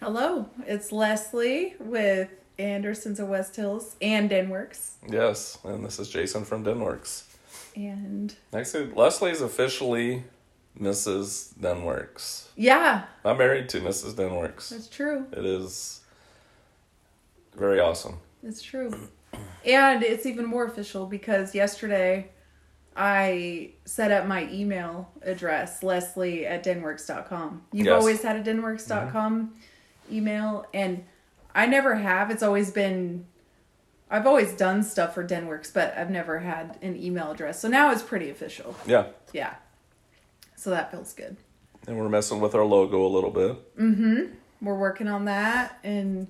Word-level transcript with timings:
Hello, 0.00 0.48
it's 0.66 0.92
Leslie 0.92 1.74
with 1.80 2.28
Andersons 2.58 3.18
of 3.18 3.28
West 3.28 3.56
Hills 3.56 3.96
and 4.00 4.30
Denworks. 4.30 4.92
Yes, 5.08 5.58
and 5.64 5.84
this 5.84 5.98
is 5.98 6.08
Jason 6.08 6.44
from 6.44 6.64
Denworks. 6.64 7.24
And 7.74 8.34
Actually, 8.54 8.92
Leslie's 8.92 9.40
officially 9.40 10.24
Mrs. 10.78 11.54
Denworks. 11.54 12.48
yeah, 12.56 13.04
I'm 13.24 13.38
married 13.38 13.68
to 13.70 13.80
Mrs. 13.80 14.14
Denworks. 14.14 14.68
that's 14.70 14.88
true. 14.88 15.26
It 15.32 15.44
is 15.44 16.00
very 17.56 17.80
awesome. 17.80 18.18
It's 18.42 18.62
true. 18.62 18.92
And 19.66 20.04
it's 20.04 20.24
even 20.26 20.46
more 20.46 20.64
official 20.64 21.06
because 21.06 21.52
yesterday 21.52 22.30
I 22.96 23.72
set 23.84 24.12
up 24.12 24.26
my 24.26 24.48
email 24.50 25.10
address, 25.22 25.82
Leslie 25.82 26.46
at 26.46 26.64
denworks.com. 26.64 27.62
You've 27.72 27.86
Yes. 27.86 28.00
always 28.00 28.22
had 28.22 28.36
a 28.36 28.42
denworks.com 28.48 29.56
email, 30.10 30.66
and 30.74 31.04
I 31.54 31.66
never 31.66 31.94
have. 31.96 32.30
It's 32.30 32.42
always 32.42 32.70
been, 32.70 33.26
I've 34.10 34.26
always 34.26 34.52
done 34.54 34.82
stuff 34.82 35.14
for 35.14 35.26
Denworks, 35.26 35.72
but 35.72 35.96
I've 35.96 36.10
never 36.10 36.38
had 36.40 36.78
an 36.82 36.96
email 37.02 37.30
address. 37.32 37.60
So 37.60 37.68
now 37.68 37.90
it's 37.92 38.02
pretty 38.02 38.30
official. 38.30 38.74
Yeah, 38.86 39.06
Yeah. 39.32 39.54
So 40.58 40.70
that 40.70 40.90
feels 40.90 41.12
good. 41.12 41.36
and 41.86 41.98
we're 41.98 42.08
messing 42.08 42.40
with 42.40 42.54
our 42.54 42.64
logo 42.64 43.04
a 43.06 43.08
little 43.08 43.30
bit. 43.30 43.76
Mm-hmm. 43.78 44.32
We're 44.62 44.78
working 44.78 45.06
on 45.06 45.26
that 45.26 45.78
and 45.84 46.26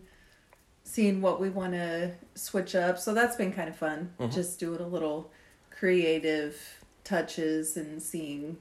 seeing 0.82 1.20
what 1.22 1.40
we 1.40 1.48
want 1.48 1.72
to 1.72 2.12
switch 2.34 2.74
up. 2.74 2.98
So 2.98 3.14
that's 3.14 3.36
been 3.36 3.52
kind 3.52 3.68
of 3.68 3.76
fun. 3.76 4.12
Just 4.30 4.58
doing 4.58 4.80
a 4.80 4.86
little 4.86 5.30
creative 5.70 6.60
touches 7.04 7.76
and 7.76 8.02
seeing 8.02 8.56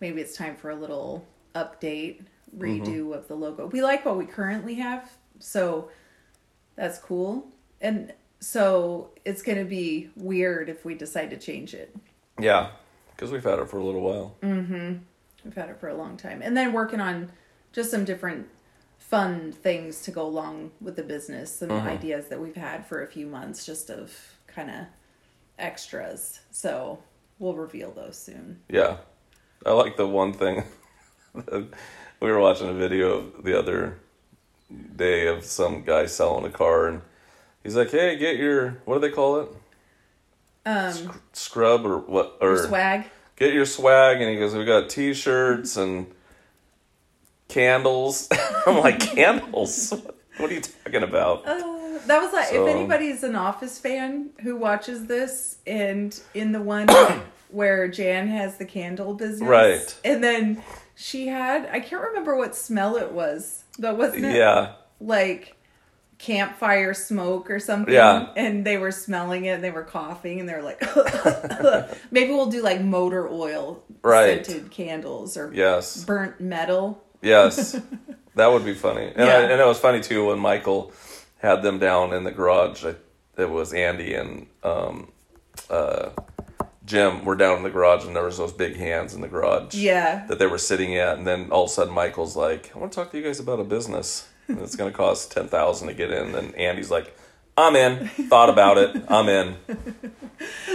maybe 0.00 0.20
it's 0.20 0.36
time 0.36 0.54
for 0.56 0.70
a 0.70 0.74
little 0.76 1.26
update, 1.54 2.20
redo 2.56 3.14
of 3.14 3.28
the 3.28 3.34
logo. 3.34 3.66
We 3.66 3.82
like 3.82 4.04
what 4.04 4.16
we 4.16 4.26
currently 4.26 4.74
have, 4.74 5.10
so 5.38 5.90
that's 6.74 6.98
cool. 6.98 7.48
And 7.80 8.12
so 8.40 9.10
it's 9.24 9.42
going 9.42 9.58
to 9.58 9.64
be 9.64 10.10
weird 10.16 10.68
if 10.68 10.84
we 10.84 10.94
decide 10.94 11.30
to 11.30 11.36
change 11.36 11.74
it. 11.74 11.94
Yeah, 12.38 12.70
because 13.14 13.30
we've 13.30 13.44
had 13.44 13.58
it 13.58 13.68
for 13.68 13.78
a 13.78 13.84
little 13.84 14.02
while. 14.02 14.36
Mm-hmm. 14.42 14.96
We've 15.44 15.54
had 15.54 15.70
it 15.70 15.80
for 15.80 15.88
a 15.88 15.94
long 15.94 16.16
time. 16.16 16.42
And 16.42 16.56
then 16.56 16.72
working 16.72 17.00
on 17.00 17.30
just 17.72 17.90
some 17.90 18.04
different 18.04 18.48
fun 18.98 19.52
things 19.52 20.02
to 20.02 20.10
go 20.10 20.26
along 20.26 20.72
with 20.80 20.96
the 20.96 21.02
business, 21.02 21.54
some 21.54 21.70
ideas 21.70 22.26
that 22.26 22.40
we've 22.40 22.56
had 22.56 22.86
for 22.86 23.02
a 23.02 23.06
few 23.06 23.26
months, 23.26 23.64
just 23.64 23.90
of 23.90 24.12
kind 24.46 24.70
of 24.70 24.86
extras. 25.58 26.40
So 26.50 26.98
we'll 27.38 27.54
reveal 27.54 27.92
those 27.92 28.18
soon. 28.18 28.60
Yeah, 28.68 28.96
I 29.64 29.72
like 29.72 29.96
the 29.96 30.06
one 30.06 30.32
thing. 30.32 30.64
we 32.20 32.30
were 32.30 32.38
watching 32.40 32.68
a 32.68 32.72
video 32.72 33.30
the 33.42 33.58
other 33.58 33.98
day 34.96 35.26
of 35.28 35.44
some 35.44 35.82
guy 35.82 36.06
selling 36.06 36.44
a 36.44 36.50
car, 36.50 36.88
and 36.88 37.02
he's 37.62 37.76
like, 37.76 37.90
"Hey, 37.90 38.16
get 38.16 38.36
your 38.36 38.78
what 38.84 38.94
do 38.94 39.00
they 39.08 39.14
call 39.14 39.40
it? 39.40 39.48
Um, 40.64 40.92
Sc- 40.92 41.20
scrub 41.32 41.86
or 41.86 41.98
what? 41.98 42.38
Or 42.40 42.66
swag. 42.66 43.04
get 43.36 43.52
your 43.54 43.66
swag." 43.66 44.20
And 44.20 44.30
he 44.30 44.36
goes, 44.38 44.54
"We 44.54 44.64
got 44.64 44.88
T-shirts 44.90 45.76
and 45.76 46.06
candles." 47.48 48.28
I'm 48.66 48.78
like, 48.78 49.00
"Candles? 49.00 49.92
What 50.38 50.50
are 50.50 50.54
you 50.54 50.60
talking 50.60 51.02
about?" 51.02 51.46
Uh, 51.46 51.98
that 52.06 52.20
was 52.22 52.32
like 52.32 52.48
So- 52.48 52.66
if 52.66 52.74
anybody's 52.74 53.22
an 53.22 53.36
Office 53.36 53.78
fan 53.78 54.30
who 54.42 54.56
watches 54.56 55.06
this, 55.06 55.58
and 55.66 56.18
in 56.34 56.52
the 56.52 56.60
one 56.60 56.88
where 57.50 57.88
Jan 57.88 58.26
has 58.28 58.56
the 58.58 58.64
candle 58.64 59.14
business, 59.14 59.48
Right. 59.48 59.96
And 60.04 60.22
then 60.22 60.62
she 60.96 61.28
had 61.28 61.68
I 61.70 61.78
can't 61.80 62.02
remember 62.02 62.34
what 62.36 62.56
smell 62.56 62.96
it 62.96 63.12
was, 63.12 63.62
but 63.78 63.96
wasn't 63.96 64.24
it 64.24 64.34
Yeah, 64.36 64.72
like 64.98 65.52
campfire 66.18 66.94
smoke 66.94 67.50
or 67.50 67.60
something? 67.60 67.92
Yeah. 67.94 68.30
And 68.36 68.64
they 68.64 68.78
were 68.78 68.90
smelling 68.90 69.44
it, 69.44 69.50
and 69.50 69.62
they 69.64 69.70
were 69.70 69.84
coughing, 69.84 70.40
and 70.40 70.48
they're 70.48 70.62
like, 70.62 70.82
maybe 72.10 72.30
we'll 72.32 72.46
do 72.50 72.62
like 72.62 72.80
motor 72.80 73.28
oil 73.28 73.84
Right. 74.02 74.44
scented 74.44 74.70
candles 74.70 75.36
or 75.36 75.52
yes. 75.54 76.04
burnt 76.04 76.40
metal. 76.40 77.02
Yes, 77.22 77.72
that 78.34 78.46
would 78.48 78.64
be 78.64 78.74
funny. 78.74 79.06
And, 79.14 79.22
I, 79.22 79.26
Yeah. 79.26 79.40
and 79.50 79.60
it 79.60 79.66
was 79.66 79.78
funny 79.78 80.00
too 80.00 80.26
when 80.28 80.38
Michael 80.38 80.92
had 81.38 81.62
them 81.62 81.78
down 81.78 82.12
in 82.14 82.24
the 82.24 82.30
garage. 82.32 82.84
I, 82.84 82.94
it 83.36 83.50
was 83.50 83.72
Andy 83.74 84.14
and 84.14 84.46
um, 84.62 85.12
uh, 85.68 86.10
Jim 86.86 87.24
were 87.24 87.34
down 87.34 87.58
in 87.58 87.62
the 87.64 87.70
garage, 87.70 88.04
and 88.06 88.16
there 88.16 88.24
was 88.24 88.38
those 88.38 88.52
big 88.52 88.76
hands 88.76 89.12
in 89.12 89.20
the 89.20 89.28
garage 89.28 89.74
Yeah. 89.74 90.24
that 90.28 90.38
they 90.38 90.46
were 90.46 90.56
sitting 90.58 90.96
at. 90.96 91.18
And 91.18 91.26
then 91.26 91.50
all 91.50 91.64
of 91.64 91.70
a 91.70 91.72
sudden, 91.72 91.92
Michael's 91.92 92.36
like, 92.36 92.70
"I 92.74 92.78
want 92.78 92.92
to 92.92 92.96
talk 92.96 93.10
to 93.10 93.18
you 93.18 93.24
guys 93.24 93.38
about 93.40 93.60
a 93.60 93.64
business. 93.64 94.28
And 94.48 94.60
it's 94.60 94.76
going 94.76 94.90
to 94.90 94.96
cost 94.96 95.32
ten 95.36 95.48
thousand 95.48 95.88
to 95.88 95.94
get 95.94 96.10
in." 96.12 96.34
And 96.34 96.54
Andy's 96.54 96.90
like, 96.90 97.14
"I'm 97.58 97.74
in. 97.76 98.06
Thought 98.08 98.48
about 98.48 98.78
it. 98.78 98.96
I'm 99.08 99.28
in." 99.28 99.56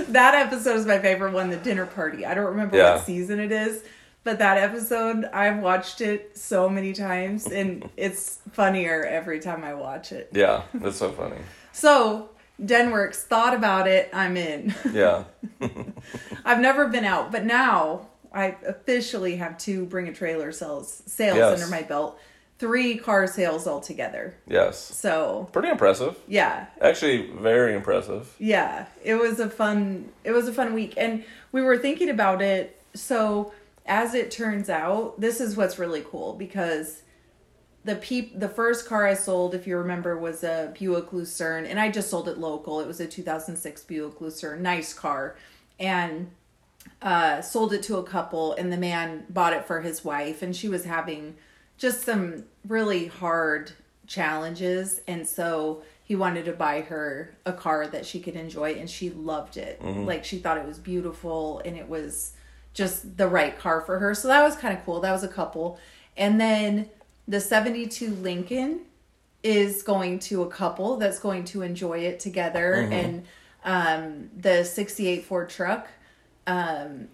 That 0.10 0.34
episode 0.36 0.76
is 0.78 0.86
my 0.86 1.00
favorite 1.00 1.34
one, 1.34 1.50
the 1.52 1.58
dinner 1.58 1.86
party. 1.86 2.26
I 2.26 2.34
don't 2.34 2.46
remember 2.48 2.78
Yeah. 2.78 2.96
what 2.96 3.06
season 3.06 3.40
it 3.40 3.52
is, 3.52 3.84
but 4.24 4.40
that 4.40 4.58
episode, 4.58 5.26
I've 5.26 5.60
watched 5.60 6.02
it 6.02 6.36
so 6.38 6.68
many 6.68 6.94
times 6.94 7.46
and 7.48 7.88
it's 7.98 8.40
funnier 8.52 9.04
every 9.06 9.40
time 9.40 9.64
I 9.64 9.76
watch 9.76 10.12
it. 10.12 10.30
Yeah, 10.34 10.64
that's 10.74 10.98
so 10.98 11.12
funny. 11.12 11.38
So, 11.72 12.30
Denworks 12.64 13.18
thought 13.24 13.54
about 13.56 13.88
it, 13.88 14.10
I'm 14.14 14.38
in. 14.38 14.74
Yeah, 14.94 15.24
I've 16.46 16.60
never 16.60 16.88
been 16.88 17.06
out, 17.06 17.32
but 17.32 17.44
now 17.46 18.08
I 18.34 18.56
officially 18.66 19.38
have 19.38 19.58
two 19.58 19.86
bring 19.86 20.08
a 20.08 20.14
trailer 20.14 20.52
sales 20.52 21.02
sales 21.06 21.38
Yes. 21.38 21.62
under 21.62 21.72
my 21.76 21.82
belt. 21.84 22.20
Three 22.60 22.96
car 22.98 23.26
sales 23.26 23.66
altogether. 23.66 24.36
yes, 24.48 24.78
So, 24.78 25.50
pretty 25.52 25.70
impressive. 25.70 26.16
yeah, 26.28 26.68
Actually, 26.80 27.32
very 27.32 27.74
impressive. 27.74 28.36
Yeah, 28.38 28.86
it 29.04 29.16
was 29.16 29.40
a 29.40 29.50
fun 29.50 30.10
it 30.24 30.32
was 30.32 30.48
a 30.48 30.54
fun 30.54 30.76
week 30.76 30.94
and 30.96 31.24
we 31.52 31.64
were 31.64 31.78
thinking 31.80 32.10
about 32.10 32.40
it. 32.44 32.80
So, 32.94 33.52
as 33.88 34.14
it 34.14 34.30
turns 34.30 34.70
out, 34.70 35.20
this 35.20 35.42
is 35.42 35.58
what's 35.58 35.80
really 35.80 36.06
cool 36.08 36.34
because 36.34 37.02
the 37.84 37.96
peep 37.96 38.40
the 38.40 38.50
first 38.50 38.88
car 38.88 39.08
I 39.08 39.14
sold, 39.14 39.56
if 39.56 39.66
you 39.66 39.78
remember, 39.78 40.18
was 40.18 40.44
a 40.44 40.74
Buick 40.78 41.14
Lucerne 41.14 41.66
and 41.66 41.80
I 41.80 41.90
just 41.90 42.10
sold 42.10 42.28
it 42.28 42.38
local. 42.38 42.80
It 42.80 42.88
was 42.88 43.00
a 43.00 43.08
2006 43.08 43.84
Buick 43.84 44.22
Lucerne, 44.22 44.62
nice 44.62 44.94
car. 44.94 45.36
And 45.80 46.32
uh, 47.02 47.42
sold 47.42 47.74
it 47.74 47.84
to 47.84 47.98
a 47.98 48.04
couple, 48.04 48.54
and 48.54 48.72
the 48.72 48.78
man 48.78 49.26
bought 49.30 49.54
it 49.54 49.66
for 49.66 49.82
his 49.82 50.04
wife, 50.04 50.42
and 50.42 50.56
she 50.56 50.68
was 50.70 50.86
having 50.86 51.36
just 51.78 52.04
some 52.04 52.44
really 52.68 53.08
hard 53.08 53.72
challenges, 54.08 55.02
and 55.08 55.28
so 55.28 55.82
he 56.04 56.16
wanted 56.16 56.46
to 56.46 56.52
buy 56.54 56.82
her 56.82 57.34
a 57.46 57.54
car 57.54 57.88
that 57.88 58.06
she 58.06 58.20
could 58.20 58.36
enjoy, 58.36 58.74
and 58.74 58.90
she 58.90 59.10
loved 59.10 59.58
it. 59.58 59.80
Like 60.06 60.24
she 60.26 60.38
thought 60.38 60.58
it 60.58 60.66
was 60.66 60.78
beautiful, 60.78 61.62
and 61.66 61.76
it 61.76 61.88
was 61.88 62.34
just 62.74 63.18
the 63.18 63.28
right 63.28 63.58
car 63.58 63.82
for 63.82 64.00
her. 64.00 64.14
So 64.14 64.28
that 64.28 64.44
was 64.44 64.56
kind 64.56 64.78
of 64.78 64.84
cool. 64.86 65.00
That 65.02 65.12
was 65.12 65.24
a 65.24 65.28
couple, 65.28 65.80
and 66.18 66.40
then 66.40 66.90
the 67.28 67.40
'72 67.40 68.10
Lincoln 68.16 68.82
is 69.44 69.82
going 69.84 70.20
to 70.20 70.44
a 70.44 70.50
couple 70.50 70.98
that's 70.98 71.20
going 71.20 71.46
to 71.46 71.62
enjoy 71.62 72.00
it 72.00 72.20
together, 72.20 72.74
and 72.74 73.26
um, 73.64 74.30
the 74.38 74.64
'68 74.64 75.26
Ford 75.26 75.50
truck 75.50 75.88
um 76.48 77.08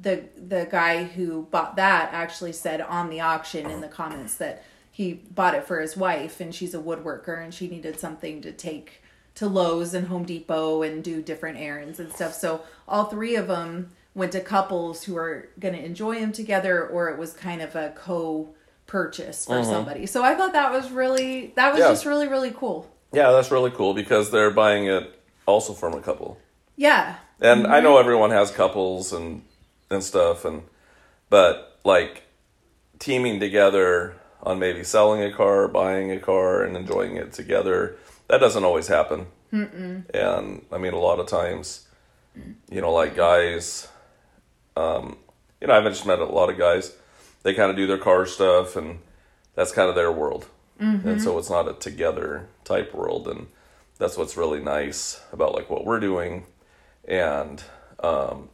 the 0.00 0.24
the 0.36 0.66
guy 0.70 1.04
who 1.04 1.42
bought 1.50 1.76
that 1.76 2.12
actually 2.12 2.52
said 2.52 2.80
on 2.80 3.10
the 3.10 3.20
auction 3.20 3.68
in 3.70 3.80
the 3.80 3.88
comments 3.88 4.36
that 4.36 4.62
he 4.90 5.14
bought 5.14 5.54
it 5.54 5.66
for 5.66 5.80
his 5.80 5.96
wife 5.96 6.40
and 6.40 6.54
she's 6.54 6.74
a 6.74 6.78
woodworker 6.78 7.42
and 7.42 7.54
she 7.54 7.68
needed 7.68 7.98
something 7.98 8.40
to 8.42 8.52
take 8.52 9.02
to 9.34 9.48
Lowe's 9.48 9.94
and 9.94 10.06
Home 10.06 10.24
Depot 10.24 10.82
and 10.82 11.02
do 11.02 11.20
different 11.20 11.58
errands 11.58 11.98
and 11.98 12.12
stuff. 12.12 12.34
So 12.34 12.62
all 12.86 13.06
three 13.06 13.34
of 13.34 13.48
them 13.48 13.90
went 14.14 14.30
to 14.30 14.40
couples 14.40 15.02
who 15.02 15.16
are 15.16 15.48
going 15.58 15.74
to 15.74 15.84
enjoy 15.84 16.20
them 16.20 16.30
together 16.30 16.86
or 16.86 17.08
it 17.08 17.18
was 17.18 17.32
kind 17.32 17.60
of 17.60 17.74
a 17.74 17.92
co 17.96 18.54
purchase 18.86 19.46
for 19.46 19.64
somebody. 19.64 20.06
So 20.06 20.22
I 20.22 20.34
thought 20.34 20.52
that 20.52 20.70
was 20.72 20.90
really 20.90 21.52
that 21.56 21.72
was 21.72 21.80
Yeah. 21.80 21.88
just 21.88 22.04
really 22.04 22.28
really 22.28 22.50
cool. 22.52 22.90
Yeah, 23.12 23.30
that's 23.32 23.50
really 23.50 23.70
cool 23.70 23.94
because 23.94 24.30
they're 24.30 24.50
buying 24.50 24.86
it 24.86 25.18
also 25.46 25.72
from 25.72 25.94
a 25.94 26.00
couple. 26.00 26.38
Yeah. 26.76 27.16
And 27.40 27.66
I 27.66 27.80
know 27.80 27.98
everyone 27.98 28.30
has 28.30 28.50
couples 28.50 29.12
and 29.12 29.42
and 29.90 30.02
stuff 30.02 30.44
and 30.44 30.62
but 31.30 31.78
like 31.84 32.22
teaming 32.98 33.40
together 33.40 34.14
on 34.42 34.58
maybe 34.58 34.84
selling 34.84 35.22
a 35.22 35.32
car, 35.32 35.66
buying 35.68 36.10
a 36.10 36.18
car 36.20 36.62
and 36.62 36.76
enjoying 36.76 37.16
it 37.16 37.32
together, 37.32 37.96
that 38.28 38.38
doesn't 38.38 38.64
always 38.64 38.88
happen. 38.88 39.26
Mm-mm. 39.52 40.04
And 40.14 40.64
I 40.72 40.78
mean 40.78 40.92
a 40.92 40.98
lot 40.98 41.18
of 41.20 41.26
times 41.26 41.86
you 42.70 42.80
know 42.80 42.92
like 42.92 43.14
guys 43.16 43.86
um 44.76 45.16
you 45.60 45.68
know 45.68 45.74
I've 45.74 45.84
just 45.84 46.04
met 46.06 46.18
a 46.18 46.24
lot 46.24 46.50
of 46.50 46.58
guys 46.58 46.92
they 47.44 47.54
kind 47.54 47.70
of 47.70 47.76
do 47.76 47.86
their 47.86 47.98
car 47.98 48.26
stuff 48.26 48.74
and 48.74 48.98
that's 49.54 49.70
kind 49.70 49.88
of 49.88 49.94
their 49.94 50.10
world. 50.10 50.46
And 51.08 51.22
so 51.22 51.38
it's 51.38 51.48
not 51.48 51.68
a 51.68 51.74
together 51.74 52.48
type 52.64 52.92
world 52.92 53.28
and 53.28 53.46
that's 53.96 54.16
what's 54.16 54.36
really 54.36 54.60
nice 54.60 55.22
about 55.32 55.54
like 55.54 55.70
what 55.70 55.84
we're 55.86 56.00
doing 56.00 56.46
and 57.06 57.62
um 58.00 58.48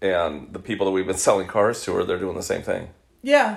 and 0.00 0.52
the 0.52 0.60
people 0.60 0.86
that 0.86 0.92
we've 0.92 1.06
been 1.06 1.16
selling 1.28 1.48
cars 1.48 1.82
to 1.84 1.96
are 1.96 2.04
they're 2.04 2.18
doing 2.18 2.36
the 2.36 2.42
same 2.42 2.62
thing 2.62 2.90
Yeah. 3.22 3.56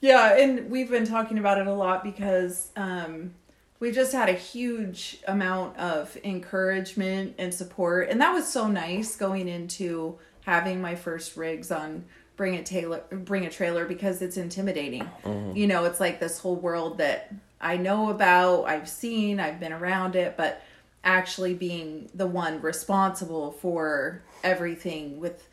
Yeah, 0.00 0.36
and 0.38 0.70
we've 0.70 0.90
been 0.90 1.06
talking 1.06 1.38
about 1.38 1.58
it 1.58 1.66
a 1.66 1.72
lot 1.72 2.04
because 2.04 2.70
um, 2.76 3.34
we 3.80 3.90
just 3.90 4.12
had 4.12 4.28
a 4.28 4.34
huge 4.34 5.18
amount 5.26 5.76
of 5.78 6.16
encouragement 6.22 7.34
and 7.38 7.52
support, 7.52 8.10
and 8.10 8.20
that 8.20 8.32
was 8.32 8.46
so 8.46 8.68
nice 8.68 9.16
going 9.16 9.48
into 9.48 10.18
having 10.44 10.80
my 10.82 10.94
first 10.94 11.36
rigs 11.36 11.70
on 11.72 12.04
bring 12.36 12.54
a 12.56 12.62
tailor 12.62 13.02
bring 13.10 13.46
a 13.46 13.50
trailer 13.50 13.84
because 13.84 14.22
it's 14.22 14.36
intimidating. 14.36 15.08
Mm-hmm. 15.24 15.56
You 15.56 15.66
know, 15.66 15.84
it's 15.84 16.00
like 16.00 16.20
this 16.20 16.38
whole 16.38 16.56
world 16.56 16.98
that 16.98 17.32
I 17.60 17.76
know 17.76 18.10
about, 18.10 18.64
I've 18.64 18.88
seen, 18.88 19.40
I've 19.40 19.58
been 19.58 19.72
around 19.72 20.14
it, 20.14 20.36
but 20.36 20.62
actually 21.02 21.54
being 21.54 22.10
the 22.14 22.26
one 22.26 22.60
responsible 22.60 23.52
for 23.52 24.22
everything 24.44 25.20
with 25.20 25.48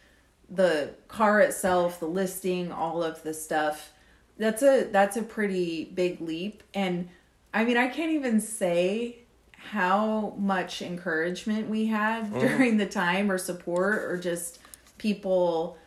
the 0.50 0.92
car 1.08 1.40
itself, 1.40 2.00
the 2.00 2.06
listing, 2.06 2.72
all 2.72 3.04
of 3.04 3.24
the 3.24 3.34
stuff. 3.34 3.92
That's 4.38 4.62
a 4.62 4.86
that's 4.86 5.16
a 5.16 5.24
pretty 5.24 5.86
big 5.86 6.20
leap 6.20 6.64
and 6.74 7.10
I 7.54 7.64
mean, 7.66 7.78
I 7.78 7.88
can't 7.88 8.12
even 8.12 8.42
say 8.42 9.20
how 9.54 10.34
much 10.38 10.82
encouragement 10.82 11.70
we 11.70 11.86
had 11.86 12.34
during 12.40 12.78
the 12.78 12.86
time 12.86 13.32
or 13.32 13.38
support 13.38 14.04
or 14.04 14.18
just 14.18 14.60
people 14.98 15.78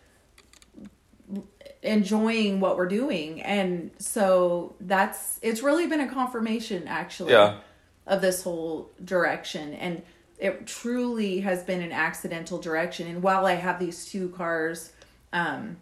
enjoying 1.86 2.60
what 2.60 2.76
we're 2.76 2.88
doing. 2.88 3.40
And 3.42 3.90
so 3.98 4.74
that's 4.80 5.38
it's 5.42 5.62
really 5.62 5.86
been 5.86 6.00
a 6.00 6.08
confirmation 6.08 6.86
actually 6.86 7.32
Yeah. 7.32 7.58
of 8.06 8.20
this 8.20 8.42
whole 8.42 8.90
direction 9.04 9.72
and 9.74 10.02
it 10.38 10.66
truly 10.66 11.40
has 11.40 11.62
been 11.62 11.80
an 11.80 11.92
accidental 11.92 12.58
direction 12.58 13.06
and 13.06 13.22
while 13.22 13.46
I 13.46 13.54
have 13.54 13.78
these 13.78 14.04
two 14.04 14.28
cars 14.30 14.92
um 15.32 15.78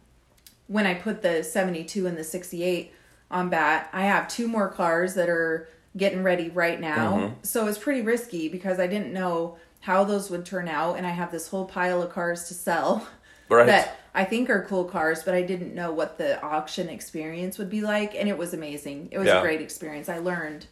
when 0.69 0.87
I 0.87 0.95
put 0.95 1.23
the 1.23 1.43
72 1.43 2.07
and 2.07 2.17
the 2.17 2.25
68 2.25 2.93
on 3.31 3.49
bat, 3.51 3.91
I 3.93 4.03
have 4.03 4.29
two 4.29 4.49
more 4.49 4.69
cars 4.69 5.15
that 5.15 5.29
are 5.29 5.69
getting 5.97 6.23
ready 6.23 6.49
right 6.51 6.81
now. 6.81 7.35
So 7.43 7.67
it's 7.67 7.77
pretty 7.79 8.01
risky 8.01 8.49
because 8.49 8.79
I 8.81 8.87
didn't 8.87 9.13
know 9.13 9.59
how 9.81 10.05
those 10.05 10.31
would 10.31 10.47
turn 10.47 10.67
out 10.69 10.97
and 10.97 11.07
I 11.07 11.11
have 11.11 11.31
this 11.31 11.49
whole 11.49 11.67
pile 11.67 12.01
of 12.01 12.11
cars 12.11 12.45
to 12.49 12.55
sell 12.55 13.07
Right. 13.57 13.67
that 13.67 13.97
I 14.15 14.25
think 14.25 14.49
are 14.51 14.63
cool 14.69 14.85
cars, 14.85 15.23
but 15.25 15.35
I 15.35 15.43
didn't 15.43 15.75
know 15.75 15.93
what 15.93 16.19
the 16.19 16.41
auction 16.43 16.89
experience 16.89 17.59
would 17.59 17.71
be 17.71 17.81
like 17.81 18.15
and 18.15 18.29
it 18.29 18.39
was 18.39 18.55
amazing. 18.55 19.09
It 19.11 19.19
was 19.19 19.27
Yeah. 19.27 19.39
a 19.39 19.43
great 19.43 19.61
experience. 19.61 20.09
I 20.09 20.19
learned 20.19 20.67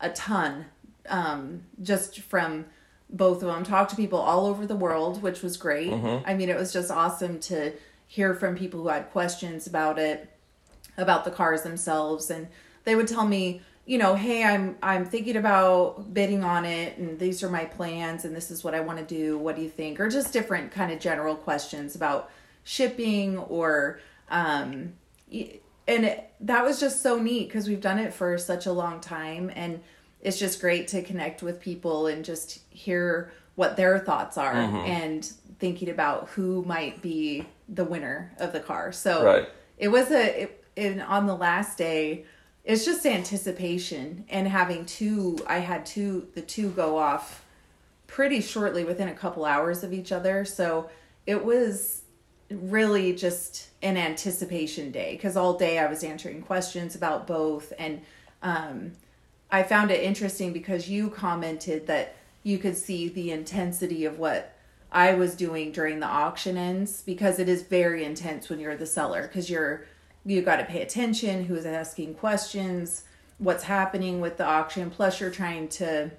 a 0.00 0.10
ton 0.10 0.66
um 1.08 1.62
just 1.82 2.20
from 2.20 2.64
both 3.10 3.42
of 3.42 3.48
them 3.48 3.64
talked 3.64 3.90
to 3.90 3.96
people 3.96 4.18
all 4.18 4.46
over 4.46 4.66
the 4.66 4.76
world 4.76 5.20
which 5.22 5.42
was 5.42 5.56
great 5.56 5.90
Mm-hmm. 5.90 6.28
i 6.28 6.32
mean 6.34 6.48
it 6.48 6.56
was 6.56 6.72
just 6.72 6.90
awesome 6.92 7.40
to 7.40 7.72
hear 8.06 8.34
from 8.34 8.56
people 8.56 8.82
who 8.82 8.88
had 8.88 9.10
questions 9.10 9.66
about 9.66 9.98
it 9.98 10.30
about 10.96 11.24
the 11.24 11.30
cars 11.32 11.62
themselves 11.62 12.30
and 12.30 12.46
they 12.84 12.94
would 12.94 13.08
tell 13.08 13.26
me 13.26 13.62
you 13.84 13.98
know 13.98 14.14
hey 14.14 14.44
i'm 14.44 14.76
i'm 14.82 15.04
thinking 15.04 15.36
about 15.36 16.12
bidding 16.14 16.44
on 16.44 16.64
it 16.64 16.96
and 16.98 17.18
these 17.18 17.42
are 17.42 17.50
my 17.50 17.64
plans 17.64 18.24
and 18.24 18.34
this 18.34 18.50
is 18.50 18.62
what 18.62 18.74
i 18.74 18.80
want 18.80 18.98
to 18.98 19.04
do 19.04 19.36
what 19.38 19.56
do 19.56 19.62
you 19.62 19.68
think? 19.68 19.98
Or 19.98 20.08
just 20.08 20.32
different 20.32 20.70
kind 20.70 20.92
of 20.92 21.00
general 21.00 21.34
questions 21.34 21.94
about 21.96 22.30
shipping 22.64 23.38
or 23.38 24.00
um 24.30 24.92
and 25.88 26.04
it, 26.04 26.32
that 26.40 26.64
was 26.64 26.78
just 26.78 27.02
so 27.02 27.18
neat 27.20 27.48
because 27.48 27.66
we've 27.68 27.80
done 27.80 27.98
it 27.98 28.14
for 28.14 28.38
such 28.38 28.66
a 28.66 28.72
long 28.72 29.00
time 29.00 29.50
and 29.54 29.80
it's 30.20 30.38
just 30.38 30.60
great 30.60 30.86
to 30.88 31.02
connect 31.02 31.42
with 31.42 31.60
people 31.60 32.06
and 32.06 32.24
just 32.24 32.60
hear 32.70 33.32
what 33.56 33.76
their 33.76 33.98
thoughts 33.98 34.38
are 34.38 34.54
and 34.86 35.24
thinking 35.58 35.88
about 35.90 36.28
who 36.30 36.62
might 36.64 37.02
be 37.02 37.44
the 37.68 37.84
winner 37.84 38.32
of 38.38 38.52
the 38.52 38.60
car. 38.60 38.92
So 38.92 39.24
Right. 39.24 39.48
it 39.78 39.88
was 39.88 40.10
a 40.12 40.42
it, 40.42 40.64
and 40.76 41.02
on 41.02 41.26
the 41.26 41.34
last 41.36 41.76
day 41.76 42.24
it's 42.64 42.84
just 42.84 43.04
anticipation 43.04 44.24
and 44.28 44.46
having 44.46 44.86
two 44.86 45.38
i 45.46 45.58
had 45.58 45.84
two 45.84 46.28
the 46.34 46.42
two 46.42 46.70
go 46.70 46.96
off 46.96 47.42
pretty 48.12 48.42
shortly 48.42 48.84
within 48.84 49.08
a 49.08 49.14
couple 49.14 49.42
hours 49.42 49.82
of 49.82 49.90
each 49.90 50.12
other. 50.12 50.44
So 50.44 50.90
it 51.26 51.42
was 51.42 52.02
really 52.50 53.14
just 53.14 53.70
an 53.82 53.96
anticipation 53.96 54.90
day 54.90 55.14
because 55.14 55.34
all 55.34 55.56
day 55.56 55.78
i 55.78 55.86
was 55.86 56.04
answering 56.04 56.42
questions 56.42 56.94
about 56.94 57.26
both. 57.26 57.72
And 57.78 58.02
um, 58.42 58.92
i 59.50 59.62
found 59.62 59.90
it 59.90 60.02
interesting 60.02 60.52
because 60.52 60.90
you 60.90 61.08
commented 61.08 61.86
that 61.86 62.14
you 62.42 62.58
could 62.58 62.76
see 62.76 63.08
the 63.08 63.30
intensity 63.30 64.04
of 64.04 64.18
what 64.18 64.54
i 64.90 65.14
was 65.14 65.34
doing 65.34 65.72
during 65.72 66.00
the 66.00 66.06
auction 66.06 66.58
ends 66.58 67.00
because 67.02 67.38
it 67.38 67.48
is 67.48 67.62
very 67.62 68.04
intense 68.04 68.50
when 68.50 68.60
you're 68.60 68.76
the 68.76 68.84
seller 68.84 69.22
because 69.22 69.48
you're 69.48 69.86
you 70.24 70.42
got 70.42 70.56
to 70.56 70.64
pay 70.64 70.82
attention 70.82 71.44
who's 71.44 71.66
asking 71.66 72.14
questions 72.14 73.04
what's 73.38 73.64
happening 73.64 74.20
with 74.20 74.36
the 74.36 74.44
auction 74.44 74.90
plus 74.90 75.20
you're 75.20 75.30
trying 75.30 75.68
to 75.68 76.10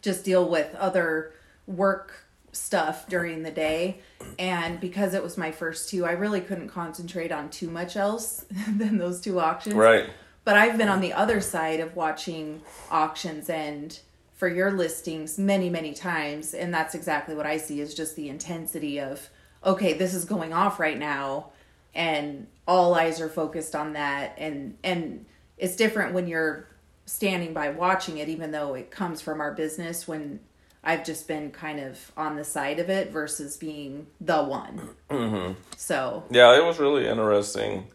just 0.00 0.24
deal 0.24 0.48
with 0.48 0.74
other 0.74 1.32
work 1.66 2.26
stuff 2.52 3.06
during 3.08 3.42
the 3.42 3.50
day. 3.50 4.00
And 4.38 4.80
because 4.80 5.14
it 5.14 5.22
was 5.22 5.36
my 5.36 5.52
first 5.52 5.90
two 5.90 6.04
i 6.04 6.12
really 6.12 6.40
couldn't 6.40 6.68
concentrate 6.68 7.30
on 7.30 7.50
too 7.50 7.68
much 7.68 7.96
else 7.96 8.46
than 8.68 8.98
those 8.98 9.20
two 9.20 9.38
auctions. 9.38 9.74
Right. 9.74 10.08
but 10.44 10.56
i've 10.56 10.78
been 10.78 10.88
on 10.88 11.00
the 11.00 11.12
other 11.12 11.40
side 11.40 11.80
of 11.80 11.94
watching 11.94 12.62
auctions 12.90 13.50
end 13.50 14.00
for 14.34 14.48
your 14.48 14.70
listings 14.72 15.38
many 15.38 15.68
many 15.68 15.92
times. 15.92 16.54
And 16.54 16.72
that's 16.72 16.94
exactly 16.94 17.34
what 17.34 17.46
i 17.46 17.58
see 17.58 17.80
is 17.80 17.94
just 17.94 18.16
the 18.16 18.28
intensity 18.28 18.98
of 18.98 19.28
okay 19.64 19.92
this 19.92 20.14
is 20.14 20.24
going 20.24 20.52
off 20.52 20.80
right 20.80 20.98
now 20.98 21.50
and 21.96 22.46
all 22.68 22.94
eyes 22.94 23.20
are 23.20 23.28
focused 23.28 23.74
on 23.74 23.94
that. 23.94 24.34
And 24.38 24.78
and 24.84 25.26
it's 25.58 25.74
different 25.74 26.14
when 26.14 26.28
you're 26.28 26.68
standing 27.06 27.52
by 27.52 27.70
watching 27.70 28.18
it 28.18 28.28
even 28.28 28.50
though 28.50 28.74
it 28.74 28.90
comes 28.90 29.22
from 29.22 29.40
our 29.40 29.52
business 29.54 30.08
when 30.08 30.40
i've 30.82 31.04
just 31.04 31.28
been 31.28 31.52
kind 31.52 31.78
of 31.78 32.10
on 32.16 32.34
the 32.34 32.42
side 32.42 32.80
of 32.80 32.90
it 32.90 33.12
versus 33.12 33.56
being 33.56 34.08
the 34.20 34.42
one. 34.42 34.88
Mm-hmm. 35.08 35.52
so. 35.76 36.24
Yeah, 36.30 36.58
it 36.58 36.64
was 36.64 36.80
really 36.80 37.06
interesting 37.06 37.86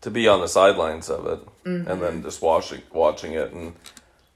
to 0.00 0.10
be 0.10 0.26
on 0.26 0.40
the 0.40 0.48
sidelines 0.48 1.08
of 1.08 1.26
it 1.26 1.40
and 1.64 2.02
then 2.02 2.22
just 2.22 2.42
watching 2.42 2.82
watching 2.92 3.32
it. 3.32 3.52
And 3.52 3.74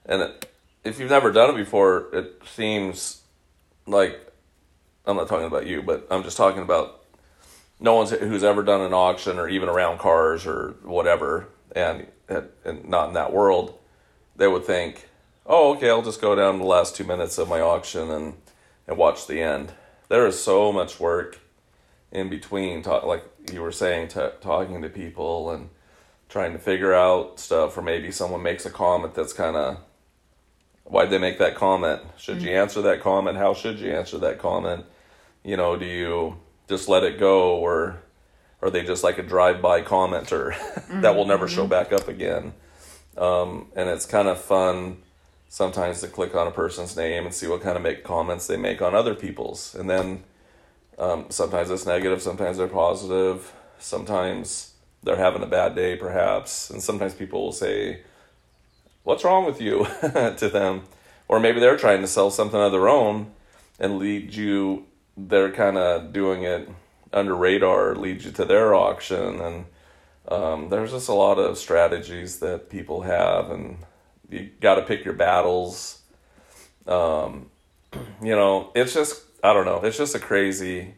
and 0.05 0.21
it, 0.23 0.49
if 0.83 0.99
you've 0.99 1.09
never 1.09 1.31
done 1.31 1.53
it 1.53 1.57
before, 1.57 2.07
it 2.13 2.41
seems 2.55 3.21
like 3.85 4.17
I'm 5.05 5.17
not 5.17 5.27
talking 5.27 5.45
about 5.47 5.67
you, 5.67 5.81
but 5.81 6.07
I'm 6.09 6.23
just 6.23 6.37
talking 6.37 6.61
about 6.61 6.96
no 7.79 7.95
one's 7.95 8.11
who's 8.11 8.43
ever 8.43 8.63
done 8.63 8.81
an 8.81 8.93
auction 8.93 9.37
or 9.39 9.47
even 9.47 9.69
around 9.69 9.99
cars 9.99 10.45
or 10.45 10.75
whatever, 10.83 11.47
and 11.75 12.07
and 12.27 12.87
not 12.87 13.09
in 13.09 13.13
that 13.13 13.31
world, 13.33 13.77
they 14.35 14.47
would 14.47 14.65
think, 14.65 15.09
oh, 15.45 15.75
okay, 15.75 15.89
I'll 15.89 16.01
just 16.01 16.21
go 16.21 16.35
down 16.35 16.59
the 16.59 16.65
last 16.65 16.95
two 16.95 17.03
minutes 17.03 17.37
of 17.37 17.47
my 17.47 17.61
auction 17.61 18.11
and 18.11 18.33
and 18.87 18.97
watch 18.97 19.27
the 19.27 19.41
end. 19.41 19.73
There 20.09 20.25
is 20.25 20.41
so 20.41 20.71
much 20.71 20.99
work 20.99 21.39
in 22.11 22.29
between, 22.29 22.81
talk, 22.81 23.03
like 23.03 23.25
you 23.51 23.61
were 23.61 23.71
saying, 23.71 24.07
t- 24.07 24.29
talking 24.41 24.81
to 24.81 24.89
people 24.89 25.51
and 25.51 25.69
trying 26.29 26.53
to 26.53 26.59
figure 26.59 26.93
out 26.93 27.39
stuff, 27.39 27.77
or 27.77 27.81
maybe 27.81 28.11
someone 28.11 28.41
makes 28.41 28.65
a 28.65 28.69
comment 28.69 29.13
that's 29.13 29.33
kind 29.33 29.57
of, 29.57 29.77
why'd 30.85 31.09
they 31.09 31.17
make 31.17 31.37
that 31.39 31.55
comment? 31.55 32.01
Should 32.17 32.41
you 32.41 32.49
mm-hmm. 32.49 32.61
answer 32.61 32.81
that 32.81 33.01
comment? 33.01 33.37
How 33.37 33.53
should 33.53 33.79
you 33.79 33.91
answer 33.91 34.17
that 34.19 34.39
comment? 34.39 34.85
You 35.43 35.57
know, 35.57 35.75
do 35.75 35.85
you 35.85 36.37
just 36.67 36.89
let 36.89 37.03
it 37.03 37.19
go, 37.19 37.55
or 37.55 38.01
are 38.61 38.69
they 38.69 38.83
just 38.83 39.03
like 39.03 39.17
a 39.17 39.23
drive-by 39.23 39.81
commenter 39.81 40.55
that 41.01 41.15
will 41.15 41.25
never 41.25 41.47
show 41.47 41.67
back 41.67 41.91
up 41.91 42.07
again? 42.07 42.53
Um, 43.17 43.67
and 43.75 43.89
it's 43.89 44.05
kind 44.05 44.27
of 44.27 44.39
fun 44.39 44.97
sometimes 45.49 46.01
to 46.01 46.07
click 46.07 46.35
on 46.35 46.47
a 46.47 46.51
person's 46.51 46.95
name 46.95 47.25
and 47.25 47.33
see 47.33 47.47
what 47.47 47.61
kind 47.61 47.77
of 47.77 47.83
make 47.83 48.03
comments 48.03 48.47
they 48.47 48.57
make 48.57 48.81
on 48.81 48.93
other 48.93 49.15
people's, 49.15 49.75
and 49.75 49.89
then 49.89 50.23
um, 50.99 51.25
sometimes 51.29 51.69
it's 51.69 51.85
negative, 51.85 52.21
sometimes 52.21 52.57
they're 52.57 52.67
positive, 52.67 53.53
sometimes 53.79 54.73
they're 55.03 55.15
having 55.15 55.43
a 55.43 55.47
bad 55.47 55.75
day, 55.75 55.95
perhaps, 55.95 56.69
and 56.69 56.81
sometimes 56.81 57.13
people 57.13 57.43
will 57.43 57.51
say, 57.51 58.01
"What's 59.03 59.23
wrong 59.23 59.45
with 59.45 59.61
you?" 59.61 59.85
to 60.01 60.49
them, 60.51 60.83
or 61.27 61.39
maybe 61.39 61.59
they're 61.59 61.77
trying 61.77 62.01
to 62.01 62.07
sell 62.07 62.31
something 62.31 62.59
of 62.59 62.71
their 62.71 62.89
own 62.89 63.31
and 63.79 63.99
lead 63.99 64.33
you. 64.33 64.85
They're 65.17 65.51
kind 65.51 65.77
of 65.77 66.13
doing 66.13 66.43
it 66.43 66.69
under 67.11 67.35
radar, 67.35 67.95
lead 67.95 68.23
you 68.23 68.31
to 68.31 68.45
their 68.45 68.75
auction, 68.75 69.41
and 69.41 69.65
um, 70.27 70.69
there's 70.69 70.91
just 70.91 71.09
a 71.09 71.13
lot 71.13 71.39
of 71.39 71.57
strategies 71.57 72.39
that 72.39 72.69
people 72.69 73.01
have, 73.01 73.49
and 73.49 73.79
you 74.29 74.49
got 74.61 74.75
to 74.75 74.83
pick 74.83 75.03
your 75.03 75.13
battles. 75.15 76.01
Um, 76.85 77.49
you 78.21 78.35
know, 78.35 78.71
it's 78.75 78.93
just 78.93 79.23
I 79.43 79.53
don't 79.53 79.65
know. 79.65 79.81
It's 79.81 79.97
just 79.97 80.15
a 80.15 80.19
crazy. 80.19 80.95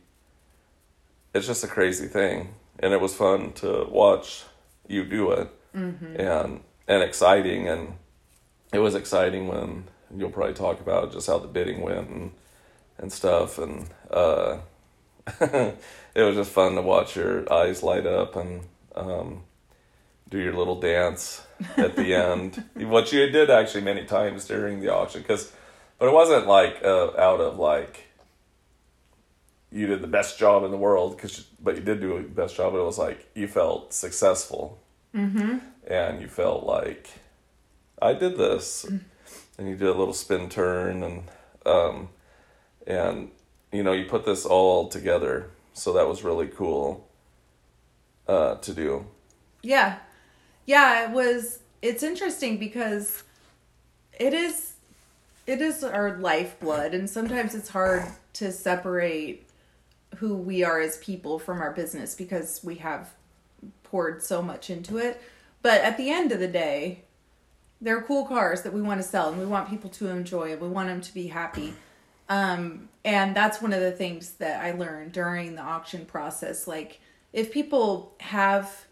It's 1.34 1.46
just 1.46 1.64
a 1.64 1.68
crazy 1.68 2.08
thing, 2.08 2.56
and 2.80 2.92
it 2.92 3.00
was 3.00 3.16
fun 3.16 3.54
to 3.54 3.88
watch 3.90 4.44
you 4.88 5.06
do 5.06 5.32
it, 5.32 5.50
and 6.20 6.62
and 6.88 7.04
exciting, 7.04 7.68
and 7.70 7.94
it 8.74 8.80
was 8.80 8.96
exciting 8.96 9.48
when 9.48 9.86
you'll 10.16 10.32
probably 10.32 10.56
talk 10.56 10.82
about 10.82 11.14
just 11.14 11.28
how 11.28 11.38
the 11.38 11.48
bidding 11.48 11.82
went 11.82 12.10
and 12.10 12.32
and 12.98 13.14
stuff, 13.14 13.60
and 13.60 13.88
uh, 14.12 14.58
it 15.42 15.78
was 16.16 16.36
just 16.36 16.52
fun 16.52 16.76
to 16.76 16.82
watch 16.82 17.16
your 17.16 17.52
eyes 17.52 17.84
light 17.84 18.06
up, 18.06 18.36
and 18.36 18.62
um, 18.96 19.44
do 20.30 20.40
your 20.40 20.54
little 20.54 20.80
dance 20.80 21.46
at 21.78 21.96
the 21.96 22.14
end, 22.14 22.64
what 22.76 23.12
you 23.12 23.30
did 23.30 23.50
actually 23.50 23.82
many 23.82 24.06
times 24.06 24.46
during 24.46 24.80
the 24.80 24.94
auction, 24.94 25.22
because, 25.22 25.52
but 25.98 26.08
it 26.08 26.14
wasn't 26.14 26.48
like 26.48 26.80
uh, 26.84 27.12
out 27.18 27.42
of 27.42 27.58
like 27.58 28.06
you 29.72 29.88
did 29.88 30.02
the 30.02 30.08
best 30.08 30.40
job 30.40 30.64
in 30.64 30.72
the 30.72 30.78
world, 30.78 31.18
cause, 31.18 31.46
but 31.62 31.76
you 31.76 31.82
did 31.82 32.00
do 32.00 32.18
a 32.18 32.22
best 32.22 32.56
job. 32.56 32.74
But 32.74 32.80
it 32.80 32.86
was 32.86 32.98
like 32.98 33.30
you 33.36 33.48
felt 33.48 33.94
successful, 33.94 34.80
mm-hmm. 35.16 35.58
and 35.88 36.22
you 36.22 36.28
felt 36.28 36.64
like 36.66 37.10
I 38.02 38.14
did 38.14 38.38
this, 38.38 38.86
and 39.58 39.70
you 39.70 39.76
did 39.76 39.88
a 39.88 39.94
little 39.94 40.14
spin 40.14 40.50
turn, 40.50 41.04
and 41.04 41.24
um, 41.66 42.10
and 42.88 43.30
you 43.72 43.84
know 43.84 43.92
you 43.92 44.06
put 44.06 44.26
this 44.26 44.46
all 44.46 44.88
together, 44.88 45.50
so 45.74 45.94
that 45.94 46.08
was 46.08 46.24
really 46.24 46.48
cool 46.48 47.08
uh, 48.28 48.56
to 48.56 48.74
do. 48.74 49.06
Yeah. 49.62 49.98
Yeah, 50.66 51.10
it 51.10 51.12
was 51.12 51.60
it's 51.82 52.04
interesting 52.04 52.58
because 52.58 53.24
it 54.20 54.34
is 54.34 54.74
it 55.48 55.62
is 55.62 55.84
our 55.84 56.18
lifeblood 56.18 56.94
and 56.94 57.10
sometimes 57.10 57.56
it's 57.56 57.70
hard 57.70 58.06
to 58.34 58.52
separate 58.52 59.48
who 60.18 60.36
we 60.36 60.64
are 60.64 60.80
as 60.80 60.98
people 60.98 61.40
from 61.40 61.62
our 61.62 61.72
business 61.72 62.14
because 62.14 62.62
we 62.64 62.76
have 62.76 63.10
poured 63.84 64.22
so 64.22 64.42
much 64.42 64.70
into 64.70 64.98
it. 64.98 65.22
But 65.62 65.82
at 65.82 65.98
the 65.98 66.10
end 66.10 66.32
of 66.32 66.40
the 66.40 66.48
day, 66.48 67.04
they're 67.82 68.02
cool 68.02 68.26
cars 68.26 68.62
that 68.62 68.74
we 68.74 68.82
want 68.82 69.02
to 69.02 69.08
sell 69.08 69.30
and 69.30 69.40
we 69.40 69.46
want 69.46 69.70
people 69.70 69.90
to 69.92 70.08
enjoy 70.08 70.52
and 70.52 70.62
we 70.62 70.68
want 70.68 70.90
them 70.90 71.02
to 71.02 71.14
be 71.14 71.28
happy. 71.28 71.74
Um, 72.30 72.90
and 73.04 73.36
that's 73.36 73.62
one 73.62 73.74
of 73.74 73.82
the 73.82 73.92
things 73.92 74.34
that 74.34 74.64
I 74.64 74.72
learned 74.72 75.12
during 75.12 75.56
the 75.56 75.62
auction 75.62 76.06
process. 76.06 76.68
Like, 76.68 77.00
if 77.34 77.52
people 77.52 78.16
have 78.20 78.86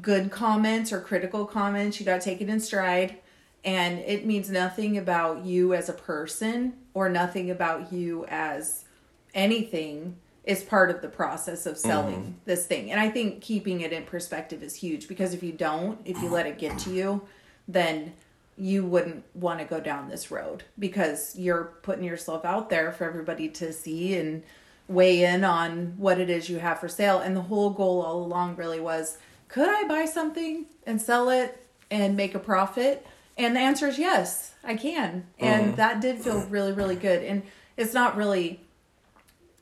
good 0.00 0.30
comments 0.30 0.92
or 0.92 1.00
critical 1.00 1.46
comments, 1.46 1.98
you 1.98 2.06
got 2.06 2.20
to 2.20 2.24
take 2.24 2.40
it 2.40 2.48
in 2.48 2.60
stride. 2.60 3.18
And 3.64 4.00
it 4.00 4.26
means 4.26 4.50
nothing 4.50 4.98
about 4.98 5.44
you 5.44 5.72
as 5.72 5.88
a 5.88 5.94
person 5.94 6.74
or 6.92 7.08
nothing 7.08 7.50
about 7.50 7.92
you 7.92 8.26
as 8.28 8.84
anything 9.32 10.16
is 10.44 10.62
part 10.62 10.90
of 10.90 11.00
the 11.00 11.08
process 11.08 11.64
of 11.64 11.78
selling 11.78 12.16
mm-hmm. 12.16 12.32
this 12.44 12.66
thing. 12.66 12.90
And 12.90 13.00
I 13.00 13.08
think 13.08 13.40
keeping 13.40 13.80
it 13.80 13.92
in 13.92 14.04
perspective 14.04 14.62
is 14.62 14.74
huge 14.74 15.08
because 15.08 15.32
if 15.32 15.42
you 15.42 15.52
don't, 15.52 15.98
if 16.04 16.20
you 16.20 16.28
let 16.28 16.46
it 16.46 16.58
get 16.58 16.78
to 16.80 16.90
you, 16.90 17.22
then 17.66 18.12
you 18.56 18.84
wouldn't 18.84 19.24
want 19.34 19.58
to 19.58 19.64
go 19.64 19.80
down 19.80 20.08
this 20.08 20.30
road 20.30 20.64
because 20.78 21.36
you're 21.36 21.72
putting 21.82 22.04
yourself 22.04 22.44
out 22.44 22.70
there 22.70 22.92
for 22.92 23.04
everybody 23.04 23.48
to 23.48 23.72
see 23.72 24.16
and 24.16 24.42
weigh 24.86 25.24
in 25.24 25.44
on 25.44 25.94
what 25.96 26.20
it 26.20 26.30
is 26.30 26.48
you 26.48 26.58
have 26.58 26.78
for 26.78 26.88
sale. 26.88 27.18
And 27.18 27.36
the 27.36 27.42
whole 27.42 27.70
goal 27.70 28.02
all 28.02 28.22
along 28.22 28.56
really 28.56 28.80
was 28.80 29.18
could 29.48 29.68
I 29.68 29.86
buy 29.86 30.04
something 30.04 30.66
and 30.86 31.00
sell 31.00 31.30
it 31.30 31.64
and 31.90 32.16
make 32.16 32.34
a 32.34 32.38
profit? 32.38 33.06
And 33.36 33.56
the 33.56 33.60
answer 33.60 33.88
is 33.88 33.98
yes, 33.98 34.54
I 34.62 34.76
can. 34.76 35.26
And 35.38 35.66
mm-hmm. 35.66 35.76
that 35.76 36.00
did 36.00 36.18
feel 36.18 36.40
really, 36.46 36.72
really 36.72 36.96
good. 36.96 37.22
And 37.22 37.42
it's 37.76 37.94
not 37.94 38.16
really 38.16 38.60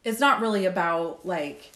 it's 0.05 0.21
not 0.21 0.41
really 0.41 0.67
about 0.67 1.25
like 1.25 1.73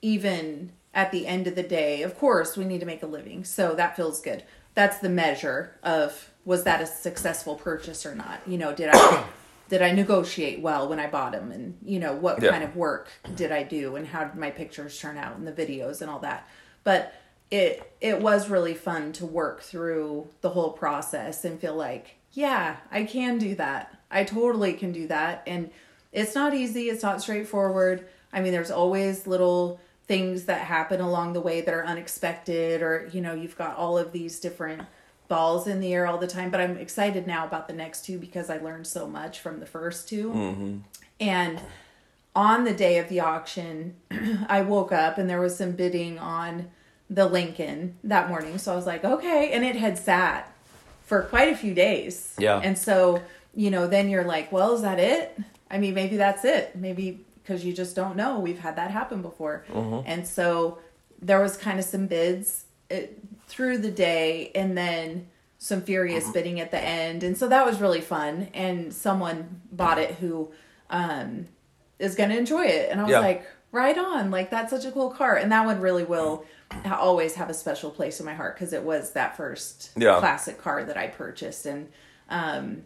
even 0.00 0.70
at 0.94 1.12
the 1.12 1.26
end 1.26 1.46
of 1.46 1.54
the 1.54 1.62
day, 1.62 2.02
of 2.02 2.18
course, 2.18 2.56
we 2.56 2.64
need 2.64 2.80
to 2.80 2.86
make 2.86 3.02
a 3.02 3.06
living. 3.06 3.44
So 3.44 3.74
that 3.74 3.96
feels 3.96 4.20
good. 4.20 4.44
That's 4.74 4.98
the 4.98 5.10
measure 5.10 5.76
of 5.82 6.30
was 6.46 6.62
that 6.62 6.80
a 6.80 6.86
successful 6.86 7.56
purchase 7.56 8.06
or 8.06 8.14
not? 8.14 8.40
You 8.46 8.56
know, 8.56 8.74
did 8.74 8.88
I 8.90 9.24
did 9.68 9.82
I 9.82 9.90
negotiate 9.90 10.60
well 10.60 10.88
when 10.88 11.00
I 11.00 11.08
bought 11.08 11.32
them 11.32 11.50
and 11.50 11.76
you 11.84 11.98
know 11.98 12.14
what 12.14 12.40
yeah. 12.40 12.52
kind 12.52 12.64
of 12.64 12.74
work 12.76 13.08
did 13.34 13.52
I 13.52 13.64
do 13.64 13.96
and 13.96 14.06
how 14.06 14.24
did 14.24 14.36
my 14.36 14.50
pictures 14.50 14.98
turn 14.98 15.18
out 15.18 15.36
and 15.36 15.46
the 15.46 15.52
videos 15.52 16.00
and 16.00 16.10
all 16.10 16.20
that. 16.20 16.48
But 16.84 17.12
it 17.50 17.92
it 18.00 18.20
was 18.20 18.48
really 18.48 18.74
fun 18.74 19.12
to 19.14 19.26
work 19.26 19.60
through 19.60 20.28
the 20.40 20.50
whole 20.50 20.70
process 20.70 21.44
and 21.44 21.60
feel 21.60 21.74
like, 21.74 22.16
yeah, 22.32 22.76
I 22.90 23.04
can 23.04 23.38
do 23.38 23.56
that. 23.56 23.92
I 24.10 24.24
totally 24.24 24.72
can 24.72 24.92
do 24.92 25.08
that 25.08 25.42
and 25.46 25.70
it's 26.12 26.34
not 26.34 26.54
easy, 26.54 26.88
it's 26.88 27.02
not 27.02 27.20
straightforward. 27.20 28.06
I 28.32 28.40
mean, 28.40 28.52
there's 28.52 28.70
always 28.70 29.26
little 29.26 29.80
things 30.06 30.44
that 30.44 30.60
happen 30.60 31.00
along 31.00 31.32
the 31.32 31.40
way 31.40 31.60
that 31.60 31.74
are 31.74 31.84
unexpected 31.84 32.82
or 32.82 33.10
you 33.12 33.20
know, 33.20 33.34
you've 33.34 33.58
got 33.58 33.76
all 33.76 33.98
of 33.98 34.12
these 34.12 34.38
different 34.38 34.82
balls 35.28 35.66
in 35.66 35.80
the 35.80 35.92
air 35.92 36.06
all 36.06 36.18
the 36.18 36.26
time, 36.26 36.50
but 36.50 36.60
I'm 36.60 36.76
excited 36.76 37.26
now 37.26 37.46
about 37.46 37.68
the 37.68 37.74
next 37.74 38.04
two 38.04 38.18
because 38.18 38.50
I 38.50 38.58
learned 38.58 38.86
so 38.86 39.06
much 39.06 39.40
from 39.40 39.60
the 39.60 39.66
first 39.66 40.08
2 40.08 40.30
mm-hmm. 40.30 40.76
And 41.18 41.60
on 42.34 42.64
the 42.64 42.74
day 42.74 42.98
of 42.98 43.08
the 43.08 43.20
auction, 43.20 43.96
I 44.48 44.60
woke 44.62 44.92
up 44.92 45.16
and 45.16 45.28
there 45.28 45.40
was 45.40 45.56
some 45.56 45.72
bidding 45.72 46.18
on 46.18 46.70
the 47.08 47.26
Lincoln 47.26 47.96
that 48.04 48.28
morning. 48.28 48.58
So 48.58 48.72
I 48.72 48.76
was 48.76 48.86
like, 48.86 49.04
okay. 49.04 49.52
And 49.52 49.64
it 49.64 49.76
had 49.76 49.96
sat 49.96 50.52
for 51.04 51.22
quite 51.22 51.52
a 51.52 51.56
few 51.56 51.72
days. 51.72 52.34
Yeah. 52.38 52.60
And 52.62 52.76
so, 52.76 53.22
you 53.54 53.70
know, 53.70 53.86
then 53.86 54.10
you're 54.10 54.24
like, 54.24 54.52
well, 54.52 54.74
is 54.74 54.82
that 54.82 54.98
it? 54.98 55.38
I 55.70 55.78
mean, 55.78 55.94
maybe 55.94 56.16
that's 56.16 56.44
it. 56.44 56.76
Maybe 56.76 57.24
because 57.42 57.64
you 57.64 57.72
just 57.72 57.96
don't 57.96 58.16
know. 58.16 58.40
We've 58.40 58.58
had 58.58 58.76
that 58.76 58.90
happen 58.90 59.22
before. 59.22 59.64
Mm-hmm. 59.70 60.02
And 60.04 60.26
so 60.26 60.78
there 61.22 61.40
was 61.40 61.56
kind 61.56 61.78
of 61.78 61.84
some 61.84 62.06
bids 62.06 62.65
through 63.48 63.78
the 63.78 63.90
day 63.90 64.50
and 64.54 64.76
then 64.76 65.28
some 65.58 65.82
furious 65.82 66.24
mm-hmm. 66.24 66.32
bidding 66.32 66.60
at 66.60 66.70
the 66.70 66.80
end. 66.80 67.22
And 67.22 67.36
so 67.36 67.48
that 67.48 67.64
was 67.64 67.80
really 67.80 68.00
fun. 68.00 68.48
And 68.54 68.92
someone 68.92 69.60
bought 69.72 69.98
it 69.98 70.12
who 70.12 70.52
um, 70.90 71.46
is 71.98 72.14
going 72.14 72.30
to 72.30 72.36
enjoy 72.36 72.66
it. 72.66 72.90
And 72.90 73.00
I 73.00 73.04
was 73.04 73.12
yeah. 73.12 73.20
like, 73.20 73.46
right 73.72 73.98
on. 73.98 74.30
Like, 74.30 74.50
that's 74.50 74.70
such 74.70 74.84
a 74.84 74.92
cool 74.92 75.10
car. 75.10 75.36
And 75.36 75.52
that 75.52 75.64
one 75.64 75.80
really 75.80 76.04
will 76.04 76.44
always 76.84 77.34
have 77.34 77.50
a 77.50 77.54
special 77.54 77.90
place 77.90 78.20
in 78.20 78.26
my 78.26 78.34
heart 78.34 78.56
because 78.56 78.72
it 78.72 78.82
was 78.82 79.12
that 79.12 79.36
first 79.36 79.90
yeah. 79.96 80.18
classic 80.18 80.58
car 80.58 80.84
that 80.84 80.96
I 80.96 81.08
purchased, 81.08 81.66
and 81.66 81.88
um, 82.28 82.82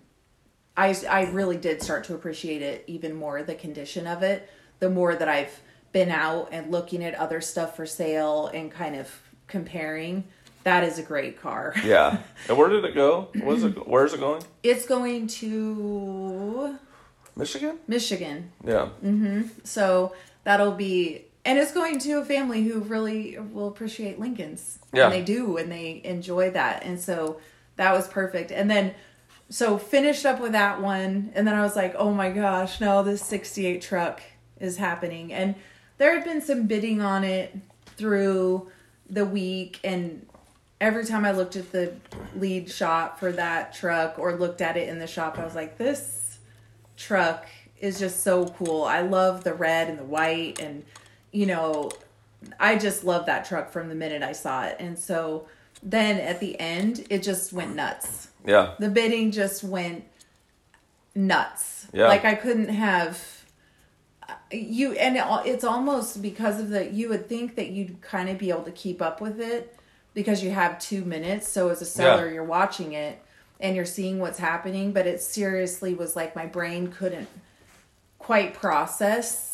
I 0.76 0.95
I 1.09 1.30
really 1.30 1.57
did 1.57 1.83
start 1.83 2.04
to 2.04 2.14
appreciate 2.14 2.62
it 2.62 2.85
even 2.87 3.14
more. 3.14 3.42
The 3.42 3.54
condition 3.54 4.07
of 4.07 4.23
it, 4.23 4.50
the 4.80 4.90
more 4.90 5.14
that 5.14 5.28
I've 5.28 5.61
been 5.92 6.11
out 6.11 6.50
and 6.52 6.71
looking 6.71 7.02
at 7.02 7.14
other 7.14 7.40
stuff 7.40 7.75
for 7.75 7.87
sale 7.87 8.49
and 8.49 8.71
kind 8.71 8.97
of 8.97 9.11
comparing. 9.50 10.25
That 10.64 10.85
is 10.85 10.99
a 10.99 11.02
great 11.02 11.40
car. 11.40 11.75
yeah. 11.85 12.19
And 12.49 12.57
where 12.57 12.69
did 12.69 12.85
it 12.85 12.95
go? 12.95 13.28
Was 13.42 13.64
it? 13.64 13.87
Where's 13.87 14.14
it 14.14 14.21
going? 14.21 14.42
It's 14.62 14.87
going 14.87 15.26
to 15.26 16.78
Michigan. 17.37 17.78
Michigan. 17.87 18.52
Yeah. 18.64 18.90
Mm-hmm. 19.02 19.42
So 19.64 20.14
that'll 20.45 20.73
be 20.73 21.26
and 21.45 21.59
it's 21.59 21.73
going 21.73 21.99
to 22.00 22.19
a 22.19 22.25
family 22.25 22.62
who 22.64 22.80
really 22.80 23.38
will 23.38 23.69
appreciate 23.69 24.21
Lincolns. 24.21 24.78
Yeah. 24.92 25.04
And 25.04 25.12
they 25.12 25.23
do, 25.23 25.57
and 25.57 25.73
they 25.73 26.00
enjoy 26.04 26.50
that. 26.50 26.85
And 26.85 27.00
so 27.00 27.40
that 27.76 27.92
was 27.92 28.07
perfect. 28.09 28.52
And 28.52 28.71
then, 28.71 28.95
so 29.49 29.78
finished 29.78 30.26
up 30.26 30.40
with 30.40 30.52
that 30.52 30.83
one. 30.83 31.33
And 31.35 31.47
then 31.47 31.54
I 31.54 31.62
was 31.62 31.76
like, 31.76 31.95
oh 31.97 32.12
my 32.12 32.30
gosh, 32.30 32.80
no, 32.80 33.02
this 33.02 33.25
68 33.25 33.80
truck 33.80 34.23
is 34.61 34.76
happening. 34.76 35.33
And 35.33 35.54
there 35.99 36.14
had 36.14 36.25
been 36.25 36.42
some 36.42 36.66
bidding 36.66 37.00
on 37.00 37.25
it 37.25 37.57
through 37.97 38.71
the 39.11 39.25
week. 39.25 39.81
And 39.85 40.26
every 40.81 41.05
time 41.05 41.25
I 41.25 41.33
looked 41.33 41.57
at 41.57 41.73
the 41.73 41.95
lead 42.37 42.71
shop 42.71 43.19
for 43.19 43.33
that 43.33 43.75
truck 43.75 44.19
or 44.19 44.35
looked 44.35 44.61
at 44.61 44.76
it 44.76 44.88
in 44.88 44.99
the 44.99 45.07
shop, 45.07 45.38
I 45.38 45.45
was 45.45 45.55
like, 45.55 45.76
this 45.76 46.38
truck 46.97 47.47
is 47.81 47.99
just 47.99 48.23
so 48.23 48.47
cool. 48.47 48.85
I 48.85 49.00
love 49.00 49.45
the 49.45 49.55
red 49.55 49.88
and 49.88 49.99
the 49.99 50.05
white 50.05 50.61
and 50.61 50.85
you 51.33 51.47
know, 51.47 51.90
I 52.59 52.76
just 52.76 53.05
love 53.05 53.26
that 53.26 53.45
truck 53.45 53.71
from 53.71 53.88
the 53.88 53.95
minute 53.95 54.23
I 54.23 54.33
saw 54.33 54.64
it. 54.64 54.76
And 54.79 54.99
so 54.99 55.47
then 55.83 56.19
at 56.19 56.40
the 56.40 56.59
end, 56.59 57.07
it 57.11 57.23
just 57.23 57.52
went 57.52 57.75
nuts. 57.75 58.29
Yeah. 58.47 58.75
The 58.79 58.88
bidding 58.88 59.31
just 59.31 59.62
went 59.62 60.05
nuts. 61.14 61.87
Yeah. 61.93 62.09
Like 62.09 62.25
I 62.25 62.35
couldn't 62.35 62.69
have 62.69 63.40
you 64.51 64.93
and 64.93 65.17
it's 65.47 65.65
almost 65.65 66.23
because 66.23 66.61
of 66.61 66.71
the 66.71 66.91
you 66.91 67.09
would 67.09 67.29
think 67.29 67.57
that 67.57 67.71
you'd 67.71 68.01
kind 68.01 68.29
of 68.29 68.39
be 68.39 68.51
able 68.51 68.63
to 68.63 68.73
keep 68.73 69.01
up 69.01 69.21
with 69.21 69.41
it 69.41 69.77
because 70.15 70.43
you 70.43 70.51
have 70.51 70.79
2 70.79 71.05
minutes 71.05 71.49
so 71.49 71.69
as 71.69 71.81
a 71.81 71.87
seller 71.87 72.27
yeah. 72.27 72.35
you're 72.35 72.45
watching 72.45 72.93
it 72.93 73.23
and 73.61 73.77
you're 73.77 73.85
seeing 73.85 74.19
what's 74.19 74.39
happening 74.39 74.93
but 74.93 75.07
it 75.07 75.21
seriously 75.21 75.95
was 75.95 76.17
like 76.17 76.35
my 76.35 76.47
brain 76.47 76.89
couldn't 76.89 77.29
quite 78.19 78.55
process 78.55 79.51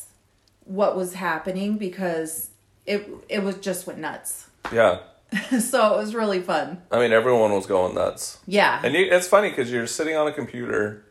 what 0.67 0.97
was 0.97 1.15
happening 1.15 1.79
because 1.79 2.51
it 2.85 3.09
it 3.29 3.43
was 3.43 3.57
just 3.57 3.87
went 3.87 3.99
nuts. 3.99 4.49
Yeah. 4.73 4.99
so 5.59 5.95
it 5.95 5.97
was 5.97 6.15
really 6.15 6.41
fun. 6.41 6.83
I 6.91 6.99
mean, 6.99 7.13
everyone 7.13 7.53
was 7.53 7.67
going 7.67 7.95
nuts. 7.95 8.39
Yeah. 8.47 8.81
And 8.83 8.95
you, 8.95 9.09
it's 9.11 9.27
funny 9.27 9.51
because 9.51 9.73
you're 9.73 9.87
sitting 9.87 10.17
on 10.17 10.27
a 10.29 10.33
computer 10.33 11.05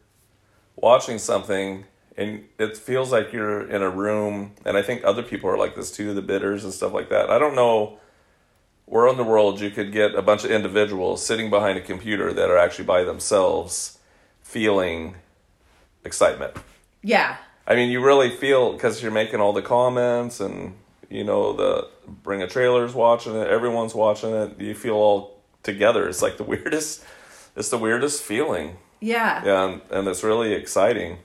watching 0.75 1.17
something 1.17 1.85
and 2.17 2.45
it 2.57 2.77
feels 2.77 3.11
like 3.11 3.33
you're 3.33 3.69
in 3.69 3.81
a 3.81 3.89
room 3.89 4.53
and 4.65 4.77
i 4.77 4.81
think 4.81 5.03
other 5.03 5.23
people 5.23 5.49
are 5.49 5.57
like 5.57 5.75
this 5.75 5.91
too 5.91 6.13
the 6.13 6.21
bidders 6.21 6.63
and 6.63 6.73
stuff 6.73 6.93
like 6.93 7.09
that 7.09 7.29
i 7.29 7.37
don't 7.37 7.55
know 7.55 7.97
where 8.85 9.07
in 9.07 9.17
the 9.17 9.23
world 9.23 9.59
you 9.59 9.69
could 9.71 9.91
get 9.91 10.13
a 10.15 10.21
bunch 10.21 10.43
of 10.43 10.51
individuals 10.51 11.25
sitting 11.25 11.49
behind 11.49 11.77
a 11.77 11.81
computer 11.81 12.31
that 12.33 12.49
are 12.49 12.57
actually 12.57 12.85
by 12.85 13.03
themselves 13.03 13.97
feeling 14.41 15.15
excitement 16.03 16.55
yeah 17.01 17.37
I 17.67 17.73
mean, 17.73 17.89
you 17.89 17.99
really 17.99 18.29
feel 18.29 18.73
because 18.73 19.01
you're 19.01 19.11
making 19.11 19.39
all 19.41 19.51
the 19.53 19.61
comments 19.63 20.39
and 20.39 20.75
You 21.09 21.23
know, 21.23 21.53
the 21.53 21.87
bring 22.07 22.41
a 22.41 22.47
trailer's 22.47 22.93
watching 22.93 23.35
it. 23.35 23.47
Everyone's 23.47 23.95
watching 23.95 24.31
it. 24.33 24.59
You 24.59 24.75
feel 24.75 24.95
all 24.95 25.41
together. 25.63 26.07
It's 26.07 26.21
like 26.21 26.37
the 26.37 26.43
weirdest. 26.43 27.03
It's 27.55 27.69
the 27.69 27.77
weirdest 27.77 28.21
feeling. 28.21 28.77
Yeah. 28.99 29.43
Yeah, 29.45 29.65
and, 29.65 29.81
and 29.91 30.07
it's 30.07 30.23
really 30.23 30.53
exciting. 30.53 31.17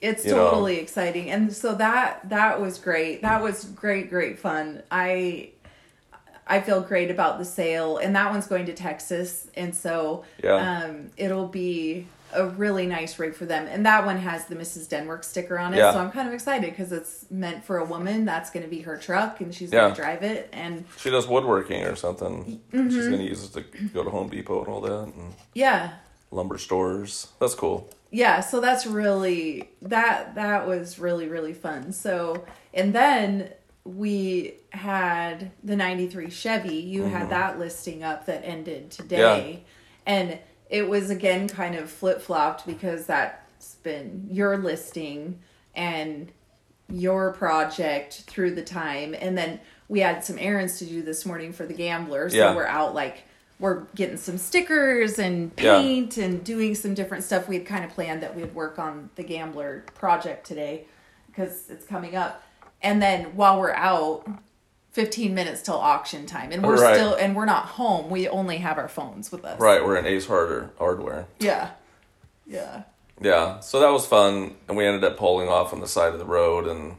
It's 0.00 0.24
you 0.24 0.30
know. 0.32 0.50
totally 0.50 0.78
exciting. 0.78 1.30
And 1.30 1.52
so 1.52 1.74
that 1.74 2.28
that 2.30 2.60
was 2.60 2.78
great. 2.78 3.22
That 3.22 3.42
was 3.42 3.64
great, 3.64 4.08
great 4.10 4.38
fun. 4.38 4.82
I 4.90 5.50
I 6.46 6.60
feel 6.60 6.80
great 6.80 7.10
about 7.10 7.38
the 7.38 7.44
sale 7.44 7.98
and 7.98 8.16
that 8.16 8.30
one's 8.30 8.46
going 8.46 8.66
to 8.66 8.72
Texas 8.72 9.46
and 9.54 9.74
so 9.74 10.24
Yeah. 10.42 10.54
um 10.84 11.10
it'll 11.16 11.48
be 11.48 12.06
a 12.32 12.46
really 12.46 12.86
nice 12.86 13.18
rig 13.18 13.34
for 13.34 13.44
them. 13.44 13.66
And 13.68 13.84
that 13.86 14.06
one 14.06 14.16
has 14.16 14.46
the 14.46 14.54
Mrs. 14.54 14.86
Denwork 14.88 15.24
sticker 15.24 15.58
on 15.58 15.74
it. 15.74 15.78
Yeah. 15.78 15.92
So 15.92 15.98
I'm 15.98 16.12
kind 16.12 16.28
of 16.28 16.34
excited 16.34 16.70
because 16.70 16.92
it's 16.92 17.26
meant 17.28 17.64
for 17.64 17.78
a 17.78 17.84
woman. 17.84 18.24
That's 18.24 18.50
going 18.50 18.62
to 18.62 18.68
be 18.70 18.82
her 18.82 18.96
truck 18.96 19.40
and 19.40 19.52
she's 19.52 19.72
Yeah. 19.72 19.80
going 19.80 19.94
to 19.96 20.00
drive 20.00 20.22
it 20.22 20.48
and 20.52 20.84
She 20.96 21.10
does 21.10 21.26
woodworking 21.26 21.82
or 21.84 21.96
something. 21.96 22.60
Mm-hmm. 22.72 22.88
She's 22.88 23.08
gonna 23.08 23.22
use 23.24 23.44
it 23.44 23.52
to 23.54 23.88
go 23.88 24.04
to 24.04 24.10
Home 24.10 24.28
Depot 24.28 24.60
and 24.60 24.68
all 24.68 24.80
that, 24.80 25.06
and 25.12 25.34
yeah. 25.54 25.94
lumber 26.30 26.56
stores. 26.56 27.26
That's 27.40 27.56
cool. 27.56 27.88
Yeah 28.10 28.40
so 28.40 28.60
that's 28.60 28.86
really 28.86 29.70
that 29.82 30.34
that 30.34 30.66
was 30.66 30.98
really 30.98 31.28
really 31.28 31.52
fun. 31.54 31.92
So 31.92 32.44
and 32.74 32.92
then 32.94 33.50
we 33.84 34.54
had 34.70 35.50
the 35.64 35.74
93 35.74 36.30
chevy. 36.30 36.76
You 36.76 37.02
Mm-hmm. 37.02 37.10
had 37.12 37.30
that 37.30 37.58
listing 37.58 38.02
up 38.04 38.26
that 38.26 38.42
ended 38.44 38.90
today. 38.90 39.64
And 40.06 40.38
it 40.68 40.88
was 40.88 41.10
again 41.10 41.48
kind 41.48 41.74
of 41.74 41.90
flip-flopped 41.90 42.66
because 42.66 43.06
that's 43.06 43.74
been 43.76 44.28
your 44.30 44.58
listing 44.58 45.40
and 45.74 46.30
your 46.88 47.32
project 47.32 48.24
through 48.26 48.54
the 48.54 48.62
time. 48.62 49.14
And 49.18 49.36
then 49.36 49.60
we 49.88 50.00
had 50.00 50.22
some 50.24 50.38
errands 50.38 50.78
to 50.80 50.84
do 50.84 51.02
this 51.02 51.24
morning 51.26 51.52
for 51.52 51.64
the 51.66 51.74
gambler. 51.74 52.28
So 52.28 52.36
Yeah. 52.36 52.54
we're 52.54 52.66
out 52.66 52.94
like 52.94 53.24
we're 53.60 53.82
getting 53.94 54.16
some 54.16 54.38
stickers 54.38 55.18
and 55.18 55.52
Yeah. 55.58 55.80
paint 55.80 56.16
and 56.16 56.42
doing 56.42 56.74
some 56.74 56.94
different 56.94 57.22
stuff. 57.24 57.46
We 57.46 57.56
had 57.56 57.66
kind 57.66 57.84
of 57.84 57.90
planned 57.90 58.22
that 58.22 58.34
we'd 58.34 58.54
work 58.54 58.78
on 58.78 59.10
the 59.16 59.22
gambler 59.22 59.84
project 59.94 60.46
today 60.46 60.86
because 61.28 61.68
it's 61.70 61.84
coming 61.86 62.16
up. 62.16 62.42
And 62.82 63.00
then 63.02 63.36
while 63.36 63.60
we're 63.60 63.74
out 63.74 64.26
15 64.92 65.34
minutes 65.34 65.62
till 65.62 65.76
auction 65.76 66.26
time. 66.26 66.50
And 66.50 66.66
we're 66.66 66.80
Right. 66.82 66.96
still 66.96 67.14
and 67.14 67.36
we're 67.36 67.44
not 67.44 67.64
home. 67.66 68.10
We 68.10 68.28
only 68.28 68.56
have 68.58 68.76
our 68.76 68.88
phones 68.88 69.30
with 69.30 69.44
us. 69.44 69.60
Right, 69.60 69.84
we're 69.84 69.96
in 69.96 70.04
Ace 70.06 70.26
Harder 70.26 70.70
Hardware. 70.78 71.26
yeah. 71.38 71.70
Yeah. 72.46 72.82
Yeah, 73.22 73.60
so 73.60 73.78
that 73.80 73.90
was 73.90 74.06
fun, 74.06 74.56
and 74.66 74.76
we 74.78 74.86
ended 74.86 75.04
up 75.04 75.18
pulling 75.18 75.48
off 75.48 75.74
on 75.74 75.80
the 75.80 75.86
side 75.86 76.14
of 76.14 76.18
the 76.18 76.24
road 76.24 76.66
and 76.66 76.96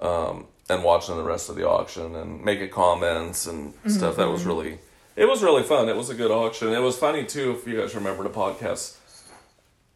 um, 0.00 0.46
and 0.68 0.84
watching 0.84 1.16
the 1.16 1.22
rest 1.24 1.48
of 1.48 1.56
the 1.56 1.66
auction 1.66 2.14
and 2.14 2.44
making 2.44 2.68
comments 2.70 3.46
and 3.46 3.72
stuff. 3.88 4.16
That 4.16 4.28
was 4.28 4.44
really 4.44 4.78
it 5.18 5.26
was 5.26 5.42
really 5.42 5.64
fun. 5.64 5.88
It 5.88 5.96
was 5.96 6.10
a 6.10 6.14
good 6.14 6.30
auction. 6.30 6.68
It 6.68 6.80
was 6.80 6.96
funny 6.96 7.24
too, 7.24 7.50
if 7.58 7.66
you 7.66 7.80
guys 7.80 7.92
remember 7.96 8.22
the 8.22 8.30
podcast 8.30 8.96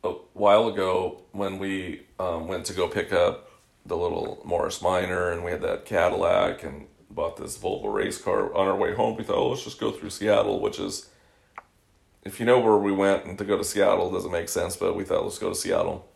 a 0.02 0.10
while 0.32 0.66
ago 0.66 1.22
when 1.30 1.60
we 1.60 2.02
um, 2.18 2.48
went 2.48 2.66
to 2.66 2.74
go 2.74 2.88
pick 2.88 3.12
up 3.12 3.48
the 3.86 3.96
little 3.96 4.42
Morris 4.44 4.82
Minor, 4.82 5.30
and 5.30 5.44
we 5.44 5.52
had 5.52 5.62
that 5.62 5.84
Cadillac 5.84 6.64
and 6.64 6.88
bought 7.08 7.36
this 7.36 7.56
Volvo 7.56 7.92
race 7.94 8.20
car 8.20 8.52
on 8.52 8.66
our 8.66 8.74
way 8.74 8.94
home. 8.94 9.16
We 9.16 9.22
thought, 9.22 9.36
oh, 9.36 9.50
let's 9.50 9.62
just 9.62 9.78
go 9.78 9.92
through 9.92 10.10
Seattle, 10.10 10.58
which 10.58 10.80
is 10.80 11.08
if 12.24 12.40
you 12.40 12.46
know 12.46 12.58
where 12.58 12.76
we 12.76 12.90
went 12.90 13.24
and 13.24 13.38
to 13.38 13.44
go 13.44 13.56
to 13.56 13.62
Seattle 13.62 14.10
doesn't 14.10 14.32
make 14.32 14.48
sense, 14.48 14.74
but 14.76 14.96
we 14.96 15.04
thought 15.04 15.22
let's 15.22 15.38
go 15.38 15.50
to 15.50 15.54
Seattle. 15.54 16.08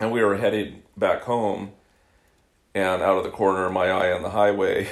And 0.00 0.10
we 0.10 0.24
were 0.24 0.38
headed 0.38 0.82
back 0.96 1.22
home, 1.22 1.70
and 2.74 3.00
out 3.00 3.18
of 3.18 3.22
the 3.22 3.30
corner 3.30 3.66
of 3.66 3.72
my 3.72 3.90
eye 3.90 4.10
on 4.10 4.22
the 4.22 4.30
highway, 4.30 4.88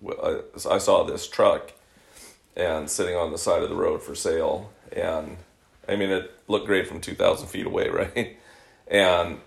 I 0.70 0.78
saw 0.78 1.02
this 1.02 1.26
truck, 1.26 1.72
and 2.56 2.90
sitting 2.90 3.16
on 3.16 3.32
the 3.32 3.38
side 3.38 3.62
of 3.62 3.68
the 3.68 3.76
road 3.76 4.02
for 4.02 4.14
sale. 4.14 4.72
And 4.92 5.36
I 5.88 5.96
mean, 5.96 6.10
it 6.10 6.32
looked 6.48 6.66
great 6.66 6.86
from 6.86 7.00
two 7.00 7.14
thousand 7.14 7.48
feet 7.48 7.66
away, 7.66 7.88
right? 7.90 8.36
And 8.86 9.40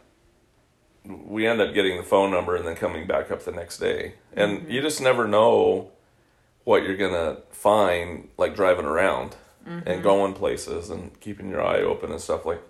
we 1.06 1.46
end 1.46 1.60
up 1.60 1.74
getting 1.74 1.98
the 1.98 2.04
phone 2.04 2.32
number 2.32 2.56
and 2.56 2.66
then 2.66 2.76
coming 2.76 3.06
back 3.08 3.30
up 3.30 3.44
the 3.44 3.52
next 3.52 3.78
day. 3.80 4.14
And 4.34 4.72
you 4.72 4.82
just 4.82 5.02
never 5.02 5.28
know 5.28 5.92
what 6.64 6.84
you're 6.84 6.98
gonna 6.98 7.40
find, 7.52 8.30
like 8.38 8.56
driving 8.56 8.86
around 8.86 9.36
and 9.86 10.04
going 10.04 10.34
places 10.34 10.90
and 10.90 11.18
keeping 11.22 11.50
your 11.50 11.66
eye 11.66 11.82
open 11.82 12.12
and 12.12 12.20
stuff 12.20 12.46
like 12.46 12.62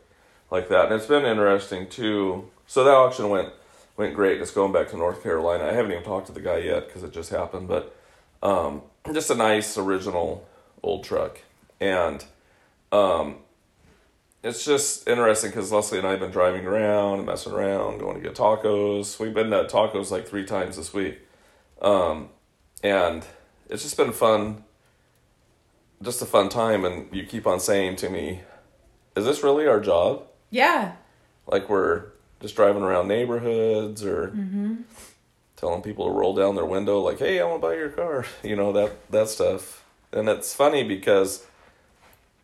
like 0.51 0.69
that. 0.69 0.85
And 0.85 0.95
it's 0.95 1.05
been 1.05 1.25
interesting 1.25 1.89
too. 1.89 2.49
So 2.67 2.83
that 2.83 2.93
auction 2.93 3.29
went 3.29 3.49
went 3.97 4.15
great. 4.15 4.41
It's 4.41 4.51
going 4.51 4.71
back 4.71 4.89
to 4.89 4.97
North 4.97 5.21
Carolina. 5.23 5.65
I 5.65 5.73
haven't 5.73 5.91
even 5.91 6.03
talked 6.03 6.27
to 6.27 6.33
the 6.33 6.41
guy 6.41 6.57
yet 6.57 6.87
because 6.87 7.03
it 7.03 7.11
just 7.11 7.29
happened, 7.29 7.67
but 7.67 7.95
um, 8.41 8.81
just 9.11 9.29
a 9.29 9.35
nice 9.35 9.77
original 9.77 10.47
old 10.81 11.03
truck, 11.03 11.39
and 11.79 12.23
um, 12.91 13.37
it's 14.43 14.63
just 14.63 15.07
interesting 15.07 15.49
because 15.49 15.71
Leslie 15.71 15.97
and 15.97 16.07
I 16.07 16.11
have 16.11 16.19
been 16.19 16.31
driving 16.31 16.65
around 16.65 17.19
and 17.19 17.25
messing 17.25 17.53
around, 17.53 17.99
going 17.99 18.15
to 18.15 18.21
get 18.21 18.35
tacos. 18.35 19.19
We've 19.19 19.33
been 19.33 19.49
to 19.49 19.63
tacos 19.65 20.11
like 20.11 20.27
three 20.27 20.45
times 20.45 20.77
this 20.77 20.93
week, 20.93 21.19
um, 21.81 22.29
and 22.83 23.25
it's 23.69 23.83
just 23.83 23.97
been 23.97 24.11
fun. 24.11 24.63
Just 26.01 26.21
a 26.21 26.25
fun 26.25 26.49
time, 26.49 26.83
and 26.85 27.07
you 27.15 27.25
keep 27.25 27.47
on 27.47 27.59
saying 27.59 27.95
to 27.97 28.09
me, 28.09 28.41
"Is 29.15 29.25
this 29.25 29.43
really 29.43 29.67
our 29.67 29.79
job?" 29.79 30.27
yeah 30.49 30.93
like 31.47 31.67
we're 31.67 32.05
just 32.41 32.55
driving 32.55 32.83
around 32.83 33.07
neighborhoods 33.07 34.03
or 34.03 34.27
Mm-hmm. 34.27 34.75
Telling 35.63 35.81
people 35.81 36.07
to 36.07 36.11
roll 36.11 36.35
down 36.35 36.55
their 36.55 36.65
window 36.65 36.99
like 36.99 37.19
hey 37.19 37.39
i 37.39 37.45
want 37.45 37.61
to 37.61 37.67
buy 37.67 37.73
your 37.73 37.87
car 37.87 38.25
you 38.43 38.55
know 38.55 38.73
that 38.73 39.09
that 39.09 39.29
stuff. 39.29 39.79
And 40.11 40.29
it's 40.29 40.53
funny 40.53 40.83
because 40.83 41.43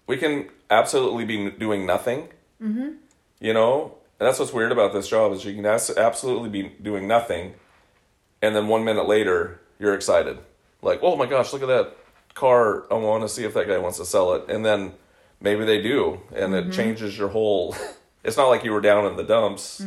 we 0.07 0.17
can 0.17 0.49
absolutely 0.71 1.25
be 1.25 1.51
doing 1.51 1.85
nothing 1.85 2.29
mm-hmm. 2.61 2.93
you 3.39 3.53
know? 3.53 3.95
And 4.19 4.27
that's 4.27 4.39
what's 4.39 4.53
weird 4.53 4.71
about 4.71 4.91
this 4.91 5.07
job 5.07 5.33
is 5.33 5.45
you 5.45 5.53
can 5.53 5.65
absolutely 5.65 6.49
be 6.49 6.69
doing 6.81 7.07
nothing 7.07 7.55
and 8.41 8.55
then 8.55 8.67
one 8.69 8.85
minute 8.85 9.07
later 9.07 9.59
you're 9.79 9.93
excited. 9.93 10.37
Like 10.81 10.99
oh 11.03 11.17
my 11.17 11.25
gosh 11.25 11.51
look 11.51 11.61
at 11.61 11.67
that 11.67 11.97
car. 12.33 12.85
I 12.89 12.95
want 12.95 13.23
to 13.23 13.29
see 13.29 13.43
if 13.43 13.53
that 13.53 13.67
guy 13.67 13.77
wants 13.77 13.97
to 13.97 14.05
sell 14.05 14.33
it. 14.33 14.49
And 14.49 14.65
then 14.65 14.93
maybe 15.41 15.65
they 15.65 15.81
do 15.81 16.21
and 16.33 16.55
it 16.55 16.71
changes 16.71 17.17
your 17.17 17.29
whole 17.29 17.75
it's 18.23 18.37
not 18.37 18.47
like 18.47 18.63
you 18.63 18.71
were 18.71 18.81
down 18.81 19.05
in 19.05 19.17
the 19.17 19.23
dumps 19.23 19.81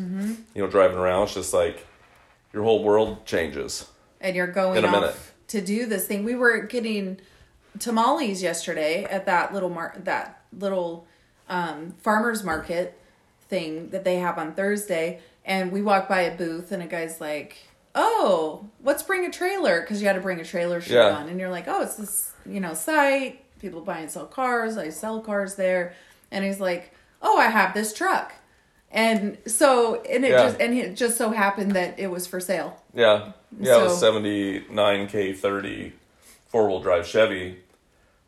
you 0.55 0.63
know 0.63 0.69
driving 0.69 0.99
around. 0.99 1.25
It's 1.25 1.35
just 1.35 1.55
like 1.55 1.87
your 2.53 2.63
whole 2.65 2.83
world 2.83 3.25
changes 3.27 3.87
and 4.21 4.37
you're 4.37 4.47
going 4.47 4.79
In 4.79 4.85
a 4.85 4.89
off 4.89 4.95
minute. 4.95 5.17
to 5.49 5.61
do 5.61 5.87
this 5.87 6.07
thing. 6.07 6.25
We 6.25 6.35
were 6.35 6.59
getting 6.61 7.19
tamales 7.79 8.43
yesterday 8.43 9.05
at 9.05 9.27
that 9.27 9.53
little 9.55 9.71
mar- 9.71 9.97
that 10.05 10.43
little 10.57 11.07
um, 11.49 11.95
farmers 12.03 12.45
market 12.45 12.99
thing 13.49 13.91
that 13.91 14.05
they 14.05 14.17
have 14.17 14.39
on 14.39 14.55
Thursday, 14.55 15.21
and 15.45 15.73
we 15.73 15.83
walked 15.83 16.09
by 16.09 16.23
a 16.23 16.37
booth, 16.37 16.73
and 16.73 16.83
a 16.83 16.87
guy's 16.87 17.21
like, 17.21 17.57
"Oh, 17.95 18.69
let's 18.83 19.03
bring 19.03 19.27
a 19.27 19.31
trailer," 19.31 19.81
because 19.81 20.01
you 20.01 20.07
had 20.07 20.15
to 20.15 20.21
bring 20.23 20.41
a 20.41 20.45
trailer 20.45 20.81
shirt 20.81 20.95
Yeah. 20.95 21.17
on, 21.17 21.29
and 21.29 21.41
you're 21.41 21.51
like, 21.51 21.65
"Oh, 21.67 21.83
it's 21.83 21.97
this 21.97 22.33
you 22.47 22.61
know 22.61 22.75
site. 22.75 23.41
People 23.59 23.81
buy 23.81 23.99
and 23.99 24.11
sell 24.11 24.27
cars. 24.27 24.77
I 24.77 24.91
sell 24.91 25.21
cars 25.21 25.55
there," 25.57 25.95
and 26.31 26.45
he's 26.45 26.61
like, 26.61 26.93
"Oh, 27.21 27.39
I 27.39 27.47
have 27.49 27.75
this 27.75 27.93
truck." 27.93 28.33
And 28.93 29.39
so, 29.47 30.03
and 30.03 30.25
it 30.25 30.33
Yeah. 30.33 30.45
just 30.45 30.61
and 30.61 30.75
it 30.79 30.95
just 30.97 31.17
so 31.17 31.31
happened 31.31 31.73
that 31.73 31.99
it 31.99 32.09
was 32.11 32.27
for 32.27 32.41
sale. 32.41 32.77
Yeah. 32.95 33.33
Yeah, 33.59 33.81
it 33.81 33.85
was 33.85 34.01
79K 34.03 35.37
30 35.37 35.93
four 36.49 36.69
wheel 36.69 36.81
drive 36.81 37.07
Chevy, 37.07 37.59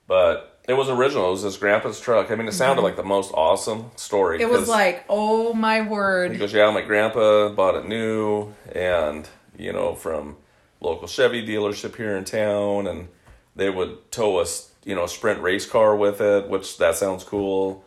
but 0.07 0.59
it 0.67 0.73
was 0.75 0.89
original. 0.89 1.29
It 1.29 1.33
was 1.33 1.43
his 1.43 1.57
grandpa's 1.59 2.01
truck. 2.01 2.31
I 2.31 2.35
mean, 2.37 2.49
it 2.49 2.53
sounded 2.53 2.81
like 2.83 2.97
the 2.97 3.03
most 3.03 3.33
awesome 3.35 3.91
story. 3.97 4.39
Mm-hmm. 4.39 4.51
It 4.55 4.59
was 4.59 4.69
like, 4.69 5.05
oh 5.11 5.53
my 5.53 5.83
he 5.83 5.89
word. 5.89 6.39
goes, 6.39 6.55
Yeah, 6.55 6.71
my 6.71 6.81
grandpa 6.81 7.51
bought 7.51 7.75
it 7.75 7.87
new, 7.87 8.55
and, 8.73 9.29
you 9.59 9.73
know, 9.75 9.95
from 9.95 10.37
local 10.81 11.07
Chevy 11.07 11.47
dealership 11.47 11.97
here 11.97 12.17
in 12.17 12.25
town, 12.25 12.87
and 12.87 13.09
they 13.55 13.69
would 13.69 14.11
tow 14.11 14.39
us, 14.39 14.71
you 14.85 14.95
know, 14.95 15.05
sprint 15.07 15.41
race 15.43 15.67
car 15.67 15.95
with 15.95 16.23
it, 16.23 16.49
which 16.49 16.79
that 16.79 16.95
sounds 16.97 17.25
cool. 17.25 17.85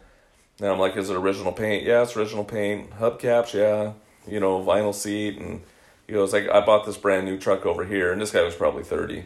And 0.60 0.70
I'm 0.70 0.80
like, 0.80 0.98
is 0.98 1.10
it 1.10 1.16
original 1.16 1.52
paint? 1.52 1.84
Yeah, 1.84 2.02
it's 2.02 2.16
original 2.16 2.44
paint. 2.44 2.92
Hubcaps, 3.00 3.54
yeah. 3.54 3.94
You 4.32 4.40
know, 4.40 4.60
vinyl 4.64 4.94
seat. 4.94 5.38
And 5.38 5.62
he 6.08 6.14
goes, 6.14 6.34
like, 6.34 6.50
I 6.50 6.66
bought 6.66 6.86
this 6.86 6.98
brand 6.98 7.26
new 7.26 7.38
truck 7.38 7.66
over 7.66 7.86
here. 7.86 8.12
And 8.12 8.22
this 8.22 8.32
guy 8.32 8.42
was 8.42 8.56
probably 8.56 8.84
30. 8.84 9.26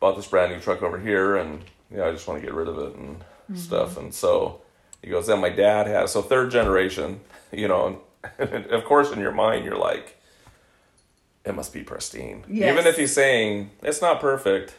Bought 0.00 0.16
this 0.16 0.26
brand 0.26 0.52
new 0.52 0.60
truck 0.60 0.82
over 0.82 0.98
here. 0.98 1.36
And, 1.36 1.64
yeah, 1.90 2.06
I 2.06 2.12
just 2.12 2.26
want 2.26 2.40
to 2.40 2.46
get 2.46 2.54
rid 2.54 2.68
of 2.68 2.78
it 2.78 2.94
and 2.94 3.18
mm-hmm. 3.18 3.56
stuff. 3.56 3.96
And 3.98 4.14
so 4.14 4.62
he 5.02 5.10
goes, 5.10 5.26
then 5.26 5.40
my 5.40 5.50
dad 5.50 5.86
has, 5.86 6.12
so 6.12 6.22
third 6.22 6.50
generation, 6.50 7.20
you 7.52 7.68
know, 7.68 8.00
and 8.38 8.66
of 8.66 8.84
course 8.84 9.10
in 9.12 9.20
your 9.20 9.32
mind, 9.32 9.64
you're 9.64 9.78
like, 9.78 10.16
it 11.44 11.54
must 11.54 11.72
be 11.72 11.82
pristine. 11.82 12.44
Yes. 12.48 12.72
Even 12.72 12.86
if 12.86 12.96
he's 12.96 13.14
saying, 13.14 13.70
it's 13.82 14.02
not 14.02 14.20
perfect, 14.20 14.74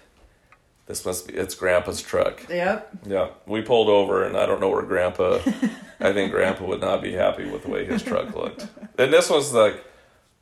this 0.90 1.06
must 1.06 1.28
be, 1.28 1.36
it's 1.36 1.54
grandpa's 1.54 2.02
truck. 2.02 2.50
Yep. 2.50 2.90
Yeah, 3.06 3.28
we 3.46 3.62
pulled 3.62 3.90
over, 3.90 4.24
and 4.24 4.36
I 4.36 4.48
don't 4.48 4.60
know 4.60 4.70
where 4.70 4.82
Grandpa. 4.82 5.38
I 6.00 6.12
think 6.14 6.32
Grandpa 6.32 6.66
would 6.66 6.82
not 6.82 7.04
be 7.04 7.14
happy 7.14 7.48
with 7.48 7.62
the 7.62 7.70
way 7.70 7.86
his 7.86 8.02
truck 8.02 8.36
looked. 8.36 8.66
And 8.98 9.14
this 9.14 9.30
was 9.30 9.54
like 9.54 9.86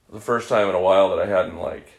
the 0.10 0.22
first 0.22 0.48
time 0.48 0.70
in 0.70 0.74
a 0.76 0.80
while 0.80 1.10
that 1.10 1.20
I 1.20 1.26
hadn't 1.26 1.58
like 1.58 1.92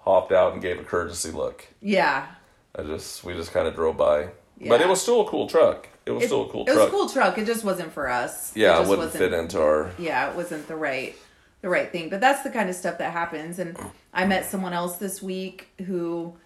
hopped 0.00 0.32
out 0.32 0.52
and 0.52 0.60
gave 0.60 0.80
a 0.80 0.82
courtesy 0.82 1.30
look. 1.30 1.64
Yeah. 1.80 2.26
I 2.74 2.82
just 2.82 3.22
we 3.22 3.34
just 3.34 3.52
kind 3.52 3.68
of 3.68 3.76
drove 3.76 3.96
by, 3.96 4.30
yeah. 4.58 4.68
but 4.68 4.80
it 4.80 4.88
was 4.88 5.00
still 5.00 5.20
a 5.20 5.30
cool 5.30 5.46
truck. 5.46 5.88
It 6.06 6.10
was 6.10 6.24
It, 6.24 6.26
still 6.26 6.46
a 6.46 6.48
cool 6.48 6.64
truck. 6.64 6.76
it 6.76 6.80
was 6.80 6.88
a 6.88 6.90
cool 6.90 7.08
truck. 7.08 7.38
It 7.38 7.46
just 7.46 7.62
wasn't 7.62 7.92
for 7.92 8.08
us. 8.08 8.50
Yeah, 8.56 8.74
it, 8.74 8.78
just 8.80 8.90
wouldn't 8.90 9.06
wasn't- 9.14 9.30
fit 9.30 9.32
into 9.32 9.60
our. 9.62 9.92
yeah, 9.96 10.28
it 10.28 10.34
wasn't 10.34 10.66
the 10.66 10.74
right 10.76 11.14
the 11.62 11.68
right 11.68 11.92
thing. 11.92 12.08
But 12.08 12.20
that's 12.20 12.42
the 12.42 12.50
kind 12.50 12.68
of 12.68 12.74
stuff 12.74 12.98
that 12.98 13.12
happens. 13.12 13.60
And 13.60 13.78
I 14.12 14.26
met 14.26 14.44
someone 14.44 14.72
else 14.72 14.96
this 14.96 15.22
week 15.22 15.68
who 15.86 16.36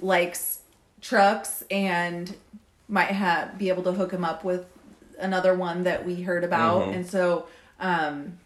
likes 0.00 0.57
trucks 1.00 1.62
and 1.70 2.36
might 2.88 3.10
have 3.10 3.58
be 3.58 3.68
able 3.68 3.82
to 3.84 3.92
hook 3.92 4.12
him 4.12 4.24
up 4.24 4.44
with 4.44 4.66
another 5.18 5.54
one 5.54 5.84
that 5.84 6.06
we 6.06 6.22
heard 6.22 6.44
about. 6.44 6.88
Mhm. 6.88 6.94
And 6.94 7.06
so 7.06 7.46
um 7.80 8.38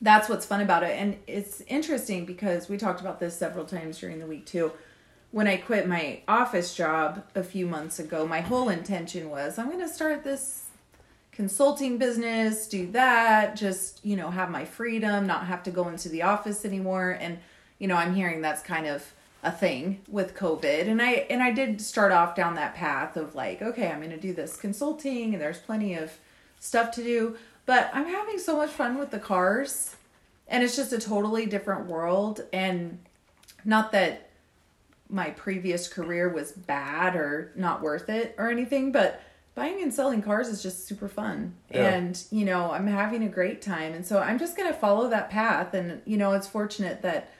that's 0.00 0.28
what's 0.28 0.44
fun 0.44 0.60
about 0.60 0.82
it. 0.82 0.98
And 0.98 1.16
it's 1.28 1.60
interesting 1.68 2.24
because 2.24 2.68
we 2.68 2.76
talked 2.76 3.00
about 3.00 3.20
this 3.20 3.36
several 3.36 3.64
times 3.64 3.98
during 3.98 4.18
the 4.18 4.26
week 4.26 4.46
too. 4.46 4.72
When 5.30 5.46
I 5.46 5.56
quit 5.56 5.86
my 5.86 6.20
office 6.26 6.74
job 6.74 7.24
a 7.36 7.42
few 7.44 7.66
months 7.66 8.00
ago, 8.00 8.26
my 8.26 8.40
whole 8.40 8.68
intention 8.68 9.30
was 9.30 9.58
I'm 9.58 9.66
going 9.66 9.78
to 9.78 9.88
start 9.88 10.24
this 10.24 10.64
consulting 11.30 11.98
business, 11.98 12.66
do 12.68 12.90
that, 12.92 13.56
just, 13.56 14.04
you 14.04 14.16
know, 14.16 14.30
have 14.30 14.50
my 14.50 14.64
freedom, 14.64 15.26
not 15.26 15.46
have 15.46 15.62
to 15.62 15.70
go 15.70 15.88
into 15.88 16.08
the 16.08 16.22
office 16.22 16.64
anymore. 16.64 17.16
And, 17.18 17.38
you 17.78 17.88
know, 17.88 17.96
I'm 17.96 18.14
hearing 18.14 18.42
that's 18.42 18.60
kind 18.62 18.86
of 18.86 19.14
a 19.42 19.50
thing 19.50 20.00
with 20.08 20.36
COVID. 20.36 20.88
And 20.88 21.02
I 21.02 21.26
and 21.30 21.42
I 21.42 21.50
did 21.50 21.80
start 21.80 22.12
off 22.12 22.34
down 22.34 22.54
that 22.54 22.74
path 22.74 23.16
of 23.16 23.34
like, 23.34 23.60
okay, 23.60 23.90
I'm 23.90 24.00
gonna 24.00 24.16
do 24.16 24.32
this 24.32 24.56
consulting 24.56 25.32
and 25.34 25.42
there's 25.42 25.58
plenty 25.58 25.94
of 25.94 26.12
stuff 26.60 26.92
to 26.92 27.02
do. 27.02 27.36
But 27.66 27.90
I'm 27.92 28.06
having 28.06 28.38
so 28.38 28.56
much 28.56 28.70
fun 28.70 28.98
with 28.98 29.10
the 29.10 29.18
cars. 29.18 29.96
And 30.48 30.62
it's 30.62 30.76
just 30.76 30.92
a 30.92 30.98
totally 30.98 31.46
different 31.46 31.86
world. 31.86 32.44
And 32.52 32.98
not 33.64 33.92
that 33.92 34.30
my 35.08 35.30
previous 35.30 35.88
career 35.88 36.28
was 36.28 36.52
bad 36.52 37.14
or 37.16 37.52
not 37.54 37.82
worth 37.82 38.08
it 38.08 38.34
or 38.38 38.50
anything, 38.50 38.92
but 38.92 39.22
buying 39.54 39.82
and 39.82 39.92
selling 39.92 40.22
cars 40.22 40.48
is 40.48 40.62
just 40.62 40.86
super 40.86 41.08
fun. 41.08 41.54
Yeah. 41.70 41.88
And, 41.90 42.22
you 42.30 42.44
know, 42.44 42.70
I'm 42.70 42.86
having 42.86 43.22
a 43.22 43.28
great 43.28 43.62
time. 43.62 43.92
And 43.92 44.06
so 44.06 44.18
I'm 44.18 44.38
just 44.38 44.56
going 44.56 44.72
to 44.72 44.78
follow 44.78 45.08
that 45.10 45.30
path. 45.30 45.74
And, 45.74 46.00
you 46.04 46.16
know, 46.16 46.32
it's 46.32 46.48
fortunate 46.48 47.02
that 47.02 47.30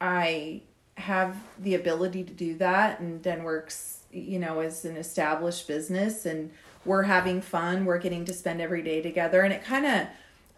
I 0.00 0.62
have 0.96 1.36
the 1.58 1.74
ability 1.74 2.24
to 2.24 2.32
do 2.32 2.54
that. 2.56 3.00
And 3.00 3.22
Denworks, 3.22 3.98
you 4.12 4.38
know, 4.38 4.60
is 4.60 4.84
an 4.84 4.96
established 4.96 5.66
business 5.66 6.24
and 6.26 6.50
we're 6.84 7.02
having 7.04 7.40
fun. 7.40 7.84
We're 7.84 7.98
getting 7.98 8.24
to 8.26 8.32
spend 8.32 8.60
every 8.60 8.82
day 8.82 9.00
together. 9.02 9.40
And 9.42 9.52
it 9.52 9.64
kind 9.64 9.86
of, 9.86 10.06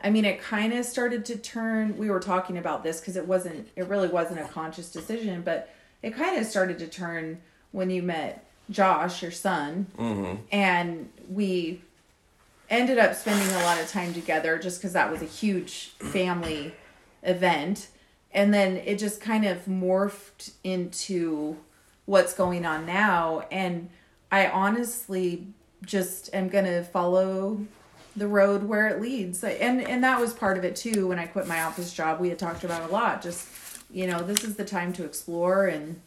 I 0.02 0.10
mean, 0.10 0.24
it 0.24 0.40
kind 0.40 0.72
of 0.72 0.84
started 0.84 1.24
to 1.26 1.36
turn. 1.36 1.96
We 1.96 2.10
were 2.10 2.20
talking 2.20 2.58
about 2.58 2.82
this 2.82 3.00
because 3.00 3.16
it 3.16 3.26
wasn't, 3.26 3.68
it 3.76 3.86
really 3.86 4.08
wasn't 4.08 4.40
a 4.40 4.44
conscious 4.44 4.90
decision, 4.90 5.42
but 5.42 5.70
it 6.02 6.14
kind 6.14 6.38
of 6.38 6.46
started 6.46 6.78
to 6.80 6.86
turn 6.86 7.40
when 7.72 7.90
you 7.90 8.02
met 8.02 8.44
Josh, 8.70 9.22
your 9.22 9.30
son, 9.30 9.86
Mm-hmm. 9.96 10.42
and 10.52 11.08
we 11.30 11.80
ended 12.68 12.98
up 12.98 13.14
spending 13.14 13.48
a 13.54 13.62
lot 13.62 13.80
of 13.80 13.88
time 13.88 14.12
together 14.12 14.58
just 14.58 14.80
because 14.80 14.92
that 14.94 15.10
was 15.10 15.22
a 15.22 15.26
huge 15.26 15.90
family 16.00 16.74
event. 17.22 17.88
And 18.36 18.54
then 18.54 18.76
it 18.76 18.98
just 19.00 19.20
kind 19.20 19.44
of 19.44 19.64
morphed 19.64 20.52
into 20.62 21.56
what's 22.04 22.34
going 22.34 22.64
on 22.64 22.86
now. 22.86 23.46
And 23.50 23.90
I 24.30 24.46
honestly 24.46 25.48
just 25.84 26.32
am 26.32 26.48
going 26.48 26.66
to 26.66 26.84
follow 26.84 27.60
the 28.14 28.28
road 28.28 28.62
where 28.62 28.86
it 28.88 29.00
leads. 29.00 29.42
And 29.42 29.82
and 29.82 30.04
that 30.04 30.20
was 30.20 30.32
part 30.32 30.56
of 30.56 30.64
it 30.64 30.76
too 30.76 31.08
when 31.08 31.18
I 31.18 31.26
quit 31.26 31.46
my 31.46 31.62
office 31.62 31.92
job. 31.92 32.20
We 32.20 32.28
had 32.28 32.38
talked 32.38 32.62
about 32.62 32.88
a 32.88 32.92
lot 32.92 33.22
just 33.22 33.48
you 33.90 34.06
know, 34.06 34.20
this 34.20 34.42
is 34.42 34.56
the 34.56 34.64
time 34.64 34.92
to 34.94 35.04
explore 35.04 35.66
and 35.66 36.00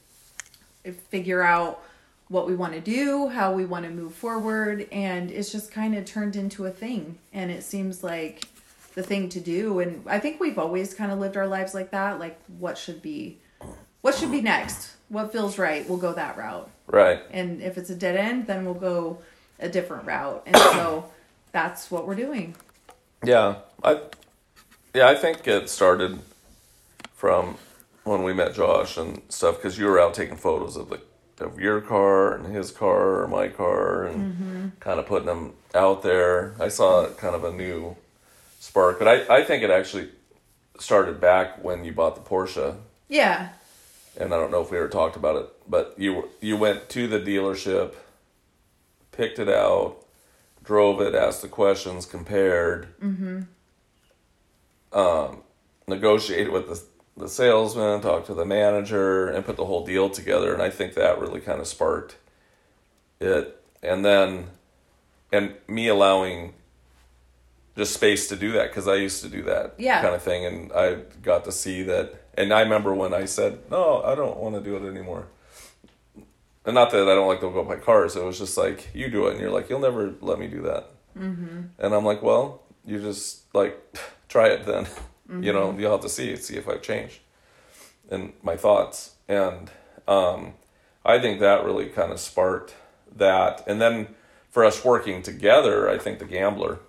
figure 1.10 1.42
out 1.42 1.82
what 2.28 2.46
we 2.46 2.56
want 2.56 2.74
to 2.74 2.82
do, 2.82 3.30
how 3.30 3.54
we 3.54 3.66
want 3.66 3.86
to 3.86 3.92
move 3.92 4.14
forward, 4.14 4.88
and 4.92 5.32
it's 5.32 5.52
just 5.52 5.72
kind 5.72 5.96
of 5.96 6.06
turned 6.06 6.36
into 6.36 6.66
a 6.66 6.70
thing. 6.70 7.18
And 7.34 7.50
it 7.50 7.64
seems 7.64 8.04
like 8.04 8.44
the 8.96 9.04
thing 9.04 9.30
to 9.30 9.40
do. 9.40 9.80
And 9.80 10.04
I 10.08 10.20
think 10.20 10.40
we've 10.40 10.60
always 10.60 10.94
kind 10.94 11.12
of 11.12 11.20
lived 11.20 11.38
our 11.38 11.48
lives 11.48 11.74
like 11.74 11.92
that. 11.92 12.20
Like, 12.20 12.40
what 12.58 12.78
should 12.78 13.02
be, 13.02 13.40
what 14.02 14.16
should 14.16 14.32
be 14.32 14.42
next? 14.42 14.96
What 15.10 15.32
feels 15.32 15.58
right? 15.58 15.88
We'll 15.88 15.98
go 15.98 16.14
that 16.14 16.38
route. 16.38 16.70
Right. 16.88 17.22
And 17.32 17.62
if 17.62 17.78
it's 17.78 17.90
a 17.90 17.96
dead 17.96 18.16
end, 18.16 18.48
then 18.48 18.66
we'll 18.66 18.74
go 18.74 19.20
a 19.60 19.70
different 19.70 20.06
route. 20.06 20.44
And 20.46 20.56
so 20.56 21.12
that's 21.52 21.92
what 21.92 22.08
we're 22.08 22.16
doing. 22.16 22.56
Yeah, 23.24 23.56
I 23.84 24.00
yeah, 24.94 25.08
I 25.08 25.16
think 25.16 25.48
it 25.48 25.70
started 25.70 26.20
from 27.14 27.58
when 28.06 28.24
we 28.24 28.34
met 28.34 28.56
Josh 28.56 28.98
and 28.98 29.22
stuff 29.30 29.58
because 29.58 29.78
you 29.78 29.86
were 29.86 30.00
out 30.00 30.14
taking 30.14 30.38
photos 30.38 30.78
of 30.78 30.90
the 30.90 31.02
of 31.40 31.60
your 31.60 31.80
car 31.82 32.34
and 32.34 32.46
his 32.54 32.72
car 32.72 33.22
or 33.22 33.28
my 33.28 33.48
car 33.48 34.06
and 34.06 34.34
mm-hmm. 34.34 34.68
kind 34.80 35.00
of 35.00 35.06
putting 35.06 35.28
them 35.28 35.54
out 35.74 36.02
there. 36.04 36.56
I 36.60 36.68
saw 36.68 37.08
kind 37.12 37.36
of 37.36 37.44
a 37.44 37.52
new 37.52 37.96
spark, 38.60 39.00
but 39.00 39.08
I 39.08 39.38
I 39.38 39.44
think 39.44 39.64
it 39.64 39.70
actually 39.72 40.10
started 40.80 41.20
back 41.20 41.64
when 41.64 41.84
you 41.84 41.92
bought 41.92 42.16
the 42.16 42.22
Porsche, 42.22 42.76
Yeah. 43.08 43.50
and 44.18 44.34
I 44.34 44.38
don't 44.38 44.52
know 44.52 44.62
if 44.62 44.70
we 44.72 44.78
ever 44.78 44.88
talked 44.88 45.16
about 45.16 45.36
it, 45.38 45.50
but 45.68 45.96
you 45.98 46.30
you 46.42 46.56
went 46.58 46.88
to 46.90 47.08
the 47.08 47.20
dealership, 47.20 47.96
picked 49.12 49.40
it 49.40 49.50
out, 49.50 49.98
drove 50.64 51.02
it, 51.02 51.16
asked 51.16 51.42
the 51.42 51.48
questions, 51.50 52.06
compared, 52.06 52.88
um, 54.94 55.42
negotiated 55.88 56.52
with 56.52 56.68
the 56.70 56.82
the 57.18 57.28
salesman, 57.28 58.00
talked 58.00 58.28
to 58.28 58.34
the 58.34 58.46
manager, 58.46 59.28
and 59.28 59.46
put 59.46 59.58
the 59.58 59.66
whole 59.66 59.86
deal 59.86 60.10
together. 60.10 60.54
And 60.54 60.62
I 60.62 60.70
think 60.70 60.94
that 60.94 61.20
really 61.20 61.42
kind 61.42 61.60
of 61.60 61.68
sparked 61.68 62.16
it. 63.20 63.62
And 63.84 64.06
then, 64.06 64.48
and 65.30 65.56
me 65.68 65.90
allowing 65.90 66.54
just 67.80 67.94
space 67.94 68.28
to 68.32 68.36
do 68.36 68.50
that 68.58 68.68
because 68.70 68.88
I 68.88 68.96
used 69.08 69.20
to 69.24 69.30
do 69.38 69.42
that 69.52 69.66
Yeah. 69.78 70.02
kind 70.04 70.14
of 70.16 70.22
thing, 70.30 70.42
and 70.50 70.72
I 70.74 70.86
got 71.32 71.42
to 71.46 71.52
see 71.52 71.78
that. 71.92 72.06
And 72.40 72.54
I 72.54 72.62
remember 72.62 72.92
when 72.94 73.14
I 73.14 73.26
said, 73.26 73.54
"No, 73.72 73.84
I 74.04 74.14
don't 74.20 74.38
want 74.44 74.56
to 74.56 74.62
do 74.70 74.74
it 74.80 74.84
anymore." 74.94 75.24
And 76.66 76.76
not 76.76 76.92
that 76.92 77.04
I 77.12 77.16
don't 77.16 77.28
like 77.28 77.40
to 77.40 77.50
go 77.50 77.64
buy 77.64 77.78
cars. 77.78 78.16
It 78.16 78.24
was 78.24 78.38
just 78.38 78.58
like 78.58 78.90
you 78.94 79.10
do 79.10 79.28
it, 79.28 79.32
and 79.32 79.40
you're 79.42 79.52
like, 79.60 79.70
"You'll 79.70 79.80
never 79.90 80.14
let 80.22 80.38
me 80.40 80.48
do 80.48 80.62
that." 80.64 80.84
Mm-hmm. 81.18 81.60
And 81.80 81.90
I'm 81.96 82.06
like, 82.06 82.22
"Well, 82.22 82.62
you 82.86 83.00
just 83.02 83.26
like 83.56 83.76
try 84.30 84.48
it 84.50 84.66
then. 84.66 84.86
You 85.46 85.54
know, 85.54 85.76
you'll 85.78 85.92
have 85.92 86.02
to 86.02 86.10
see 86.10 86.36
see 86.38 86.58
if 86.58 86.68
I've 86.68 86.82
changed." 86.82 87.20
And 88.12 88.34
my 88.42 88.56
thoughts, 88.58 88.98
and 89.28 89.70
um, 90.08 90.54
I 91.06 91.20
think 91.20 91.40
that 91.40 91.64
really 91.64 91.88
kind 92.00 92.12
of 92.12 92.20
sparked 92.20 92.74
that. 93.16 93.64
And 93.68 93.80
then 93.80 93.96
for 94.50 94.66
us 94.66 94.84
working 94.84 95.22
together, 95.22 95.88
I 95.90 95.98
think 96.00 96.18
the 96.20 96.26
gambler 96.26 96.80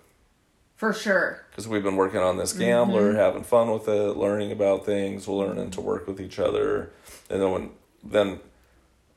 For 0.81 0.93
sure. 0.93 1.45
because 1.51 1.67
we've 1.67 1.83
been 1.83 1.95
working 1.95 2.21
on 2.21 2.37
this 2.37 2.53
gambler, 2.53 3.09
mm-hmm. 3.09 3.19
having 3.19 3.43
fun 3.43 3.69
with 3.69 3.87
it, 3.87 4.17
learning 4.17 4.51
about 4.51 4.83
things, 4.83 5.27
learning 5.27 5.69
to 5.69 5.79
work 5.79 6.07
with 6.07 6.19
each 6.19 6.39
other, 6.39 6.91
and 7.29 7.39
then 7.39 7.51
when 7.51 7.69
then 8.03 8.39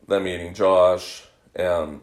then 0.07 0.24
meeting 0.24 0.53
Josh 0.53 1.24
and 1.57 2.03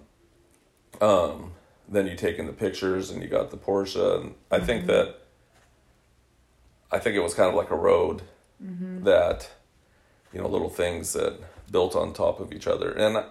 um 1.00 1.52
then 1.88 2.08
you 2.08 2.16
taking 2.16 2.48
the 2.48 2.54
pictures 2.54 3.12
and 3.12 3.22
you 3.22 3.30
got 3.30 3.52
the 3.52 3.58
Porsche. 3.58 4.22
And 4.22 4.34
I 4.50 4.60
think 4.62 4.86
mm-hmm. 4.86 4.94
that 4.94 5.28
I 6.92 6.98
think 6.98 7.16
it 7.16 7.22
was 7.22 7.36
kind 7.36 7.48
of 7.48 7.54
like 7.54 7.70
a 7.70 7.76
road 7.76 8.24
mm-hmm. 8.60 9.04
that 9.04 9.48
you 10.34 10.42
know 10.42 10.48
little 10.48 10.72
things 10.72 11.14
that 11.14 11.40
built 11.72 11.96
on 11.96 12.14
top 12.14 12.40
of 12.40 12.52
each 12.52 12.66
other. 12.66 12.94
And 12.94 13.24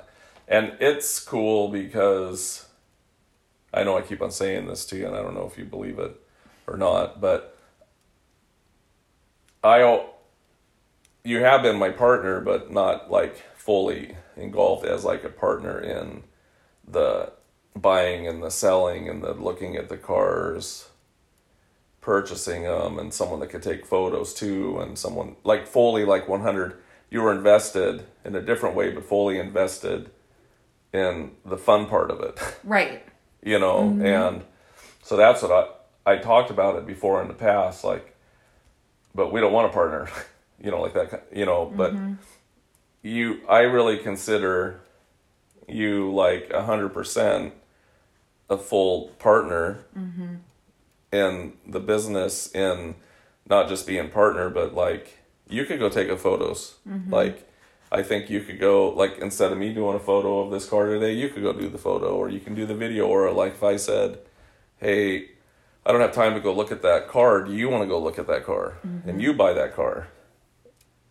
and 0.47 0.75
it's 0.79 1.19
cool 1.19 1.71
because 1.71 2.67
I 3.73 3.85
know 3.85 3.97
I 3.97 4.03
keep 4.03 4.23
on 4.23 4.31
saying 4.31 4.67
this 4.67 4.85
to 4.87 4.97
you, 4.97 5.07
and 5.07 5.17
I 5.17 5.23
don't 5.23 5.35
know 5.35 5.47
if 5.47 5.57
you 5.59 5.65
believe 5.65 5.99
it 5.99 6.21
or 6.67 6.77
not, 6.77 7.21
but 7.21 7.57
I, 9.63 10.05
you 11.25 11.41
have 11.41 11.63
been 11.63 11.79
my 11.79 11.91
partner, 11.91 12.41
but 12.41 12.73
not 12.73 13.11
like 13.11 13.37
fully 13.57 14.17
engulfed 14.37 14.85
as 14.87 15.05
like 15.05 15.23
a 15.23 15.29
partner 15.29 15.79
in 15.79 16.25
the 16.87 17.33
buying 17.77 18.27
and 18.27 18.43
the 18.43 18.51
selling 18.51 19.09
and 19.09 19.23
the 19.23 19.35
looking 19.35 19.77
at 19.77 19.89
the 19.89 19.97
cars, 19.97 20.89
purchasing 22.01 22.63
them, 22.63 22.99
and 22.99 23.13
someone 23.15 23.41
that 23.41 23.51
could 23.51 23.63
take 23.63 23.87
photos 23.87 24.35
too, 24.35 24.81
and 24.81 24.99
someone 24.99 25.37
like 25.45 25.67
fully 25.67 26.05
like 26.05 26.29
100. 26.29 26.77
You 27.11 27.23
were 27.23 27.33
invested 27.33 28.07
in 28.25 28.35
a 28.37 28.41
different 28.41 28.77
way, 28.77 28.91
but 28.91 29.05
fully 29.05 29.39
invested 29.39 30.11
in 30.93 31.33
the 31.45 31.59
fun 31.59 31.87
part 31.87 32.11
of 32.11 32.21
it 32.21 32.41
Right. 32.65 33.03
You 33.43 33.59
know 33.59 33.83
mm-hmm. 33.83 34.05
and 34.05 34.43
so 35.03 35.17
that's 35.17 35.43
what 35.43 35.51
i 36.07 36.13
i 36.13 36.17
talked 36.17 36.51
about 36.51 36.77
it 36.77 36.87
before 36.87 37.23
in 37.23 37.29
the 37.29 37.35
past 37.35 37.85
like 37.85 38.17
but 39.15 39.33
we 39.33 39.41
don't 39.41 39.53
want 39.53 39.71
a 39.71 39.73
partner 39.73 40.09
you 40.63 40.71
know 40.71 40.81
like 40.81 40.95
that 40.95 41.27
you 41.35 41.47
know 41.47 41.73
but 41.75 41.93
mm-hmm. 41.95 42.15
you 43.03 43.41
i 43.49 43.61
really 43.61 43.99
consider 43.99 44.81
you 45.69 46.13
like 46.13 46.51
a 46.53 46.65
hundred 46.65 46.91
percent 46.91 47.53
a 48.49 48.59
full 48.59 49.09
partner 49.19 49.85
mm-hmm. 49.97 50.35
in 51.13 51.53
the 51.67 51.81
business 51.81 52.53
in 52.55 52.95
not 53.49 53.69
just 53.69 53.87
being 53.87 54.09
partner 54.11 54.51
but 54.51 54.75
like 54.75 55.19
you 55.49 55.65
could 55.65 55.79
go 55.79 55.89
take 55.89 56.09
a 56.09 56.17
photos 56.17 56.77
like 57.11 57.50
I 57.93 58.03
think 58.03 58.31
you 58.31 58.41
could 58.41 58.61
go 58.61 58.91
like 58.91 59.19
instead 59.19 59.51
of 59.51 59.59
me 59.59 59.73
doing 59.73 59.97
a 59.97 60.01
photo 60.01 60.41
of 60.41 60.51
this 60.51 60.67
car 60.69 60.87
today, 60.87 61.13
you 61.13 61.29
could 61.29 61.43
go 61.43 61.53
do 61.53 61.69
the 61.69 61.79
photo, 61.79 62.17
or 62.17 62.29
you 62.29 62.41
can 62.41 62.55
do 62.55 62.65
the 62.65 62.75
video, 62.75 63.07
or 63.07 63.31
like 63.33 63.55
if 63.55 63.65
I 63.65 63.77
said, 63.77 64.19
"Hey, 64.79 65.31
I 65.85 65.91
don't 65.91 66.01
have 66.01 66.15
time 66.15 66.35
to 66.35 66.41
go 66.41 66.53
look 66.53 66.71
at 66.71 66.83
that 66.83 67.09
car. 67.09 67.43
Do 67.43 67.53
you 67.53 67.69
want 67.69 67.83
to 67.83 67.89
go 67.89 67.99
look 68.01 68.19
at 68.19 68.29
that 68.29 68.45
car?" 68.45 68.79
Mm-hmm. 68.87 69.09
and 69.09 69.23
you 69.23 69.33
buy 69.33 69.53
that 69.55 69.75
car. 69.75 70.09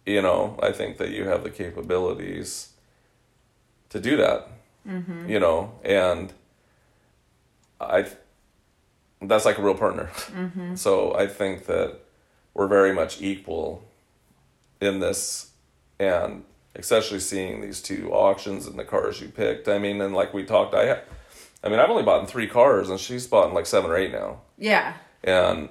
You 0.06 0.22
know, 0.22 0.58
I 0.64 0.72
think 0.72 0.98
that 0.98 1.10
you 1.10 1.26
have 1.26 1.44
the 1.44 1.50
capabilities 1.50 2.70
to 3.90 4.00
do 4.00 4.16
that. 4.18 4.48
Mm-hmm. 4.88 5.30
You 5.30 5.40
know, 5.40 5.74
and 5.84 6.32
I 7.82 8.08
that's 9.22 9.44
like 9.44 9.58
a 9.58 9.62
real 9.62 9.76
partner. 9.76 10.10
Mm-hmm. 10.32 10.76
So 10.76 11.14
I 11.14 11.28
think 11.28 11.66
that 11.66 12.00
we're 12.54 12.68
very 12.68 12.94
much 12.94 13.22
equal 13.22 13.84
in 14.80 15.02
this, 15.02 15.52
and 16.00 16.44
especially 16.76 17.20
seeing 17.20 17.62
these 17.62 17.82
two 17.82 18.12
auctions 18.12 18.68
and 18.68 18.78
the 18.78 18.84
cars 18.86 19.20
you 19.22 19.28
picked. 19.30 19.68
I 19.68 19.78
mean, 19.80 20.02
and 20.02 20.14
like 20.14 20.34
we 20.34 20.44
talked, 20.46 20.74
I, 20.76 20.88
ha- 20.88 21.02
I 21.64 21.70
mean, 21.70 21.80
I've 21.80 21.90
only 21.90 22.04
bought 22.04 22.22
in 22.22 22.28
three 22.28 22.48
cars, 22.48 22.90
and 22.90 23.00
she's 23.00 23.28
bought 23.28 23.50
in 23.50 23.54
like 23.54 23.66
seven 23.66 23.90
or 23.92 23.98
eight 23.98 24.12
now, 24.12 24.42
Yeah. 24.58 24.94
and 25.24 25.70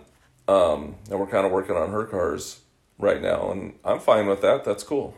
um, 0.49 0.95
and 1.11 1.21
we're 1.21 1.27
kind 1.27 1.45
of 1.47 1.53
working 1.53 1.77
on 1.77 1.91
her 1.93 2.05
cars 2.05 2.61
right 2.99 3.21
now, 3.21 3.51
and 3.51 3.75
I'm 3.85 4.01
fine 4.01 4.27
with 4.27 4.41
that. 4.43 4.65
That's 4.65 4.83
cool, 4.83 5.17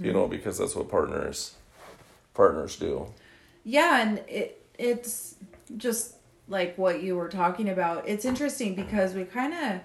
you 0.00 0.12
know, 0.12 0.26
because 0.26 0.58
that's 0.58 0.74
what 0.74 0.88
partners 0.90 1.54
partners 2.34 2.76
do. 2.76 3.06
Yeah, 3.64 4.00
and 4.02 4.18
it 4.26 4.64
it's 4.78 5.34
just 5.76 6.14
like 6.48 6.76
what 6.78 7.02
you 7.02 7.14
were 7.16 7.28
talking 7.28 7.68
about. 7.68 8.08
It's 8.08 8.24
interesting 8.24 8.74
because 8.74 9.14
we 9.14 9.24
kind 9.24 9.52
of 9.54 9.80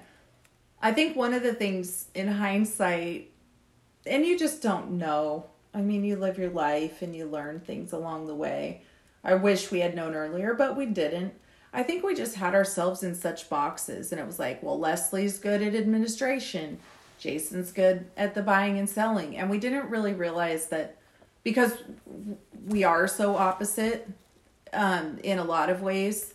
I 0.81 0.91
think 0.93 1.15
one 1.15 1.33
of 1.33 1.43
the 1.43 1.53
things 1.53 2.05
in 2.15 2.27
hindsight 2.27 3.31
and 4.05 4.25
you 4.25 4.37
just 4.37 4.61
don't 4.61 4.91
know. 4.91 5.47
I 5.73 5.81
mean, 5.81 6.03
you 6.03 6.15
live 6.15 6.37
your 6.37 6.49
life 6.49 7.01
and 7.01 7.15
you 7.15 7.25
learn 7.25 7.59
things 7.59 7.91
along 7.91 8.27
the 8.27 8.35
way. 8.35 8.83
I 9.23 9.35
wish 9.35 9.71
we 9.71 9.79
had 9.79 9.95
known 9.95 10.13
earlier, 10.13 10.53
but 10.53 10.77
we 10.77 10.85
didn't. 10.85 11.33
I 11.73 11.83
think 11.83 12.03
we 12.03 12.15
just 12.15 12.35
had 12.35 12.55
ourselves 12.55 13.03
in 13.03 13.15
such 13.15 13.49
boxes 13.49 14.11
and 14.11 14.21
it 14.21 14.25
was 14.25 14.39
like, 14.39 14.63
well, 14.63 14.79
Leslie's 14.79 15.39
good 15.39 15.61
at 15.61 15.75
administration. 15.75 16.79
Jason's 17.19 17.71
good 17.71 18.05
at 18.15 18.35
the 18.35 18.41
buying 18.41 18.77
and 18.77 18.89
selling. 18.89 19.35
And 19.35 19.49
we 19.49 19.57
didn't 19.57 19.89
really 19.89 20.13
realize 20.13 20.67
that 20.67 20.97
because 21.43 21.73
we 22.65 22.83
are 22.83 23.07
so 23.07 23.35
opposite 23.35 24.07
um, 24.73 25.17
in 25.23 25.39
a 25.39 25.43
lot 25.43 25.69
of 25.69 25.81
ways, 25.81 26.33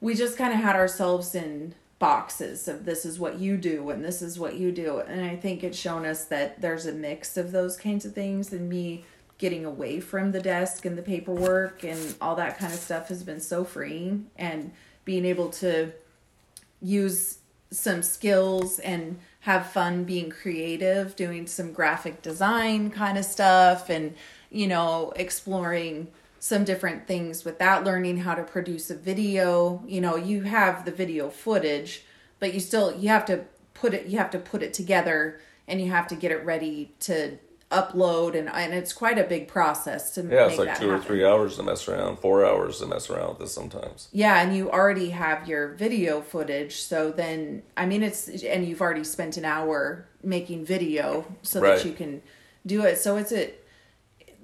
we 0.00 0.14
just 0.14 0.36
kind 0.36 0.52
of 0.52 0.60
had 0.60 0.76
ourselves 0.76 1.34
in 1.34 1.74
boxes 1.98 2.68
of 2.68 2.84
this 2.84 3.04
is 3.04 3.18
what 3.18 3.38
you 3.38 3.56
do 3.56 3.90
and 3.90 4.04
this 4.04 4.20
is 4.20 4.38
what 4.38 4.56
you 4.56 4.70
do. 4.70 4.98
And 4.98 5.24
I 5.24 5.36
think 5.36 5.64
it's 5.64 5.78
shown 5.78 6.04
us 6.04 6.24
that 6.26 6.60
there's 6.60 6.86
a 6.86 6.92
mix 6.92 7.36
of 7.36 7.52
those 7.52 7.76
kinds 7.76 8.04
of 8.04 8.14
things 8.14 8.52
and 8.52 8.68
me 8.68 9.04
getting 9.38 9.64
away 9.64 10.00
from 10.00 10.32
the 10.32 10.40
desk 10.40 10.84
and 10.84 10.96
the 10.96 11.02
paperwork 11.02 11.84
and 11.84 12.14
all 12.20 12.36
that 12.36 12.58
kind 12.58 12.72
of 12.72 12.78
stuff 12.78 13.08
has 13.08 13.22
been 13.22 13.40
so 13.40 13.64
freeing 13.64 14.26
and 14.36 14.72
being 15.04 15.24
able 15.24 15.50
to 15.50 15.92
use 16.80 17.38
some 17.70 18.02
skills 18.02 18.78
and 18.78 19.18
have 19.40 19.70
fun 19.70 20.04
being 20.04 20.30
creative, 20.30 21.16
doing 21.16 21.46
some 21.46 21.72
graphic 21.72 22.22
design 22.22 22.90
kind 22.90 23.18
of 23.18 23.24
stuff 23.24 23.90
and 23.90 24.14
you 24.50 24.66
know, 24.66 25.12
exploring 25.16 26.08
some 26.38 26.64
different 26.64 27.06
things 27.06 27.44
with 27.44 27.58
that, 27.58 27.84
learning 27.84 28.18
how 28.18 28.34
to 28.34 28.42
produce 28.42 28.90
a 28.90 28.94
video. 28.94 29.82
You 29.86 30.00
know, 30.00 30.16
you 30.16 30.42
have 30.42 30.84
the 30.84 30.92
video 30.92 31.28
footage, 31.30 32.04
but 32.40 32.54
you 32.54 32.60
still 32.60 32.94
you 32.96 33.08
have 33.08 33.24
to 33.26 33.44
put 33.74 33.94
it 33.94 34.06
you 34.06 34.18
have 34.18 34.30
to 34.30 34.38
put 34.38 34.62
it 34.62 34.72
together 34.72 35.40
and 35.68 35.80
you 35.80 35.90
have 35.90 36.06
to 36.08 36.14
get 36.14 36.30
it 36.30 36.44
ready 36.44 36.92
to 37.00 37.38
upload 37.72 38.38
and 38.38 38.48
and 38.48 38.72
it's 38.72 38.92
quite 38.92 39.18
a 39.18 39.24
big 39.24 39.48
process 39.48 40.14
to 40.14 40.22
Yeah, 40.22 40.46
it's 40.46 40.56
like 40.56 40.78
two 40.78 40.88
or 40.90 41.00
three 41.00 41.24
hours 41.24 41.56
to 41.56 41.64
mess 41.64 41.88
around, 41.88 42.18
four 42.20 42.46
hours 42.46 42.78
to 42.78 42.86
mess 42.86 43.10
around 43.10 43.30
with 43.30 43.38
this 43.40 43.52
sometimes. 43.52 44.08
Yeah, 44.12 44.40
and 44.40 44.56
you 44.56 44.70
already 44.70 45.10
have 45.10 45.48
your 45.48 45.68
video 45.74 46.20
footage, 46.20 46.76
so 46.76 47.10
then 47.10 47.62
I 47.76 47.86
mean 47.86 48.02
it's 48.04 48.28
and 48.28 48.64
you've 48.64 48.80
already 48.80 49.02
spent 49.04 49.36
an 49.36 49.44
hour 49.44 50.06
making 50.22 50.64
video 50.64 51.26
so 51.42 51.60
Right. 51.60 51.76
that 51.76 51.84
you 51.84 51.92
can 51.92 52.22
do 52.64 52.82
it. 52.82 52.98
So 52.98 53.16
it's 53.16 53.32
a 53.32 53.52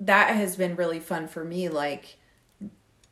that 0.07 0.35
has 0.35 0.57
been 0.57 0.75
really 0.77 1.01
fun 1.01 1.29
for 1.29 1.45
me 1.45 1.69
like 1.69 2.17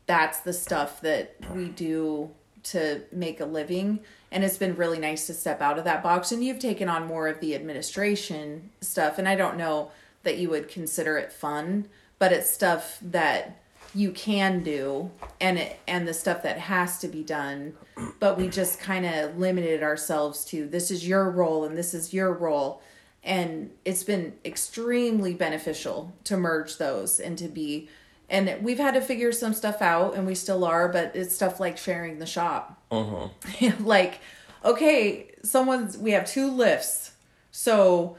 that's 0.07 0.40
the 0.40 0.53
stuff 0.53 1.00
that 1.00 1.37
we 1.55 1.68
do 1.68 2.31
to 2.62 3.00
make 3.12 3.40
a 3.40 3.44
living 3.44 4.00
and 4.33 4.44
it's 4.44 4.59
been 4.59 4.76
really 4.76 4.98
nice 4.98 5.26
to 5.26 5.35
step 5.35 5.61
out 5.61 5.79
of 5.79 5.85
that 5.85 6.03
box 6.03 6.33
and 6.33 6.44
you've 6.44 6.59
taken 6.59 6.88
on 6.88 7.07
more 7.07 7.29
of 7.29 7.40
the 7.40 7.55
administration 7.55 8.70
stuff 8.81 9.18
and 9.18 9.29
I 9.29 9.37
don't 9.37 9.57
know 9.57 9.92
that 10.24 10.38
you 10.38 10.50
would 10.50 10.68
consider 10.68 11.16
it 11.16 11.33
fun 11.33 11.88
but 12.18 12.33
it's 12.33 12.50
stuff 12.50 12.98
that 13.03 13.57
you 13.94 14.11
can 14.11 14.62
do 14.62 15.11
and 15.40 15.59
it 15.59 15.79
and 15.87 16.07
the 16.07 16.14
stuff 16.14 16.42
that 16.42 16.59
has 16.59 16.98
to 16.98 17.09
be 17.09 17.22
done 17.22 17.74
but 18.18 18.37
we 18.37 18.48
just 18.48 18.81
kind 18.81 19.07
of 19.07 19.38
limited 19.38 19.83
ourselves 19.83 20.44
to 20.44 20.66
this 20.66 20.90
is 20.90 21.07
your 21.07 21.31
role 21.31 21.64
and 21.64 21.79
this 21.79 21.94
is 21.94 22.12
your 22.12 22.33
role 22.33 22.83
and 23.22 23.70
it's 23.85 24.02
been 24.02 24.33
extremely 24.44 25.35
beneficial 25.35 26.12
to 26.24 26.37
merge 26.37 26.78
those 26.78 27.20
and 27.20 27.37
to 27.38 27.48
be 27.48 27.88
and 28.28 28.62
we've 28.62 28.78
had 28.78 28.94
to 28.94 29.00
figure 29.00 29.33
some 29.33 29.52
stuff 29.52 29.83
out 29.83 30.14
and 30.14 30.26
we 30.26 30.35
still 30.35 30.64
are 30.64 30.88
but 30.88 31.14
it's 31.14 31.35
stuff 31.35 31.61
like 31.61 31.76
sharing 31.76 32.18
the 32.18 32.26
shop. 32.26 32.80
Uh-huh. 32.90 33.28
Like 33.80 34.20
okay 34.64 35.30
someone's 35.42 35.98
we 35.98 36.12
have 36.12 36.26
two 36.26 36.50
lifts. 36.50 37.12
So 37.50 38.16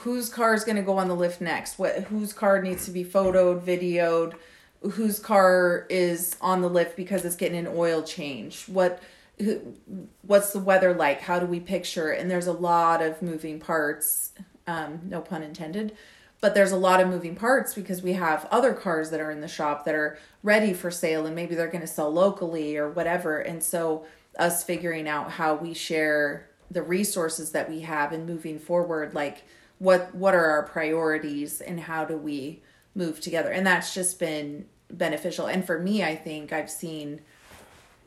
whose 0.00 0.28
car 0.28 0.54
is 0.54 0.64
going 0.64 0.76
to 0.76 0.82
go 0.82 0.98
on 0.98 1.08
the 1.08 1.16
lift 1.16 1.40
next? 1.40 1.78
What 1.78 2.04
whose 2.04 2.32
car 2.32 2.62
needs 2.62 2.84
to 2.86 2.90
be 2.90 3.04
photoed 3.04 3.60
videoed? 3.62 4.34
Whose 4.82 5.18
car 5.18 5.86
is 5.88 6.36
on 6.40 6.60
the 6.60 6.68
lift 6.68 6.96
because 6.96 7.24
it's 7.24 7.36
getting 7.36 7.58
an 7.58 7.72
oil 7.72 8.02
change? 8.02 8.64
What 8.64 9.00
who, 9.38 9.74
what's 10.22 10.52
the 10.52 10.60
weather 10.60 10.94
like? 10.94 11.20
How 11.20 11.38
do 11.38 11.46
we 11.46 11.60
picture 11.60 12.10
and 12.10 12.30
there's 12.30 12.46
a 12.46 12.52
lot 12.52 13.02
of 13.02 13.22
moving 13.22 13.58
parts 13.60 14.32
um, 14.66 15.00
no 15.08 15.20
pun 15.20 15.42
intended 15.42 15.96
but 16.42 16.54
there's 16.54 16.72
a 16.72 16.76
lot 16.76 17.00
of 17.00 17.08
moving 17.08 17.36
parts 17.36 17.72
because 17.72 18.02
we 18.02 18.14
have 18.14 18.48
other 18.50 18.74
cars 18.74 19.10
that 19.10 19.20
are 19.20 19.30
in 19.30 19.40
the 19.40 19.48
shop 19.48 19.84
that 19.84 19.94
are 19.94 20.18
ready 20.42 20.74
for 20.74 20.90
sale 20.90 21.24
and 21.24 21.36
maybe 21.36 21.54
they're 21.54 21.68
going 21.68 21.82
to 21.82 21.86
sell 21.86 22.12
locally 22.12 22.76
or 22.76 22.90
whatever. 22.90 23.38
And 23.38 23.62
so 23.62 24.04
us 24.36 24.64
figuring 24.64 25.08
out 25.08 25.30
how 25.30 25.54
we 25.54 25.72
share 25.72 26.48
the 26.68 26.82
resources 26.82 27.52
that 27.52 27.70
we 27.70 27.82
have 27.82 28.10
and 28.10 28.26
moving 28.26 28.58
forward 28.58 29.14
like 29.14 29.44
what 29.78 30.12
what 30.14 30.34
are 30.34 30.46
our 30.46 30.64
priorities 30.64 31.60
and 31.60 31.78
how 31.78 32.04
do 32.04 32.16
we 32.16 32.60
move 32.96 33.20
together? 33.20 33.50
And 33.52 33.64
that's 33.64 33.94
just 33.94 34.18
been 34.18 34.66
beneficial. 34.90 35.46
And 35.46 35.64
for 35.64 35.78
me 35.78 36.02
i 36.02 36.16
think 36.16 36.52
i've 36.52 36.70
seen 36.70 37.20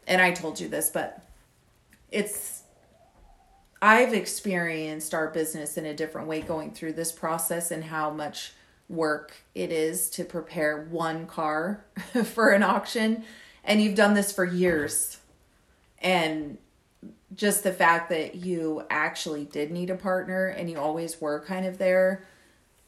and 0.07 0.21
i 0.21 0.31
told 0.31 0.59
you 0.59 0.67
this 0.67 0.89
but 0.89 1.21
it's 2.11 2.63
I've 3.81 4.13
experienced 4.13 5.13
our 5.13 5.27
business 5.29 5.77
in 5.77 5.85
a 5.85 5.93
different 5.93 6.27
way 6.27 6.41
going 6.41 6.71
through 6.71 6.93
this 6.93 7.11
process 7.11 7.69
and 7.69 7.83
how 7.83 8.09
much 8.09 8.53
work 8.89 9.33
it 9.53 9.71
is 9.71 10.09
to 10.11 10.23
prepare 10.23 10.87
one 10.89 11.27
car 11.27 11.85
for 12.23 12.49
an 12.49 12.63
auction. 12.63 13.23
And 13.63 13.81
you've 13.81 13.93
done 13.95 14.13
this 14.13 14.31
for 14.31 14.45
years. 14.45 15.19
And 15.99 16.57
just 17.35 17.63
the 17.63 17.71
fact 17.71 18.09
that 18.09 18.35
you 18.35 18.83
actually 18.89 19.45
did 19.45 19.71
need 19.71 19.89
a 19.91 19.95
partner 19.95 20.47
and 20.47 20.67
you 20.69 20.77
always 20.79 21.19
were 21.19 21.41
kind 21.41 21.65
of 21.65 21.77
there 21.77 22.25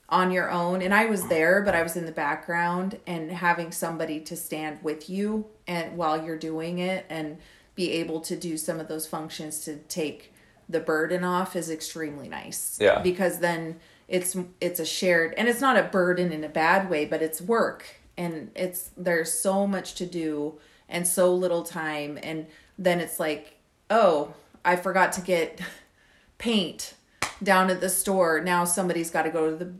on 0.09 0.31
your 0.31 0.49
own 0.49 0.81
and 0.81 0.93
I 0.93 1.05
was 1.05 1.27
there 1.27 1.61
but 1.61 1.75
I 1.75 1.83
was 1.83 1.97
in 1.97 2.05
the 2.05 2.11
background 2.11 2.99
and 3.05 3.31
having 3.31 3.71
somebody 3.71 4.19
to 4.21 4.35
stand 4.37 4.79
with 4.81 5.09
you 5.09 5.47
and 5.67 5.97
while 5.97 6.23
you're 6.23 6.37
doing 6.37 6.79
it 6.79 7.05
and 7.09 7.37
be 7.75 7.91
able 7.91 8.21
to 8.21 8.35
do 8.35 8.57
some 8.57 8.79
of 8.79 8.87
those 8.87 9.05
functions 9.05 9.59
to 9.65 9.77
take 9.77 10.33
the 10.69 10.79
burden 10.79 11.23
off 11.23 11.55
is 11.55 11.69
extremely 11.69 12.27
nice. 12.27 12.77
Yeah. 12.81 12.99
Because 12.99 13.39
then 13.39 13.79
it's 14.07 14.35
it's 14.59 14.79
a 14.79 14.85
shared 14.85 15.33
and 15.37 15.47
it's 15.47 15.61
not 15.61 15.77
a 15.77 15.83
burden 15.83 16.31
in 16.31 16.43
a 16.43 16.49
bad 16.49 16.89
way, 16.89 17.05
but 17.05 17.21
it's 17.21 17.41
work 17.41 17.85
and 18.17 18.51
it's 18.55 18.91
there's 18.97 19.31
so 19.31 19.67
much 19.67 19.95
to 19.95 20.05
do 20.05 20.59
and 20.89 21.07
so 21.07 21.33
little 21.33 21.63
time 21.63 22.17
and 22.21 22.47
then 22.77 22.99
it's 22.99 23.19
like, 23.19 23.57
"Oh, 23.89 24.33
I 24.65 24.75
forgot 24.75 25.13
to 25.13 25.21
get 25.21 25.61
paint 26.37 26.95
down 27.43 27.69
at 27.69 27.81
the 27.81 27.89
store. 27.89 28.41
Now 28.41 28.65
somebody's 28.65 29.09
got 29.11 29.23
to 29.23 29.29
go 29.29 29.51
to 29.51 29.55
the 29.55 29.73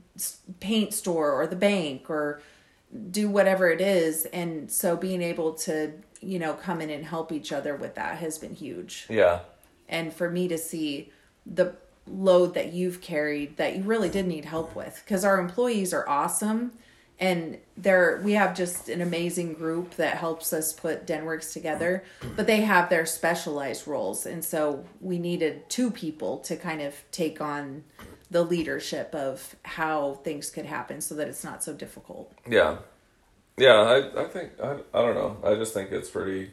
paint 0.59 0.93
store 0.93 1.31
or 1.31 1.47
the 1.47 1.55
bank 1.55 2.09
or 2.09 2.41
do 3.11 3.29
whatever 3.29 3.69
it 3.69 3.81
is. 3.81 4.25
And 4.25 4.71
so 4.71 4.95
being 4.95 5.21
able 5.21 5.53
to, 5.53 5.93
you 6.21 6.39
know, 6.39 6.53
come 6.53 6.81
in 6.81 6.89
and 6.89 7.05
help 7.05 7.31
each 7.31 7.51
other 7.51 7.75
with 7.75 7.95
that 7.95 8.17
has 8.17 8.37
been 8.37 8.53
huge. 8.53 9.05
Yeah. 9.09 9.39
And 9.89 10.13
for 10.13 10.29
me 10.29 10.47
to 10.47 10.57
see 10.57 11.11
the 11.45 11.75
load 12.07 12.53
that 12.53 12.73
you've 12.73 13.01
carried 13.01 13.57
that 13.57 13.75
you 13.75 13.83
really 13.83 14.09
did 14.09 14.25
need 14.25 14.45
help 14.45 14.75
with 14.75 15.01
because 15.03 15.25
our 15.25 15.39
employees 15.39 15.93
are 15.93 16.07
awesome 16.07 16.71
and 17.19 17.58
they're 17.75 18.21
we 18.23 18.34
have 18.34 18.56
just 18.56 18.89
an 18.89 19.01
amazing 19.01 19.53
group 19.53 19.95
that 19.95 20.17
helps 20.17 20.53
us 20.53 20.71
put 20.71 21.08
denworks 21.08 21.51
together 21.51 22.03
but 22.36 22.45
they 22.45 22.62
have 22.62 22.89
their 22.89 23.06
specialized 23.06 23.88
roles 23.88 24.25
and 24.25 24.45
so 24.45 24.86
we 25.01 25.17
needed 25.17 25.67
two 25.69 25.89
people 25.89 26.38
to 26.38 26.56
kind 26.56 26.82
of 26.82 26.93
take 27.12 27.41
on 27.41 27.84
the 28.30 28.43
leadership 28.43 29.13
of 29.15 29.56
how 29.63 30.15
things 30.23 30.49
could 30.49 30.65
happen 30.65 31.01
so 31.01 31.15
that 31.15 31.27
it's 31.27 31.43
not 31.43 31.63
so 31.63 31.73
difficult. 31.73 32.32
Yeah. 32.47 32.77
Yeah, 33.58 33.73
I, 33.73 34.23
I 34.23 34.27
think 34.27 34.51
I, 34.62 34.77
I 34.93 35.01
don't 35.01 35.15
know. 35.15 35.38
I 35.43 35.56
just 35.56 35.73
think 35.73 35.91
it's 35.91 36.10
pretty 36.10 36.51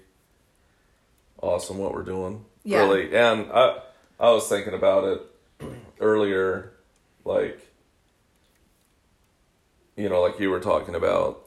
awesome 1.42 1.78
what 1.78 1.92
we're 1.92 2.02
doing. 2.02 2.44
Yeah. 2.62 2.80
Really. 2.80 3.14
And 3.14 3.50
I 3.52 3.80
I 4.18 4.30
was 4.30 4.48
thinking 4.48 4.74
about 4.74 5.04
it 5.04 5.66
earlier 6.00 6.72
like 7.24 7.60
you 9.96 10.08
know, 10.08 10.20
like 10.22 10.40
you 10.40 10.50
were 10.50 10.60
talking 10.60 10.94
about, 10.94 11.46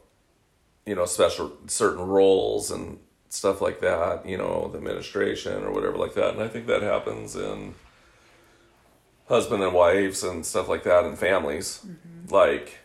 you 0.86 0.95
know, 0.95 1.05
special 1.05 1.57
certain 1.67 2.05
roles 2.07 2.71
and 2.71 2.99
stuff 3.29 3.62
like 3.62 3.81
that, 3.81 4.25
you 4.25 4.38
know, 4.38 4.69
the 4.71 4.77
administration 4.77 5.63
or 5.63 5.71
whatever 5.71 5.97
like 5.97 6.13
that. 6.13 6.33
And 6.33 6.41
I 6.41 6.47
think 6.47 6.67
that 6.67 6.81
happens 6.81 7.36
in 7.36 7.75
husband 9.27 9.62
and 9.63 9.73
wives 9.73 10.23
and 10.23 10.45
stuff 10.45 10.69
like 10.69 10.83
that 10.83 11.05
in 11.05 11.15
families. 11.15 11.81
Mm-hmm. 11.86 12.33
Like 12.33 12.79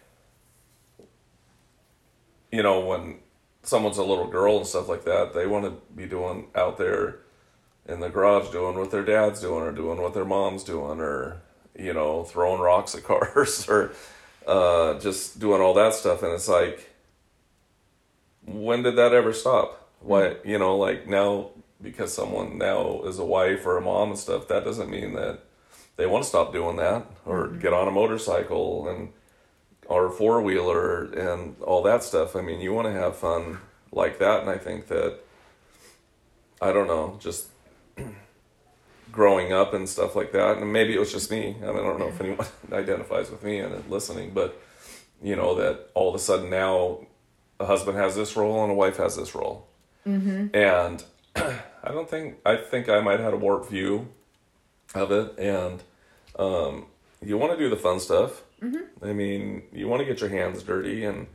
you 2.52 2.62
know, 2.62 2.80
when 2.80 3.18
someone's 3.62 3.96
a 3.96 4.04
little 4.04 4.28
girl 4.28 4.58
and 4.58 4.66
stuff 4.66 4.88
like 4.88 5.04
that, 5.04 5.32
they 5.32 5.46
want 5.46 5.64
to 5.64 5.72
be 5.96 6.06
doing 6.06 6.46
out 6.54 6.76
there 6.76 7.20
in 7.88 7.98
the 7.98 8.10
garage 8.10 8.52
doing 8.52 8.78
what 8.78 8.90
their 8.90 9.04
dad's 9.04 9.40
doing 9.40 9.62
or 9.62 9.72
doing 9.72 10.00
what 10.00 10.14
their 10.14 10.24
mom's 10.24 10.62
doing 10.62 11.00
or, 11.00 11.40
you 11.76 11.92
know, 11.92 12.22
throwing 12.22 12.60
rocks 12.60 12.94
at 12.94 13.02
cars 13.04 13.68
or 13.68 13.92
uh, 14.46 14.98
just 14.98 15.38
doing 15.38 15.60
all 15.60 15.74
that 15.74 15.94
stuff. 15.94 16.22
And 16.22 16.32
it's 16.32 16.48
like, 16.48 16.90
when 18.46 18.82
did 18.82 18.96
that 18.96 19.12
ever 19.12 19.32
stop? 19.32 19.90
Why, 20.00 20.36
you 20.44 20.58
know, 20.58 20.76
like 20.76 21.06
now, 21.06 21.50
because 21.80 22.12
someone 22.12 22.58
now 22.58 23.02
is 23.02 23.18
a 23.18 23.24
wife 23.24 23.66
or 23.66 23.76
a 23.76 23.80
mom 23.80 24.10
and 24.10 24.18
stuff, 24.18 24.48
that 24.48 24.64
doesn't 24.64 24.90
mean 24.90 25.14
that 25.14 25.40
they 25.96 26.06
want 26.06 26.24
to 26.24 26.28
stop 26.28 26.52
doing 26.52 26.76
that 26.76 27.06
or 27.24 27.48
get 27.48 27.72
on 27.72 27.88
a 27.88 27.90
motorcycle 27.90 28.88
and 28.88 29.10
or 29.86 30.10
four 30.10 30.40
wheeler 30.40 31.04
and 31.04 31.56
all 31.60 31.82
that 31.82 32.02
stuff. 32.02 32.34
I 32.34 32.40
mean, 32.40 32.60
you 32.60 32.72
want 32.72 32.86
to 32.86 32.92
have 32.92 33.16
fun 33.16 33.58
like 33.90 34.18
that, 34.18 34.40
and 34.40 34.50
I 34.50 34.58
think 34.58 34.88
that 34.88 35.18
I 36.60 36.72
don't 36.72 36.86
know, 36.86 37.18
just 37.20 37.48
growing 39.12 39.52
up 39.52 39.74
and 39.74 39.88
stuff 39.88 40.16
like 40.16 40.32
that, 40.32 40.58
and 40.58 40.72
maybe 40.72 40.94
it 40.94 40.98
was 40.98 41.12
just 41.12 41.30
me. 41.30 41.56
I 41.62 41.66
mean, 41.66 41.78
I 41.78 41.82
don't 41.82 41.98
know 41.98 42.08
if 42.08 42.20
anyone 42.20 42.46
identifies 42.72 43.30
with 43.30 43.42
me 43.44 43.58
and 43.58 43.88
listening, 43.88 44.32
but 44.34 44.60
you 45.22 45.36
know 45.36 45.54
that 45.56 45.90
all 45.94 46.08
of 46.08 46.14
a 46.14 46.18
sudden 46.18 46.50
now 46.50 47.06
a 47.60 47.66
husband 47.66 47.96
has 47.96 48.16
this 48.16 48.36
role 48.36 48.62
and 48.62 48.72
a 48.72 48.74
wife 48.74 48.96
has 48.96 49.16
this 49.16 49.34
role, 49.34 49.68
mm-hmm. 50.06 50.54
and 50.56 51.04
I 51.36 51.90
don't 51.90 52.08
think 52.08 52.38
I 52.44 52.56
think 52.56 52.88
I 52.88 53.00
might 53.00 53.20
have 53.20 53.32
had 53.32 53.34
a 53.34 53.36
warped 53.36 53.70
view 53.70 54.08
of 54.94 55.12
it, 55.12 55.38
and 55.38 55.82
um, 56.38 56.86
you 57.20 57.38
want 57.38 57.52
to 57.52 57.58
do 57.58 57.70
the 57.70 57.76
fun 57.76 58.00
stuff. 58.00 58.42
Mm-hmm. 58.62 59.04
I 59.04 59.12
mean, 59.12 59.62
you 59.72 59.88
want 59.88 60.00
to 60.00 60.06
get 60.06 60.20
your 60.20 60.30
hands 60.30 60.62
dirty 60.62 61.04
and 61.04 61.26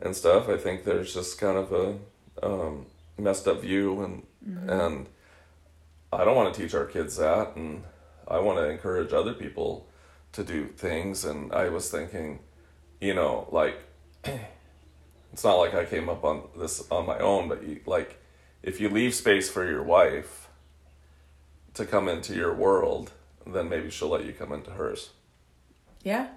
and 0.00 0.14
stuff. 0.14 0.48
I 0.48 0.56
think 0.56 0.84
there's 0.84 1.12
just 1.12 1.38
kind 1.38 1.58
of 1.58 1.72
a 1.72 1.96
um, 2.42 2.86
messed 3.18 3.48
up 3.48 3.62
view, 3.62 4.00
and 4.02 4.22
and 4.70 5.06
I 6.12 6.24
don't 6.24 6.36
want 6.36 6.54
to 6.54 6.60
teach 6.60 6.74
our 6.74 6.86
kids 6.86 7.16
that, 7.16 7.56
and 7.56 7.84
I 8.26 8.38
want 8.38 8.58
to 8.58 8.68
encourage 8.68 9.12
other 9.12 9.34
people 9.34 9.86
to 10.32 10.44
do 10.44 10.66
things. 10.66 11.24
And 11.24 11.52
I 11.52 11.68
was 11.68 11.90
thinking, 11.90 12.40
you 13.00 13.14
know, 13.14 13.48
like 13.50 13.78
it's 14.24 15.44
not 15.44 15.56
like 15.56 15.74
I 15.74 15.84
came 15.84 16.08
up 16.08 16.24
on 16.24 16.42
this 16.56 16.86
on 16.90 17.06
my 17.06 17.18
own, 17.18 17.48
but 17.48 17.62
you, 17.62 17.80
like 17.86 18.20
if 18.62 18.80
you 18.80 18.88
leave 18.88 19.14
space 19.14 19.50
for 19.50 19.68
your 19.68 19.82
wife 19.82 20.48
to 21.74 21.84
come 21.84 22.08
into 22.08 22.34
your 22.34 22.54
world, 22.54 23.12
then 23.46 23.68
maybe 23.68 23.90
she'll 23.90 24.08
let 24.08 24.24
you 24.24 24.32
come 24.32 24.52
into 24.52 24.70
hers. 24.70 25.10
Yeah. 26.02 26.28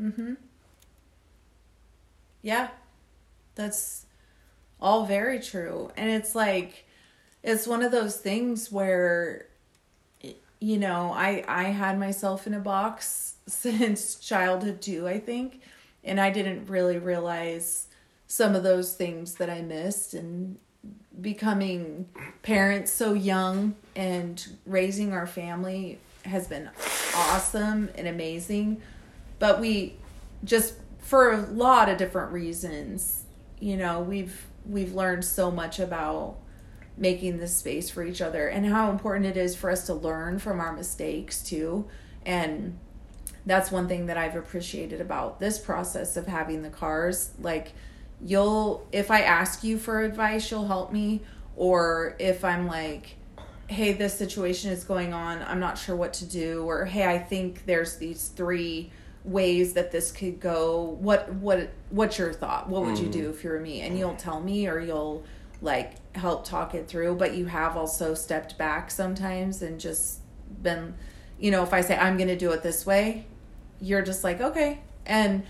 Mhm. 0.00 0.36
Yeah. 2.42 2.68
That's 3.54 4.06
all 4.80 5.04
very 5.06 5.38
true. 5.40 5.90
And 5.96 6.10
it's 6.10 6.34
like 6.34 6.86
it's 7.42 7.66
one 7.66 7.82
of 7.82 7.92
those 7.92 8.16
things 8.16 8.70
where 8.70 9.46
you 10.60 10.76
know, 10.78 11.12
I 11.12 11.42
I 11.48 11.64
had 11.64 11.98
myself 11.98 12.46
in 12.46 12.54
a 12.54 12.60
box 12.60 13.34
since 13.46 14.16
childhood 14.16 14.80
too, 14.80 15.08
I 15.08 15.18
think, 15.18 15.60
and 16.04 16.20
I 16.20 16.30
didn't 16.30 16.66
really 16.66 16.98
realize 16.98 17.88
some 18.26 18.54
of 18.54 18.62
those 18.62 18.94
things 18.94 19.34
that 19.36 19.50
I 19.50 19.62
missed 19.62 20.14
and 20.14 20.58
becoming 21.20 22.08
parents 22.42 22.92
so 22.92 23.12
young 23.12 23.74
and 23.96 24.46
raising 24.64 25.12
our 25.12 25.26
family 25.26 25.98
has 26.24 26.46
been 26.46 26.70
awesome 27.14 27.88
and 27.96 28.06
amazing. 28.06 28.80
But 29.38 29.60
we 29.60 29.96
just 30.44 30.74
for 30.98 31.32
a 31.32 31.38
lot 31.38 31.88
of 31.88 31.96
different 31.96 32.30
reasons 32.30 33.24
you 33.58 33.76
know 33.76 34.00
we've 34.00 34.46
we've 34.64 34.94
learned 34.94 35.24
so 35.24 35.50
much 35.50 35.78
about 35.78 36.36
making 37.00 37.38
this 37.38 37.56
space 37.56 37.88
for 37.88 38.04
each 38.04 38.20
other 38.20 38.46
and 38.46 38.66
how 38.66 38.90
important 38.90 39.24
it 39.24 39.36
is 39.36 39.56
for 39.56 39.70
us 39.70 39.86
to 39.86 39.94
learn 39.94 40.38
from 40.38 40.60
our 40.60 40.72
mistakes 40.72 41.42
too. 41.42 41.88
And 42.26 42.78
that's 43.46 43.72
one 43.72 43.88
thing 43.88 44.06
that 44.06 44.18
I've 44.18 44.36
appreciated 44.36 45.00
about 45.00 45.40
this 45.40 45.58
process 45.58 46.18
of 46.18 46.26
having 46.26 46.62
the 46.62 46.68
cars. 46.68 47.30
Like 47.40 47.72
you'll 48.22 48.86
if 48.92 49.10
I 49.10 49.22
ask 49.22 49.64
you 49.64 49.78
for 49.78 50.02
advice 50.02 50.50
you'll 50.50 50.66
help 50.66 50.92
me. 50.92 51.22
Or 51.56 52.16
if 52.18 52.44
I'm 52.44 52.66
like 52.66 53.16
hey 53.68 53.92
this 53.92 54.16
situation 54.16 54.70
is 54.70 54.84
going 54.84 55.14
on 55.14 55.42
I'm 55.42 55.60
not 55.60 55.78
sure 55.78 55.96
what 55.96 56.12
to 56.14 56.26
do. 56.26 56.64
Or 56.64 56.84
hey 56.84 57.06
I 57.06 57.18
think 57.18 57.64
there's 57.64 57.96
these 57.96 58.28
three 58.28 58.92
ways 59.24 59.72
that 59.72 59.90
this 59.90 60.12
could 60.12 60.38
go. 60.38 60.98
What 61.00 61.32
what 61.32 61.70
what's 61.88 62.18
your 62.18 62.34
thought? 62.34 62.68
What 62.68 62.82
would 62.82 62.98
you 62.98 63.04
mm-hmm. 63.04 63.20
do 63.22 63.30
if 63.30 63.42
you 63.42 63.48
were 63.48 63.60
me? 63.60 63.80
And 63.80 63.98
you'll 63.98 64.16
tell 64.16 64.40
me 64.40 64.68
or 64.68 64.78
you'll 64.80 65.24
like 65.62 65.94
help 66.14 66.44
talk 66.44 66.74
it 66.74 66.88
through 66.88 67.14
but 67.14 67.34
you 67.34 67.46
have 67.46 67.76
also 67.76 68.14
stepped 68.14 68.58
back 68.58 68.90
sometimes 68.90 69.62
and 69.62 69.78
just 69.78 70.20
been 70.62 70.94
you 71.38 71.50
know 71.50 71.62
if 71.62 71.72
i 71.72 71.80
say 71.80 71.96
i'm 71.96 72.16
going 72.16 72.28
to 72.28 72.36
do 72.36 72.50
it 72.50 72.62
this 72.62 72.84
way 72.84 73.24
you're 73.80 74.02
just 74.02 74.24
like 74.24 74.40
okay 74.40 74.80
and 75.06 75.42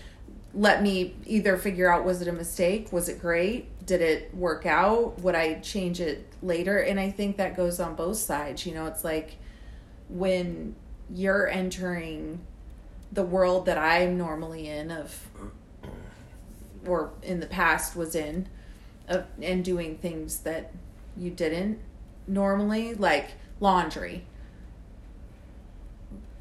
let 0.53 0.83
me 0.83 1.15
either 1.25 1.57
figure 1.57 1.89
out 1.89 2.03
was 2.03 2.21
it 2.21 2.27
a 2.27 2.33
mistake? 2.33 2.91
Was 2.91 3.07
it 3.07 3.21
great? 3.21 3.85
Did 3.85 4.01
it 4.01 4.35
work 4.35 4.65
out? 4.65 5.19
Would 5.21 5.35
i 5.35 5.55
change 5.55 5.99
it 5.99 6.27
later? 6.41 6.79
And 6.79 6.99
i 6.99 7.09
think 7.09 7.37
that 7.37 7.55
goes 7.55 7.79
on 7.79 7.95
both 7.95 8.17
sides 8.17 8.65
you 8.65 8.73
know 8.73 8.85
it's 8.85 9.03
like 9.03 9.37
when 10.09 10.75
you're 11.09 11.47
entering 11.47 12.39
the 13.11 13.23
world 13.23 13.65
that 13.65 13.77
i'm 13.77 14.17
normally 14.17 14.67
in 14.67 14.91
of 14.91 15.27
or 16.85 17.11
in 17.21 17.39
the 17.39 17.45
past 17.45 17.95
was 17.95 18.15
in 18.15 18.47
of, 19.11 19.25
and 19.41 19.63
doing 19.63 19.97
things 19.97 20.39
that 20.39 20.71
you 21.17 21.29
didn't 21.29 21.79
normally 22.27 22.93
like 22.93 23.31
laundry. 23.59 24.25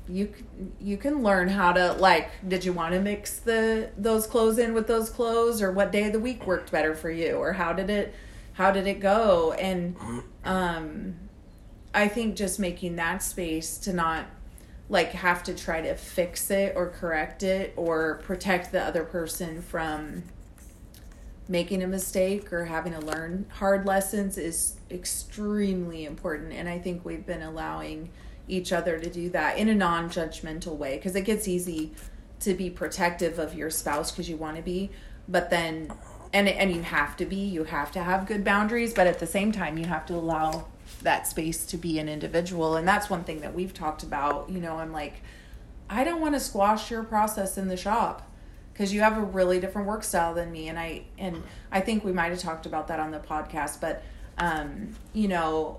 You 0.08 0.32
you 0.80 0.96
can 0.96 1.22
learn 1.22 1.48
how 1.48 1.72
to 1.72 1.92
like 1.92 2.30
did 2.48 2.64
you 2.64 2.72
want 2.72 2.94
to 2.94 3.00
mix 3.00 3.38
the 3.38 3.90
those 3.96 4.26
clothes 4.26 4.58
in 4.58 4.74
with 4.74 4.86
those 4.88 5.08
clothes 5.08 5.62
or 5.62 5.70
what 5.70 5.92
day 5.92 6.06
of 6.06 6.12
the 6.12 6.18
week 6.18 6.46
worked 6.46 6.72
better 6.72 6.94
for 6.94 7.10
you 7.10 7.34
or 7.34 7.52
how 7.52 7.72
did 7.72 7.90
it 7.90 8.14
how 8.54 8.70
did 8.72 8.86
it 8.86 9.00
go? 9.00 9.52
And 9.52 9.96
um 10.44 11.14
i 11.92 12.06
think 12.08 12.36
just 12.36 12.58
making 12.58 12.96
that 12.96 13.22
space 13.22 13.76
to 13.78 13.92
not 13.92 14.26
like 14.88 15.12
have 15.12 15.42
to 15.44 15.54
try 15.54 15.80
to 15.80 15.94
fix 15.94 16.50
it 16.50 16.74
or 16.76 16.88
correct 16.88 17.42
it 17.42 17.72
or 17.76 18.20
protect 18.24 18.72
the 18.72 18.82
other 18.82 19.04
person 19.04 19.62
from 19.62 20.22
making 21.50 21.82
a 21.82 21.86
mistake 21.86 22.52
or 22.52 22.64
having 22.64 22.92
to 22.92 23.00
learn 23.00 23.44
hard 23.50 23.84
lessons 23.84 24.38
is 24.38 24.76
extremely 24.90 26.04
important 26.04 26.52
and 26.52 26.68
i 26.68 26.78
think 26.78 27.04
we've 27.04 27.26
been 27.26 27.42
allowing 27.42 28.08
each 28.46 28.72
other 28.72 28.98
to 28.98 29.10
do 29.10 29.28
that 29.28 29.58
in 29.58 29.68
a 29.68 29.74
non-judgmental 29.74 30.76
way 30.76 30.96
because 30.96 31.14
it 31.16 31.22
gets 31.22 31.48
easy 31.48 31.92
to 32.38 32.54
be 32.54 32.70
protective 32.70 33.38
of 33.38 33.54
your 33.54 33.68
spouse 33.68 34.12
because 34.12 34.28
you 34.28 34.36
want 34.36 34.56
to 34.56 34.62
be 34.62 34.90
but 35.28 35.50
then 35.50 35.92
and 36.32 36.48
and 36.48 36.72
you 36.72 36.82
have 36.82 37.16
to 37.16 37.26
be 37.26 37.36
you 37.36 37.64
have 37.64 37.90
to 37.90 38.02
have 38.02 38.26
good 38.26 38.44
boundaries 38.44 38.94
but 38.94 39.08
at 39.08 39.18
the 39.18 39.26
same 39.26 39.50
time 39.50 39.76
you 39.76 39.84
have 39.84 40.06
to 40.06 40.14
allow 40.14 40.66
that 41.02 41.26
space 41.26 41.66
to 41.66 41.76
be 41.76 41.98
an 41.98 42.08
individual 42.08 42.76
and 42.76 42.86
that's 42.86 43.10
one 43.10 43.24
thing 43.24 43.40
that 43.40 43.54
we've 43.54 43.74
talked 43.74 44.04
about 44.04 44.48
you 44.48 44.60
know 44.60 44.76
i'm 44.76 44.92
like 44.92 45.22
i 45.88 46.04
don't 46.04 46.20
want 46.20 46.34
to 46.34 46.40
squash 46.40 46.90
your 46.92 47.02
process 47.02 47.58
in 47.58 47.66
the 47.66 47.76
shop 47.76 48.29
because 48.80 48.94
you 48.94 49.02
have 49.02 49.18
a 49.18 49.20
really 49.20 49.60
different 49.60 49.86
work 49.86 50.02
style 50.02 50.32
than 50.32 50.50
me 50.50 50.68
and 50.68 50.78
i 50.78 51.02
and 51.18 51.42
i 51.70 51.78
think 51.78 52.02
we 52.02 52.12
might 52.12 52.30
have 52.30 52.38
talked 52.38 52.64
about 52.64 52.88
that 52.88 52.98
on 52.98 53.10
the 53.10 53.18
podcast 53.18 53.78
but 53.78 54.02
um 54.38 54.88
you 55.12 55.28
know 55.28 55.78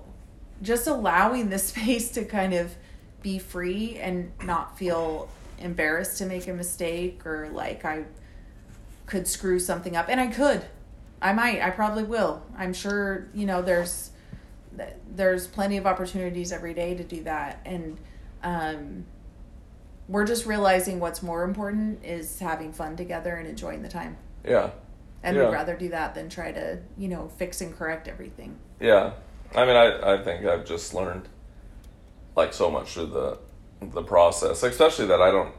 just 0.62 0.86
allowing 0.86 1.50
the 1.50 1.58
space 1.70 2.12
to 2.12 2.24
kind 2.24 2.54
of 2.54 2.72
be 3.20 3.40
free 3.40 3.96
and 3.96 4.30
not 4.44 4.78
feel 4.78 5.28
embarrassed 5.58 6.16
to 6.18 6.26
make 6.26 6.46
a 6.46 6.52
mistake 6.52 7.26
or 7.26 7.50
like 7.52 7.84
i 7.84 8.04
could 9.06 9.26
screw 9.26 9.58
something 9.58 9.96
up 9.96 10.06
and 10.08 10.20
i 10.20 10.28
could. 10.28 10.64
I 11.20 11.32
might. 11.32 11.62
I 11.62 11.70
probably 11.70 12.02
will. 12.02 12.42
I'm 12.58 12.72
sure 12.72 13.28
you 13.32 13.46
know 13.46 13.62
there's 13.62 14.10
there's 15.14 15.46
plenty 15.46 15.76
of 15.76 15.86
opportunities 15.86 16.50
every 16.50 16.74
day 16.74 16.96
to 16.96 17.04
do 17.04 17.22
that 17.22 17.60
and 17.64 17.96
um 18.42 19.04
we're 20.12 20.26
just 20.26 20.44
realizing 20.46 21.00
what's 21.00 21.22
more 21.22 21.42
important 21.42 22.04
is 22.04 22.38
having 22.38 22.70
fun 22.72 22.96
together 22.96 23.34
and 23.36 23.48
enjoying 23.48 23.82
the 23.82 23.88
time. 23.88 24.16
Yeah. 24.44 24.70
And 25.22 25.36
Yeah. 25.36 25.44
we'd 25.46 25.52
rather 25.54 25.74
do 25.74 25.88
that 25.88 26.14
than 26.14 26.28
try 26.28 26.52
to, 26.52 26.78
you 26.98 27.08
know, 27.08 27.28
fix 27.38 27.60
and 27.62 27.74
correct 27.76 28.08
everything. 28.08 28.56
Yeah, 28.78 29.12
I 29.54 29.64
mean, 29.64 29.76
I, 29.76 30.14
I 30.14 30.22
think 30.22 30.44
I've 30.44 30.64
just 30.66 30.92
learned 30.92 31.28
like 32.36 32.52
so 32.52 32.70
much 32.70 32.92
through 32.94 33.06
the 33.06 33.38
the 33.80 34.02
process, 34.02 34.62
especially 34.62 35.06
that 35.06 35.20
I 35.22 35.30
don't 35.30 35.54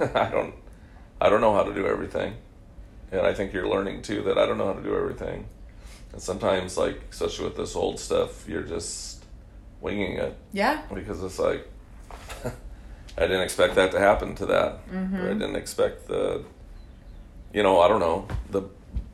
I 0.16 0.30
don't 0.30 0.54
I 1.20 1.28
don't 1.28 1.40
know 1.40 1.54
how 1.54 1.62
to 1.64 1.74
do 1.74 1.86
everything, 1.86 2.34
and 3.10 3.22
I 3.22 3.32
think 3.34 3.52
you're 3.52 3.68
learning 3.68 4.02
too 4.02 4.22
that 4.22 4.38
I 4.38 4.46
don't 4.46 4.58
know 4.58 4.66
how 4.66 4.72
to 4.74 4.82
do 4.82 4.94
everything, 4.96 5.46
and 6.12 6.20
sometimes 6.22 6.76
like 6.76 7.00
especially 7.10 7.46
with 7.46 7.56
this 7.56 7.74
old 7.76 7.98
stuff, 7.98 8.48
you're 8.48 8.62
just 8.62 9.24
winging 9.80 10.18
it 10.18 10.36
Yeah. 10.52 10.82
because 10.94 11.22
it's 11.22 11.38
like 11.38 11.66
I 13.16 13.22
didn't 13.22 13.42
expect 13.42 13.74
that 13.76 13.90
to 13.92 13.98
happen 13.98 14.34
to 14.36 14.46
that, 14.46 14.86
Mm-hmm. 14.90 15.16
I 15.16 15.28
didn't 15.28 15.56
expect 15.56 16.08
the 16.08 16.44
you 17.52 17.62
know 17.62 17.80
I 17.80 17.88
don't 17.88 18.00
know 18.00 18.28
the 18.50 18.62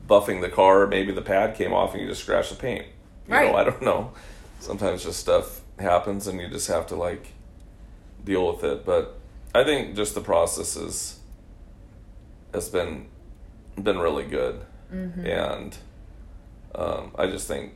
buffing 0.09 0.41
the 0.41 0.49
car 0.49 0.85
maybe 0.87 1.11
the 1.13 1.21
pad 1.21 1.55
came 1.55 1.71
off 1.73 1.93
and 1.93 2.01
you 2.01 2.07
just 2.09 2.21
scratched 2.23 2.49
the 2.49 2.57
paint 2.57 2.85
you 3.27 3.33
Right. 3.33 3.49
know 3.49 3.55
I 3.57 3.63
don't 3.63 3.81
know 3.81 4.11
sometimes 4.59 5.03
just 5.03 5.19
stuff 5.19 5.61
happens 5.79 6.27
and 6.27 6.39
you 6.41 6.49
just 6.49 6.67
have 6.67 6.85
to 6.87 6.95
like 6.95 7.27
deal 8.23 8.51
with 8.53 8.63
it 8.63 8.85
but 8.85 9.17
I 9.55 9.63
think 9.63 9.95
just 9.95 10.13
the 10.15 10.21
process 10.21 10.75
is 10.75 11.19
has 12.53 12.69
been 12.69 13.05
been 13.81 13.97
really 13.99 14.25
good 14.25 14.61
Mm-hmm. 14.93 15.25
and 15.25 15.77
um, 16.75 17.11
I 17.17 17.25
just 17.27 17.47
think 17.47 17.73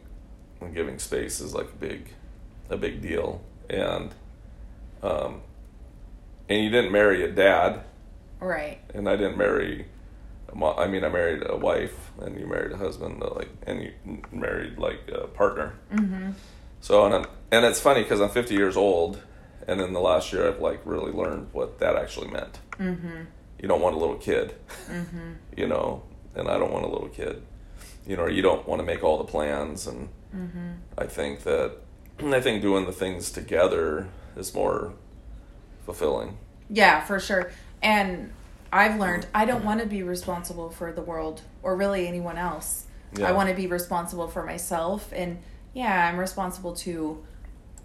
giving 0.73 0.99
space 0.99 1.39
is 1.39 1.53
like 1.55 1.65
a 1.71 1.75
big 1.77 2.13
a 2.69 2.77
big 2.77 3.01
deal 3.01 3.41
and 3.69 4.11
um, 5.01 5.41
and 6.49 6.63
you 6.63 6.69
didn't 6.69 6.91
marry 6.91 7.23
a 7.23 7.31
dad 7.31 7.81
Right. 8.39 8.79
and 8.93 9.09
I 9.09 9.15
didn't 9.15 9.37
marry. 9.37 9.87
I 10.53 10.87
mean, 10.87 11.03
I 11.03 11.09
married 11.09 11.43
a 11.45 11.55
wife, 11.55 12.11
and 12.21 12.39
you 12.39 12.47
married 12.47 12.71
a 12.71 12.77
husband, 12.77 13.19
like, 13.35 13.49
and 13.67 13.83
you 13.83 13.91
married 14.31 14.77
like 14.79 15.01
a 15.11 15.27
partner. 15.27 15.73
Mm-hmm. 15.93 16.31
So, 16.81 17.05
and 17.05 17.13
I'm, 17.15 17.25
and 17.51 17.65
it's 17.65 17.79
funny 17.79 18.01
because 18.01 18.21
I'm 18.21 18.29
50 18.29 18.55
years 18.55 18.77
old, 18.77 19.21
and 19.67 19.81
in 19.81 19.93
the 19.93 19.99
last 19.99 20.31
year, 20.33 20.47
I've 20.47 20.59
like 20.59 20.81
really 20.85 21.11
learned 21.11 21.49
what 21.51 21.79
that 21.79 21.95
actually 21.95 22.29
meant. 22.29 22.59
Mm-hmm. 22.79 23.23
You 23.61 23.67
don't 23.67 23.81
want 23.81 23.95
a 23.95 23.99
little 23.99 24.15
kid, 24.15 24.55
Mm-hmm. 24.89 25.33
you 25.57 25.67
know, 25.67 26.03
and 26.35 26.47
I 26.47 26.57
don't 26.57 26.71
want 26.71 26.85
a 26.85 26.89
little 26.89 27.09
kid, 27.09 27.43
you 28.07 28.15
know, 28.15 28.23
or 28.23 28.29
you 28.29 28.41
don't 28.41 28.67
want 28.67 28.79
to 28.79 28.85
make 28.85 29.03
all 29.03 29.17
the 29.17 29.25
plans, 29.25 29.85
and 29.87 30.09
Mm-hmm. 30.35 30.71
I 30.97 31.05
think 31.05 31.43
that 31.43 31.71
I 32.21 32.41
think 32.41 32.61
doing 32.61 32.85
the 32.85 32.91
things 32.91 33.31
together 33.31 34.07
is 34.35 34.53
more 34.53 34.93
fulfilling. 35.87 36.37
Yeah, 36.69 36.99
for 37.05 37.17
sure. 37.17 37.49
And 37.81 38.33
I've 38.73 38.99
learned 38.99 39.25
I 39.33 39.45
don't 39.45 39.63
want 39.63 39.79
to 39.79 39.87
be 39.87 40.03
responsible 40.03 40.69
for 40.69 40.91
the 40.91 41.01
world 41.01 41.43
or 41.63 41.77
really 41.77 42.05
anyone 42.09 42.37
else. 42.37 42.87
Yeah. 43.17 43.29
I 43.29 43.31
want 43.31 43.47
to 43.47 43.55
be 43.55 43.67
responsible 43.67 44.27
for 44.27 44.43
myself 44.43 45.13
and 45.15 45.39
yeah, 45.73 46.09
I'm 46.09 46.17
responsible 46.17 46.75
to 46.77 47.23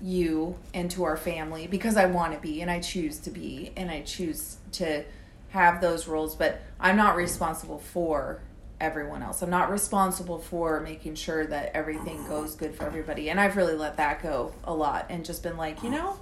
you 0.01 0.57
and 0.75 0.91
to 0.91 1.05
our 1.05 1.17
family 1.17 1.69
because 1.69 1.97
I 1.97 2.07
want 2.07 2.35
to 2.35 2.41
be 2.41 2.61
and 2.61 2.69
I 2.69 2.81
choose 2.81 3.19
to 3.21 3.31
be 3.31 3.71
and 3.77 3.89
I 3.89 4.03
choose 4.03 4.57
to 4.73 5.05
have 5.51 5.81
those 5.81 6.09
roles, 6.09 6.35
but 6.35 6.61
I'm 6.81 6.97
not 6.97 7.15
responsible 7.15 7.79
for 7.79 8.41
everyone 8.81 9.23
else. 9.23 9.43
I'm 9.43 9.51
not 9.51 9.71
responsible 9.71 10.41
for 10.41 10.81
making 10.81 11.15
sure 11.15 11.47
that 11.47 11.71
everything 11.77 12.27
goes 12.27 12.57
good 12.57 12.75
for 12.75 12.83
everybody. 12.83 13.31
And 13.31 13.39
I've 13.39 13.57
really 13.57 13.77
let 13.77 13.99
that 13.99 14.25
go 14.25 14.53
a 14.65 14.75
lot 14.75 15.07
and 15.09 15.25
just 15.25 15.45
been 15.45 15.57
like, 15.57 15.85
you 15.85 15.91
know, 15.91 16.19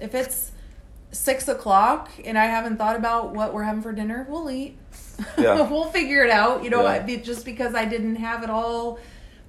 if 0.00 0.12
it's 0.16 0.50
six 1.14 1.48
o'clock 1.48 2.10
and 2.24 2.36
I 2.36 2.46
haven't 2.46 2.76
thought 2.76 2.96
about 2.96 3.34
what 3.34 3.54
we're 3.54 3.62
having 3.62 3.82
for 3.82 3.92
dinner, 3.92 4.26
we'll 4.28 4.50
eat. 4.50 4.78
Yeah. 5.38 5.68
we'll 5.70 5.84
figure 5.90 6.24
it 6.24 6.30
out. 6.30 6.64
You 6.64 6.70
know, 6.70 6.82
Yeah. 6.82 7.04
I- 7.06 7.16
just 7.16 7.44
because 7.44 7.74
I 7.74 7.84
didn't 7.84 8.16
have 8.16 8.42
it 8.42 8.50
all 8.50 8.98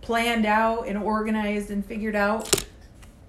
planned 0.01 0.45
out 0.45 0.87
and 0.87 0.95
organized 0.97 1.71
and 1.71 1.83
figured 1.83 2.15
out, 2.15 2.65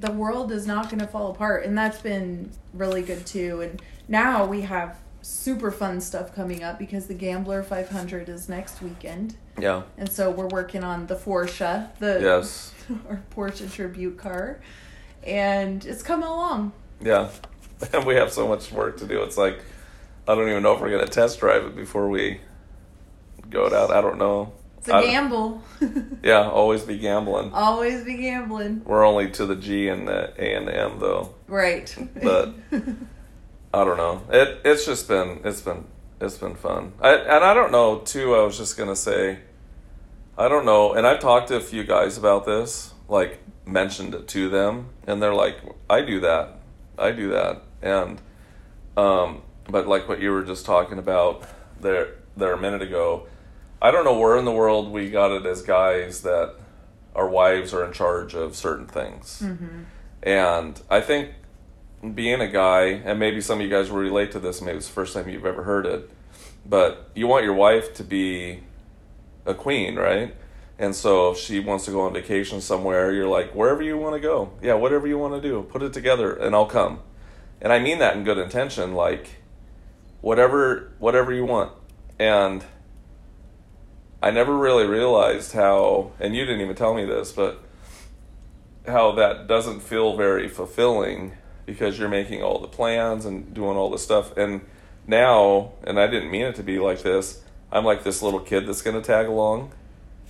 the 0.01 0.13
world 0.13 0.53
is 0.53 0.67
not 0.67 0.91
going 0.91 0.99
to 1.01 1.07
fall 1.07 1.31
apart. 1.31 1.65
And 1.65 1.77
that's 1.79 1.99
been 2.03 2.51
really 2.75 3.01
good 3.01 3.25
too. 3.25 3.63
And 3.63 3.81
now 4.09 4.45
we 4.45 4.61
have 4.63 4.99
super 5.23 5.71
fun 5.71 5.99
stuff 6.03 6.35
coming 6.35 6.63
up 6.63 6.79
because 6.79 7.07
the 7.07 7.15
Gambler 7.15 7.63
500 7.63 8.29
is 8.29 8.49
next 8.51 8.83
weekend. 8.83 9.37
Yeah. 9.59 9.83
And 9.97 10.13
so 10.13 10.31
we're 10.31 10.49
working 10.49 10.85
on 10.85 11.07
the 11.07 11.17
Porsche, 11.17 11.89
the 11.99 12.19
Yes. 12.21 12.73
our 13.09 13.23
Porsche 13.35 13.73
tribute 13.73 14.19
car. 14.19 14.61
And 15.25 15.85
it's 15.87 16.03
coming 16.03 16.29
along. 16.29 16.73
Yeah. 17.01 17.31
And 17.93 18.05
we 18.07 18.15
have 18.17 18.33
so 18.33 18.49
much 18.49 18.73
work 18.73 18.99
to 18.99 19.07
do. 19.07 19.23
It's 19.23 19.37
like 19.39 19.61
I 20.29 20.35
don't 20.35 20.49
even 20.49 20.63
know 20.63 20.75
if 20.75 20.81
we're 20.81 20.91
gonna 20.91 21.07
test 21.07 21.41
drive 21.41 21.65
it 21.65 21.77
before 21.77 22.09
we 22.09 22.41
go 23.51 23.67
it 23.67 23.73
out. 23.73 23.91
I 23.91 24.01
don't 24.01 24.19
know. 24.19 24.53
It's 24.79 24.89
a 24.89 24.95
I- 24.97 25.03
gamble. 25.07 25.63
Yeah, 26.23 26.49
always 26.49 26.83
be 26.83 26.99
gambling. 26.99 27.53
Always 27.53 28.05
be 28.05 28.17
gambling. 28.17 28.83
We're 28.85 29.05
only 29.07 29.31
to 29.33 29.47
the 29.47 29.55
G 29.57 29.89
and 29.89 30.09
the 30.09 30.33
A 30.39 30.55
and 30.57 30.67
the 30.67 30.77
M 30.77 30.99
though. 30.99 31.35
Right. 31.47 31.95
But- 32.23 32.55
I 33.75 33.85
don't 33.85 33.97
know. 33.99 34.23
It 34.31 34.61
it's 34.65 34.87
just 34.87 35.07
been 35.07 35.41
it's 35.45 35.61
been 35.61 35.85
it's 36.21 36.39
been 36.39 36.55
fun. 36.55 36.93
I 37.01 37.15
and 37.15 37.45
I 37.45 37.53
don't 37.53 37.71
know 37.73 37.99
too. 37.99 38.35
I 38.35 38.43
was 38.43 38.57
just 38.57 38.77
gonna 38.79 38.97
say, 38.97 39.41
I 40.39 40.49
don't 40.49 40.65
know. 40.65 40.95
And 40.95 41.07
I've 41.07 41.21
talked 41.21 41.49
to 41.49 41.57
a 41.57 41.61
few 41.61 41.85
guys 41.85 42.17
about 42.17 42.47
this, 42.47 42.95
like 43.09 43.41
mentioned 43.67 44.15
it 44.15 44.29
to 44.29 44.49
them, 44.49 44.89
and 45.07 45.21
they're 45.23 45.35
like, 45.35 45.57
I 45.91 46.01
do 46.01 46.21
that, 46.21 46.59
I 46.99 47.11
do 47.11 47.31
that, 47.31 47.63
and 47.83 48.21
um, 48.97 49.43
but 49.69 49.87
like 49.87 50.09
what 50.09 50.21
you 50.21 50.31
were 50.33 50.43
just 50.43 50.65
talking 50.67 50.99
about 50.99 51.43
there 51.81 52.15
there 52.37 52.53
a 52.53 52.59
minute 52.61 52.83
ago, 52.83 53.27
I 53.81 53.91
don't 53.91 54.05
know 54.05 54.19
where 54.19 54.37
in 54.37 54.45
the 54.45 54.53
world 54.53 54.91
we 54.93 55.11
got 55.11 55.31
it 55.33 55.47
as 55.47 55.63
guys 55.63 56.23
that 56.23 56.55
our 57.15 57.29
wives 57.29 57.73
are 57.73 57.85
in 57.85 57.93
charge 57.93 58.35
of 58.35 58.55
certain 58.57 58.87
things, 58.87 59.43
and 60.23 60.81
I 60.91 61.01
think 61.01 61.31
being 62.15 62.41
a 62.41 62.49
guy, 62.49 62.83
and 63.05 63.19
maybe 63.19 63.41
some 63.41 63.59
of 63.59 63.65
you 63.65 63.71
guys 63.71 63.91
will 63.91 63.99
relate 63.99 64.33
to 64.33 64.39
this, 64.39 64.61
maybe 64.61 64.77
it's 64.79 64.87
the 64.87 64.93
first 64.93 65.15
time 65.15 65.29
you've 65.29 65.47
ever 65.47 65.63
heard 65.65 65.87
it, 65.87 66.11
but 66.65 67.11
you 67.15 67.27
want 67.27 67.45
your 67.45 67.55
wife 67.55 67.95
to 67.95 68.05
be 68.05 68.61
a 69.47 69.55
queen, 69.55 69.97
right? 69.97 70.35
And 70.79 70.95
so 70.95 71.31
if 71.31 71.39
she 71.39 71.59
wants 71.59 71.87
to 71.87 71.91
go 71.91 72.03
on 72.03 72.13
vacation 72.13 72.61
somewhere, 72.61 73.13
you're 73.13 73.29
like, 73.29 73.55
wherever 73.55 73.83
you 73.83 73.97
want 73.97 74.15
to 74.15 74.21
go. 74.21 74.53
Yeah, 74.61 74.75
whatever 74.75 75.07
you 75.07 75.17
want 75.19 75.35
to 75.35 75.41
do, 75.41 75.63
put 75.63 75.83
it 75.83 75.93
together 75.93 76.35
and 76.35 76.55
I'll 76.55 76.67
come. 76.67 77.01
And 77.61 77.73
I 77.73 77.79
mean 77.79 77.99
that 77.99 78.17
in 78.17 78.25
good 78.25 78.39
intention, 78.39 78.95
like 78.95 79.37
whatever 80.21 80.93
whatever 80.99 81.33
you 81.33 81.45
want. 81.45 81.73
And 82.19 82.65
I 84.23 84.31
never 84.31 84.57
really 84.57 84.87
realized 84.87 85.53
how 85.53 86.13
and 86.21 86.35
you 86.35 86.45
didn't 86.45 86.61
even 86.61 86.77
tell 86.77 86.95
me 86.95 87.05
this, 87.05 87.33
but 87.33 87.63
how 88.87 89.13
that 89.13 89.47
doesn't 89.47 89.81
feel 89.81 90.17
very 90.17 90.49
fulfilling 90.49 91.33
because 91.65 91.99
you're 91.99 92.09
making 92.09 92.43
all 92.43 92.61
the 92.61 92.69
plans 92.69 93.25
and 93.25 93.53
doing 93.53 93.77
all 93.77 93.91
the 93.91 93.99
stuff 93.99 94.37
and 94.37 94.61
now 95.09 95.73
and 95.83 95.99
I 95.99 96.07
didn't 96.07 96.31
mean 96.31 96.43
it 96.47 96.55
to 96.57 96.63
be 96.63 96.79
like 96.79 97.03
this 97.03 97.43
I'm 97.73 97.85
like 97.85 98.05
this 98.05 98.23
little 98.23 98.39
kid 98.39 98.67
that's 98.69 98.83
going 98.83 98.95
to 98.95 99.05
tag 99.05 99.27
along 99.27 99.73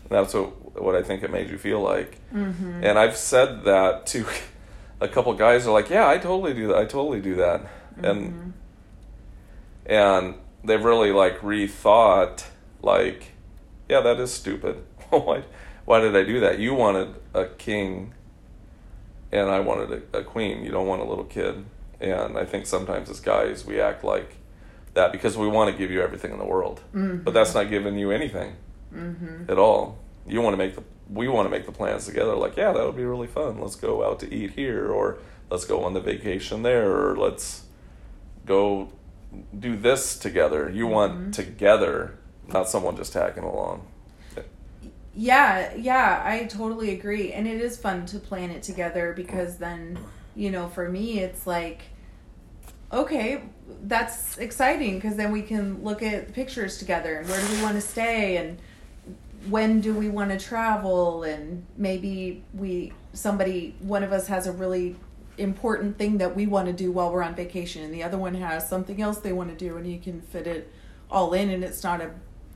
and 0.09 0.11
that's 0.11 0.33
what 0.33 0.81
what 0.83 0.95
I 0.95 1.03
think 1.03 1.22
it 1.22 1.31
made 1.31 1.51
you 1.51 1.59
feel 1.59 1.81
like 1.83 2.18
Mm-hmm. 2.35 2.83
and 2.85 2.99
I've 2.99 3.16
said 3.16 3.64
that 3.64 4.07
to 4.09 4.24
a 5.01 5.09
couple 5.09 5.32
guys 5.34 5.66
are 5.66 5.72
like 5.72 5.90
yeah 5.90 6.09
I 6.09 6.18
totally 6.18 6.55
do 6.55 6.68
that 6.68 6.76
I 6.76 6.84
totally 6.84 7.20
do 7.20 7.34
that 7.36 7.66
and 8.03 8.53
and 9.84 10.34
they've 10.64 10.82
really 10.82 11.12
like 11.12 11.40
rethought 11.40 12.44
like 12.82 13.32
yeah 13.88 14.01
that 14.01 14.18
is 14.20 14.32
stupid 14.32 14.76
why 15.11 15.42
why 15.84 16.01
did 16.01 16.16
I 16.16 16.24
do 16.24 16.40
that 16.40 16.59
you 16.59 16.74
wanted 16.74 17.14
a 17.34 17.47
king 17.47 18.12
and 19.32 19.51
I 19.51 19.59
wanted 19.61 20.05
a, 20.14 20.18
a 20.20 20.22
queen. 20.24 20.62
You 20.64 20.70
don't 20.70 20.86
want 20.86 21.03
a 21.03 21.05
little 21.05 21.24
kid. 21.24 21.64
And 22.01 22.38
I 22.38 22.44
think 22.44 22.64
sometimes 22.64 23.11
as 23.11 23.18
guys 23.18 23.66
we 23.66 23.80
act 23.80 24.05
like 24.05 24.36
that 24.94 25.11
because 25.11 25.36
we 25.36 25.49
want 25.49 25.70
to 25.70 25.76
give 25.76 25.90
you 25.90 26.01
everything 26.01 26.30
in 26.30 26.38
the 26.38 26.44
world, 26.44 26.80
but 26.92 27.34
that's 27.34 27.53
not 27.53 27.68
giving 27.68 27.99
you 27.99 28.11
anything 28.12 28.55
Mm-hmm. 28.94 29.51
at 29.51 29.59
all. 29.59 29.99
You 30.26 30.40
want 30.40 30.55
to 30.55 30.59
make 30.59 30.74
the 30.76 30.82
we 31.11 31.29
want 31.29 31.47
to 31.47 31.51
make 31.51 31.67
the 31.67 31.73
plans 31.73 32.07
together. 32.07 32.35
Like, 32.35 32.57
yeah, 32.57 32.73
that 32.73 32.85
would 32.85 32.97
be 32.97 33.05
really 33.05 33.27
fun. 33.27 33.61
Let's 33.61 33.77
go 33.77 34.05
out 34.05 34.21
to 34.21 34.35
eat 34.35 34.53
here, 34.53 34.91
or 34.91 35.19
let's 35.51 35.65
go 35.65 35.85
on 35.85 35.95
the 35.95 36.01
vacation 36.01 36.63
there, 36.63 36.91
or 36.91 37.17
let's 37.17 37.65
go 38.45 38.93
do 39.59 39.77
this 39.77 40.19
together. 40.19 40.71
You 40.71 40.87
want 40.87 41.13
mm-hmm. 41.13 41.31
together, 41.31 42.19
not 42.49 42.69
someone 42.69 42.97
just 42.97 43.13
tagging 43.13 43.45
along. 43.45 43.87
Yeah, 45.19 45.75
yeah, 45.75 46.23
I 46.23 46.45
totally 46.45 46.93
agree. 46.93 47.33
And 47.33 47.49
it 47.49 47.59
is 47.59 47.79
fun 47.79 48.05
to 48.07 48.19
plan 48.19 48.51
it 48.51 48.63
together 48.63 49.15
because 49.17 49.57
then, 49.57 49.99
you 50.35 50.51
know, 50.51 50.69
for 50.69 50.91
me, 50.91 51.21
it's 51.21 51.47
like, 51.47 51.85
okay, 52.93 53.43
that's 53.85 54.37
exciting 54.37 54.97
because 54.97 55.17
then 55.17 55.33
we 55.33 55.41
can 55.41 55.83
look 55.83 56.03
at 56.03 56.35
pictures 56.35 56.77
together 56.77 57.17
and 57.17 57.29
where 57.31 57.41
do 57.41 57.57
we 57.57 57.63
want 57.63 57.77
to 57.77 57.81
stay 57.81 58.37
and 58.37 58.59
when 59.49 59.80
do 59.80 59.94
we 59.94 60.09
want 60.09 60.30
to 60.30 60.38
travel 60.38 61.22
and 61.22 61.64
maybe 61.76 62.42
we 62.55 62.92
somebody 63.12 63.74
one 63.80 64.03
of 64.03 64.12
us 64.12 64.26
has 64.26 64.47
a 64.47 64.53
really 64.53 64.97
important 65.38 65.99
thing 65.99 66.18
that 66.18 66.34
we 66.34 66.47
want 66.47 66.66
to 66.66 66.72
do 66.72 66.90
while 66.90 67.12
we're 67.12 67.22
on 67.22 67.34
vacation 67.34 67.82
and 67.82 67.92
the 67.92 68.03
other 68.03 68.18
one 68.18 68.34
has 68.34 68.68
something 68.68 69.01
else 69.03 69.18
they 69.18 69.32
want 69.32 69.51
to 69.51 69.57
do 69.57 69.76
and 69.76 69.90
you 69.90 69.99
can 69.99 70.20
fit 70.20 70.47
it 70.47 70.72
all 71.11 71.32
in 71.34 71.51
and 71.51 71.62
it's 71.62 71.82
not 71.82 72.01
a 72.01 72.11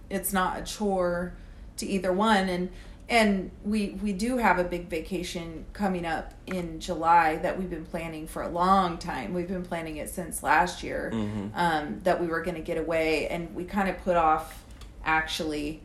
it's 0.08 0.32
not 0.32 0.58
a 0.58 0.62
chore 0.62 1.34
to 1.76 1.86
either 1.86 2.12
one 2.12 2.48
and 2.48 2.70
and 3.08 3.50
we 3.64 3.98
we 4.02 4.12
do 4.12 4.36
have 4.38 4.58
a 4.58 4.64
big 4.64 4.88
vacation 4.88 5.66
coming 5.72 6.06
up 6.06 6.32
in 6.46 6.78
July 6.78 7.36
that 7.36 7.58
we've 7.58 7.68
been 7.68 7.84
planning 7.84 8.28
for 8.28 8.42
a 8.42 8.48
long 8.48 8.98
time. 8.98 9.34
We've 9.34 9.48
been 9.48 9.64
planning 9.64 9.96
it 9.96 10.08
since 10.10 10.44
last 10.44 10.84
year 10.84 11.10
Mm-hmm. 11.12 11.48
um, 11.54 11.98
that 12.04 12.20
we 12.20 12.28
were 12.28 12.40
going 12.40 12.54
to 12.54 12.62
get 12.62 12.78
away, 12.78 13.26
and 13.26 13.52
we 13.52 13.64
kind 13.64 13.88
of 13.88 13.98
put 14.04 14.14
off 14.16 14.62
actually 15.04 15.80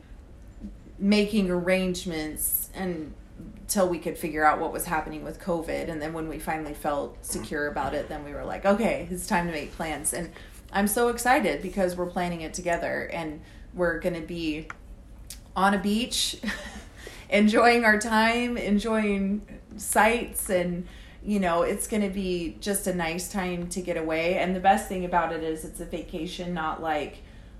making 0.98 1.50
arrangements 1.50 2.70
until 2.74 3.88
we 3.88 3.98
could 3.98 4.16
figure 4.16 4.44
out 4.44 4.60
what 4.60 4.72
was 4.72 4.86
happening 4.86 5.24
with 5.24 5.40
COVID. 5.40 5.88
And 5.90 6.00
then 6.00 6.12
when 6.12 6.28
we 6.28 6.38
finally 6.38 6.74
felt 6.74 7.24
secure 7.24 7.66
about 7.66 7.94
it, 7.94 8.08
then 8.08 8.24
we 8.24 8.32
were 8.32 8.44
like, 8.44 8.64
okay, 8.64 9.08
it's 9.10 9.26
time 9.26 9.46
to 9.46 9.52
make 9.52 9.72
plans. 9.72 10.12
And 10.12 10.30
I'm 10.72 10.86
so 10.86 11.08
excited 11.08 11.62
because 11.62 11.96
we're 11.96 12.06
planning 12.06 12.40
it 12.40 12.54
together 12.54 13.10
and 13.12 13.40
we're 13.74 13.98
going 14.00 14.14
to 14.14 14.26
be 14.26 14.68
on 15.54 15.74
a 15.74 15.78
beach, 15.78 16.36
enjoying 17.30 17.84
our 17.84 17.98
time, 17.98 18.56
enjoying 18.56 19.46
sights 19.76 20.50
and 20.50 20.86
you 21.26 21.40
know, 21.40 21.62
it's 21.62 21.88
going 21.88 22.02
to 22.02 22.08
be 22.08 22.56
just 22.60 22.86
a 22.86 22.94
nice 22.94 23.28
time 23.28 23.66
to 23.70 23.80
get 23.80 23.96
away. 23.96 24.38
And 24.38 24.54
the 24.54 24.60
best 24.60 24.88
thing 24.88 25.04
about 25.04 25.32
it 25.32 25.42
is 25.42 25.64
it's 25.64 25.80
a 25.80 25.84
vacation, 25.84 26.54
not 26.54 26.80
like 26.80 27.18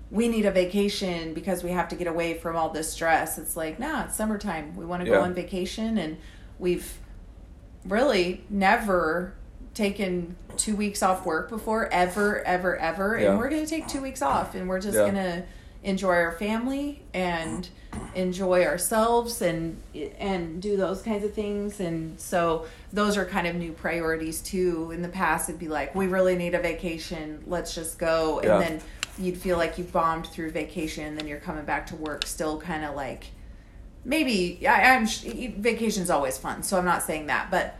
we 0.09 0.27
need 0.29 0.45
a 0.45 0.51
vacation 0.51 1.33
because 1.33 1.63
we 1.63 1.71
have 1.71 1.89
to 1.89 1.95
get 1.95 2.07
away 2.07 2.33
from 2.35 2.55
all 2.55 2.69
this 2.69 2.91
stress. 2.91 3.37
It's 3.37 3.57
like, 3.57 3.77
nah, 3.79 4.05
it's 4.05 4.15
summertime. 4.15 4.75
We 4.75 4.85
want 4.85 5.03
to 5.03 5.09
Yeah. 5.09 5.17
go 5.17 5.21
on 5.23 5.33
vacation 5.33 5.97
and 5.97 6.17
we've 6.59 6.97
really 7.85 8.43
never 8.49 9.33
taken 9.73 10.35
two 10.57 10.75
weeks 10.75 11.03
off 11.03 11.25
work 11.25 11.49
before 11.49 11.87
ever 11.91 12.41
ever 12.43 12.75
ever 12.77 13.19
Yeah. 13.19 13.29
and 13.29 13.37
we're 13.39 13.49
going 13.49 13.63
to 13.63 13.69
take 13.69 13.87
two 13.87 14.01
weeks 14.01 14.21
off 14.23 14.55
and 14.55 14.67
we're 14.67 14.79
just 14.79 14.95
Yeah. 14.95 15.03
going 15.03 15.15
to 15.15 15.43
enjoy 15.83 16.15
our 16.15 16.31
family 16.31 17.03
and 17.13 17.69
enjoy 18.15 18.65
ourselves 18.65 19.41
and 19.41 19.77
and 20.19 20.59
do 20.61 20.75
those 20.75 21.03
kinds 21.03 21.23
of 21.23 21.33
things 21.33 21.79
and 21.79 22.19
so 22.19 22.65
those 22.91 23.15
are 23.17 23.25
kind 23.25 23.45
of 23.45 23.55
new 23.55 23.71
priorities 23.71 24.41
too 24.41 24.89
in 24.91 25.03
the 25.03 25.07
past 25.07 25.47
it'd 25.47 25.59
be 25.59 25.67
like 25.67 25.93
we 25.93 26.07
really 26.07 26.35
need 26.35 26.55
a 26.55 26.59
vacation 26.59 27.41
let's 27.45 27.75
just 27.75 27.99
go 27.99 28.39
and 28.39 28.47
Yeah. 28.47 28.59
then 28.59 28.81
you'd 29.19 29.37
feel 29.37 29.57
like 29.57 29.77
you 29.77 29.83
bombed 29.83 30.27
through 30.27 30.51
vacation 30.51 31.05
and 31.05 31.17
then 31.17 31.27
you're 31.27 31.39
coming 31.39 31.65
back 31.65 31.87
to 31.87 31.95
work 31.95 32.25
still 32.25 32.59
kind 32.59 32.83
of 32.85 32.95
like 32.95 33.27
maybe 34.05 34.65
I, 34.67 34.95
i'm 34.95 35.05
sh- 35.07 35.23
vacation's 35.57 36.09
always 36.09 36.37
fun 36.37 36.63
so 36.63 36.77
i'm 36.77 36.85
not 36.85 37.03
saying 37.03 37.27
that 37.27 37.49
but 37.51 37.75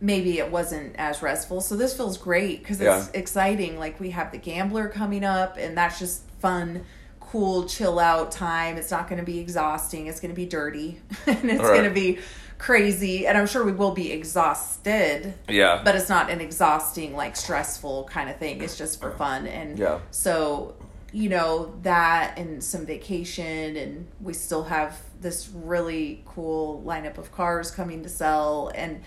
maybe 0.00 0.38
it 0.38 0.50
wasn't 0.50 0.94
as 0.96 1.22
restful 1.22 1.60
so 1.60 1.76
this 1.76 1.96
feels 1.96 2.18
great 2.18 2.58
because 2.60 2.80
it's 2.80 3.06
Yeah. 3.06 3.18
exciting 3.20 3.78
like 3.78 4.00
we 4.00 4.10
have 4.10 4.32
the 4.32 4.38
gambler 4.38 4.88
coming 4.88 5.24
up 5.24 5.56
and 5.56 5.76
that's 5.76 5.98
just 5.98 6.22
fun 6.40 6.84
cool 7.20 7.64
chill 7.64 7.98
out 7.98 8.30
time 8.30 8.76
it's 8.76 8.90
not 8.90 9.08
going 9.08 9.18
to 9.18 9.24
be 9.24 9.38
exhausting 9.38 10.06
it's 10.08 10.20
going 10.20 10.30
to 10.32 10.36
be 10.36 10.46
dirty 10.46 11.00
and 11.26 11.50
it's 11.50 11.60
right. 11.62 11.72
going 11.72 11.84
to 11.84 11.90
be 11.90 12.18
crazy 12.58 13.26
and 13.26 13.36
i'm 13.36 13.46
sure 13.46 13.64
we 13.64 13.72
will 13.72 13.90
be 13.92 14.12
exhausted 14.12 15.34
Yeah. 15.48 15.82
but 15.84 15.94
it's 15.96 16.08
not 16.08 16.30
an 16.30 16.40
exhausting 16.40 17.14
like 17.14 17.36
stressful 17.36 18.04
kind 18.04 18.30
of 18.30 18.36
thing 18.38 18.62
it's 18.62 18.78
just 18.78 19.00
for 19.00 19.10
fun 19.12 19.46
and 19.46 19.78
Yeah. 19.78 19.98
so 20.10 20.74
you 21.12 21.28
know 21.28 21.74
that 21.82 22.38
and 22.38 22.62
some 22.62 22.86
vacation 22.86 23.76
and 23.76 24.06
we 24.20 24.32
still 24.32 24.64
have 24.64 24.98
this 25.20 25.48
really 25.54 26.22
cool 26.26 26.82
lineup 26.86 27.18
of 27.18 27.30
cars 27.32 27.70
coming 27.70 28.02
to 28.02 28.08
sell 28.08 28.70
and 28.74 29.02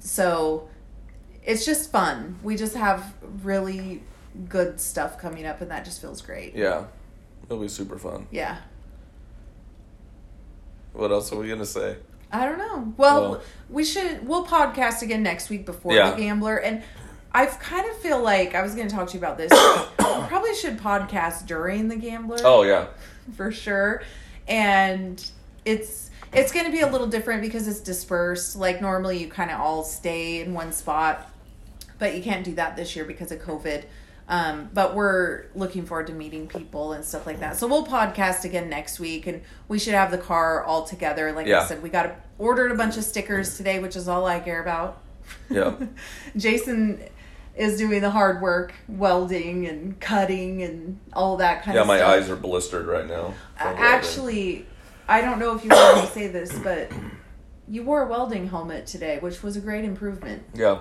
so 0.00 0.68
it's 1.44 1.64
just 1.64 1.90
fun 1.90 2.38
we 2.42 2.56
just 2.56 2.74
have 2.76 3.14
really 3.42 4.02
good 4.48 4.80
stuff 4.80 5.18
coming 5.18 5.46
up 5.46 5.60
and 5.60 5.70
that 5.70 5.84
just 5.84 6.00
feels 6.00 6.20
great 6.20 6.54
yeah. 6.54 6.84
It'll 7.46 7.58
be 7.62 7.68
super 7.68 7.98
fun. 7.98 8.26
yeah 8.30 8.58
What 10.92 11.10
else 11.10 11.32
are 11.32 11.36
we 11.36 11.48
gonna 11.48 11.64
say? 11.64 11.96
I 12.32 12.44
don't 12.44 12.58
know. 12.58 12.92
Well, 12.96 13.30
Well- 13.30 13.40
we 13.70 13.84
should. 13.84 14.26
We'll 14.26 14.44
podcast 14.46 15.02
again 15.02 15.22
next 15.22 15.48
week 15.50 15.64
before 15.66 15.92
Yeah. 15.94 16.10
the 16.10 16.16
Gambler, 16.16 16.56
and 16.56 16.82
I 17.32 17.46
kind 17.46 17.88
of 17.88 17.96
feel 17.98 18.20
like 18.22 18.54
I 18.54 18.62
was 18.62 18.74
going 18.74 18.88
to 18.88 18.94
talk 18.94 19.08
to 19.08 19.14
you 19.14 19.18
about 19.18 19.36
this. 19.38 19.50
we 19.50 20.04
probably 20.28 20.54
should 20.54 20.78
podcast 20.78 21.46
during 21.46 21.88
the 21.88 21.96
Gambler 21.96 22.38
Oh 22.44 22.62
yeah. 22.62 22.86
for 23.36 23.50
sure, 23.52 24.02
and 24.46 25.24
it's 25.64 26.10
it's 26.32 26.52
going 26.52 26.66
to 26.66 26.72
be 26.72 26.80
a 26.80 26.86
little 26.90 27.06
different 27.06 27.40
because 27.40 27.66
it's 27.68 27.80
dispersed. 27.80 28.56
Like 28.56 28.80
normally, 28.82 29.18
you 29.18 29.28
kind 29.28 29.50
of 29.50 29.60
all 29.60 29.82
stay 29.82 30.40
in 30.40 30.52
one 30.54 30.72
spot, 30.72 31.30
but 31.98 32.14
you 32.14 32.22
can't 32.22 32.44
do 32.44 32.54
that 32.56 32.76
this 32.76 32.94
year 32.96 33.04
because 33.06 33.32
of 33.32 33.40
COVID. 33.40 33.84
Um, 34.30 34.68
but 34.74 34.94
we're 34.94 35.46
looking 35.54 35.86
forward 35.86 36.06
to 36.08 36.12
meeting 36.12 36.48
people 36.48 36.92
and 36.92 37.02
stuff 37.02 37.26
like 37.26 37.40
that. 37.40 37.56
So 37.56 37.66
we'll 37.66 37.86
podcast 37.86 38.44
again 38.44 38.68
next 38.68 39.00
week, 39.00 39.26
and 39.26 39.40
we 39.68 39.78
should 39.78 39.94
have 39.94 40.10
the 40.10 40.18
car 40.18 40.62
all 40.64 40.84
together. 40.84 41.32
Like 41.32 41.46
I 41.48 41.66
said, 41.66 41.82
we 41.82 41.88
got 41.88 42.14
ordered 42.38 42.70
a 42.70 42.74
bunch 42.74 42.98
of 42.98 43.04
stickers 43.04 43.56
today, 43.56 43.78
which 43.78 43.96
is 43.96 44.06
all 44.06 44.26
I 44.26 44.38
care 44.40 44.60
about. 44.60 45.00
Yeah. 45.48 45.74
Jason 46.36 47.02
is 47.56 47.78
doing 47.78 48.02
the 48.02 48.10
hard 48.10 48.42
work, 48.42 48.74
welding 48.86 49.66
and 49.66 49.98
cutting 49.98 50.62
and 50.62 51.00
all 51.14 51.38
that 51.38 51.62
kind 51.64 51.74
Yeah, 51.74 51.80
of 51.82 51.86
Yeah, 51.86 51.92
my 51.94 51.98
stuff. 51.98 52.10
eyes 52.10 52.30
are 52.30 52.36
blistered 52.36 52.86
right 52.86 53.08
now. 53.08 53.34
welding. 53.58 53.82
Actually, 53.82 54.66
I 55.08 55.22
don't 55.22 55.38
know 55.38 55.54
if 55.56 55.64
you 55.64 55.70
want 55.70 56.06
to 56.06 56.12
say 56.12 56.28
this, 56.28 56.56
but 56.58 56.92
you 57.66 57.82
wore 57.82 58.02
a 58.02 58.06
welding 58.06 58.48
helmet 58.48 58.86
today, 58.86 59.18
which 59.20 59.42
was 59.42 59.56
a 59.56 59.60
great 59.60 59.84
improvement, 59.86 60.42
Yeah. 60.54 60.80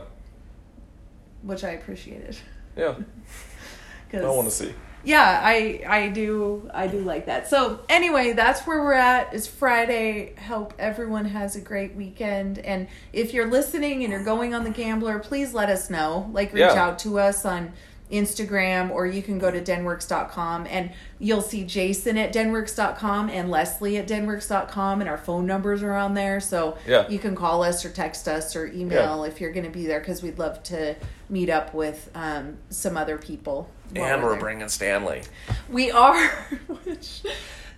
which 1.41 1.63
I 1.63 1.69
appreciated. 1.71 2.37
Yeah. 2.77 2.95
Cause, 4.11 4.23
I 4.23 4.29
want 4.29 4.47
to 4.47 4.53
see. 4.53 4.73
Yeah, 5.03 5.41
I 5.43 5.83
I 5.87 6.09
do 6.09 6.69
I 6.73 6.87
do 6.87 6.99
like 6.99 7.27
that. 7.27 7.47
So 7.49 7.79
anyway, 7.87 8.33
that's 8.33 8.61
where 8.67 8.81
we're 8.83 8.93
at. 8.93 9.33
It's 9.33 9.47
Friday. 9.47 10.35
Hope 10.47 10.73
everyone 10.79 11.25
has 11.25 11.55
a 11.55 11.61
great 11.61 11.95
weekend. 11.95 12.59
And 12.59 12.87
if 13.13 13.33
you're 13.33 13.49
listening 13.49 14.03
and 14.03 14.11
you're 14.11 14.23
going 14.23 14.53
on 14.53 14.63
the 14.63 14.69
Gambler, 14.69 15.19
please 15.19 15.53
let 15.53 15.69
us 15.69 15.89
know. 15.89 16.29
Like 16.33 16.51
reach 16.53 16.61
Yeah. 16.61 16.73
out 16.73 16.99
to 16.99 17.19
us 17.19 17.45
on 17.45 17.73
Instagram 18.11 18.89
or 18.91 19.05
you 19.05 19.21
can 19.21 19.37
go 19.39 19.51
to 19.51 19.61
denworks.com 19.61 20.65
and 20.69 20.91
you'll 21.19 21.41
see 21.41 21.63
Jason 21.65 22.17
at 22.17 22.33
denworks.com 22.33 23.29
and 23.29 23.49
Leslie 23.51 23.97
at 23.97 24.07
denworks.com 24.07 25.01
and 25.01 25.09
our 25.09 25.17
phone 25.17 25.45
numbers 25.45 25.83
are 25.83 25.93
on 25.93 26.13
there. 26.13 26.39
So 26.39 26.77
Yeah. 26.87 27.07
you 27.09 27.19
can 27.19 27.35
call 27.35 27.63
us 27.63 27.83
or 27.83 27.89
text 27.89 28.27
us 28.27 28.55
or 28.55 28.67
email 28.67 29.23
if 29.23 29.41
you're 29.41 29.51
going 29.51 29.65
to 29.65 29.71
be 29.71 29.85
there 29.85 29.99
because 29.99 30.23
we'd 30.23 30.39
love 30.39 30.63
to 30.63 30.95
meet 31.29 31.49
up 31.49 31.73
with 31.73 32.09
um, 32.15 32.57
some 32.69 32.95
other 32.97 33.17
people. 33.17 33.69
And 33.95 34.23
we're 34.23 34.31
there. 34.31 34.39
bringing 34.39 34.67
Stanley. 34.69 35.23
We 35.69 35.91
are, 35.91 36.27
which 36.83 37.23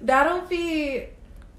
that'll 0.01 0.41
be. 0.41 1.05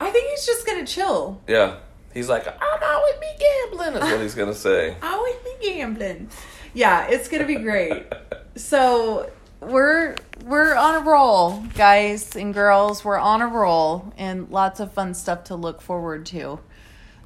I 0.01 0.11
think 0.11 0.31
he's 0.31 0.45
just 0.47 0.67
gonna 0.67 0.87
chill. 0.87 1.41
Yeah. 1.47 1.77
He's 2.15 2.29
like, 2.29 2.47
I'm 2.49 2.83
always 2.83 3.15
be 3.21 3.27
gambling. 3.39 3.95
Is 4.03 4.11
what 4.13 4.21
he's 4.23 4.35
gonna 4.35 4.55
say. 4.55 4.97
I 5.03 5.19
would 5.21 5.45
be 5.61 5.69
gambling. 5.69 6.31
Yeah, 6.75 7.07
it's 7.09 7.29
gonna 7.29 7.47
be 7.47 7.57
great. 7.57 8.07
so 8.57 9.31
we're 9.61 10.17
we're 10.45 10.75
on 10.75 10.97
a 10.97 11.01
roll, 11.01 11.63
guys 11.75 12.35
and 12.37 12.53
girls. 12.55 13.05
We're 13.05 13.19
on 13.19 13.43
a 13.43 13.47
roll, 13.47 14.13
and 14.17 14.49
lots 14.51 14.81
of 14.81 14.93
fun 14.93 15.15
stuff 15.15 15.45
to 15.45 15.55
look 15.55 15.81
forward 15.81 16.27
to. 16.27 16.61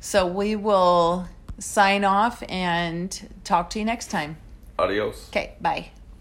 So 0.01 0.27
we 0.27 0.57
will 0.57 1.29
sign 1.59 2.05
off 2.05 2.43
and 2.49 3.29
talk 3.45 3.71
to 3.71 3.79
you 3.79 3.85
next 3.85 4.11
time. 4.11 4.37
Adios. 4.79 5.29
Okay, 5.29 5.55
bye. 5.61 5.91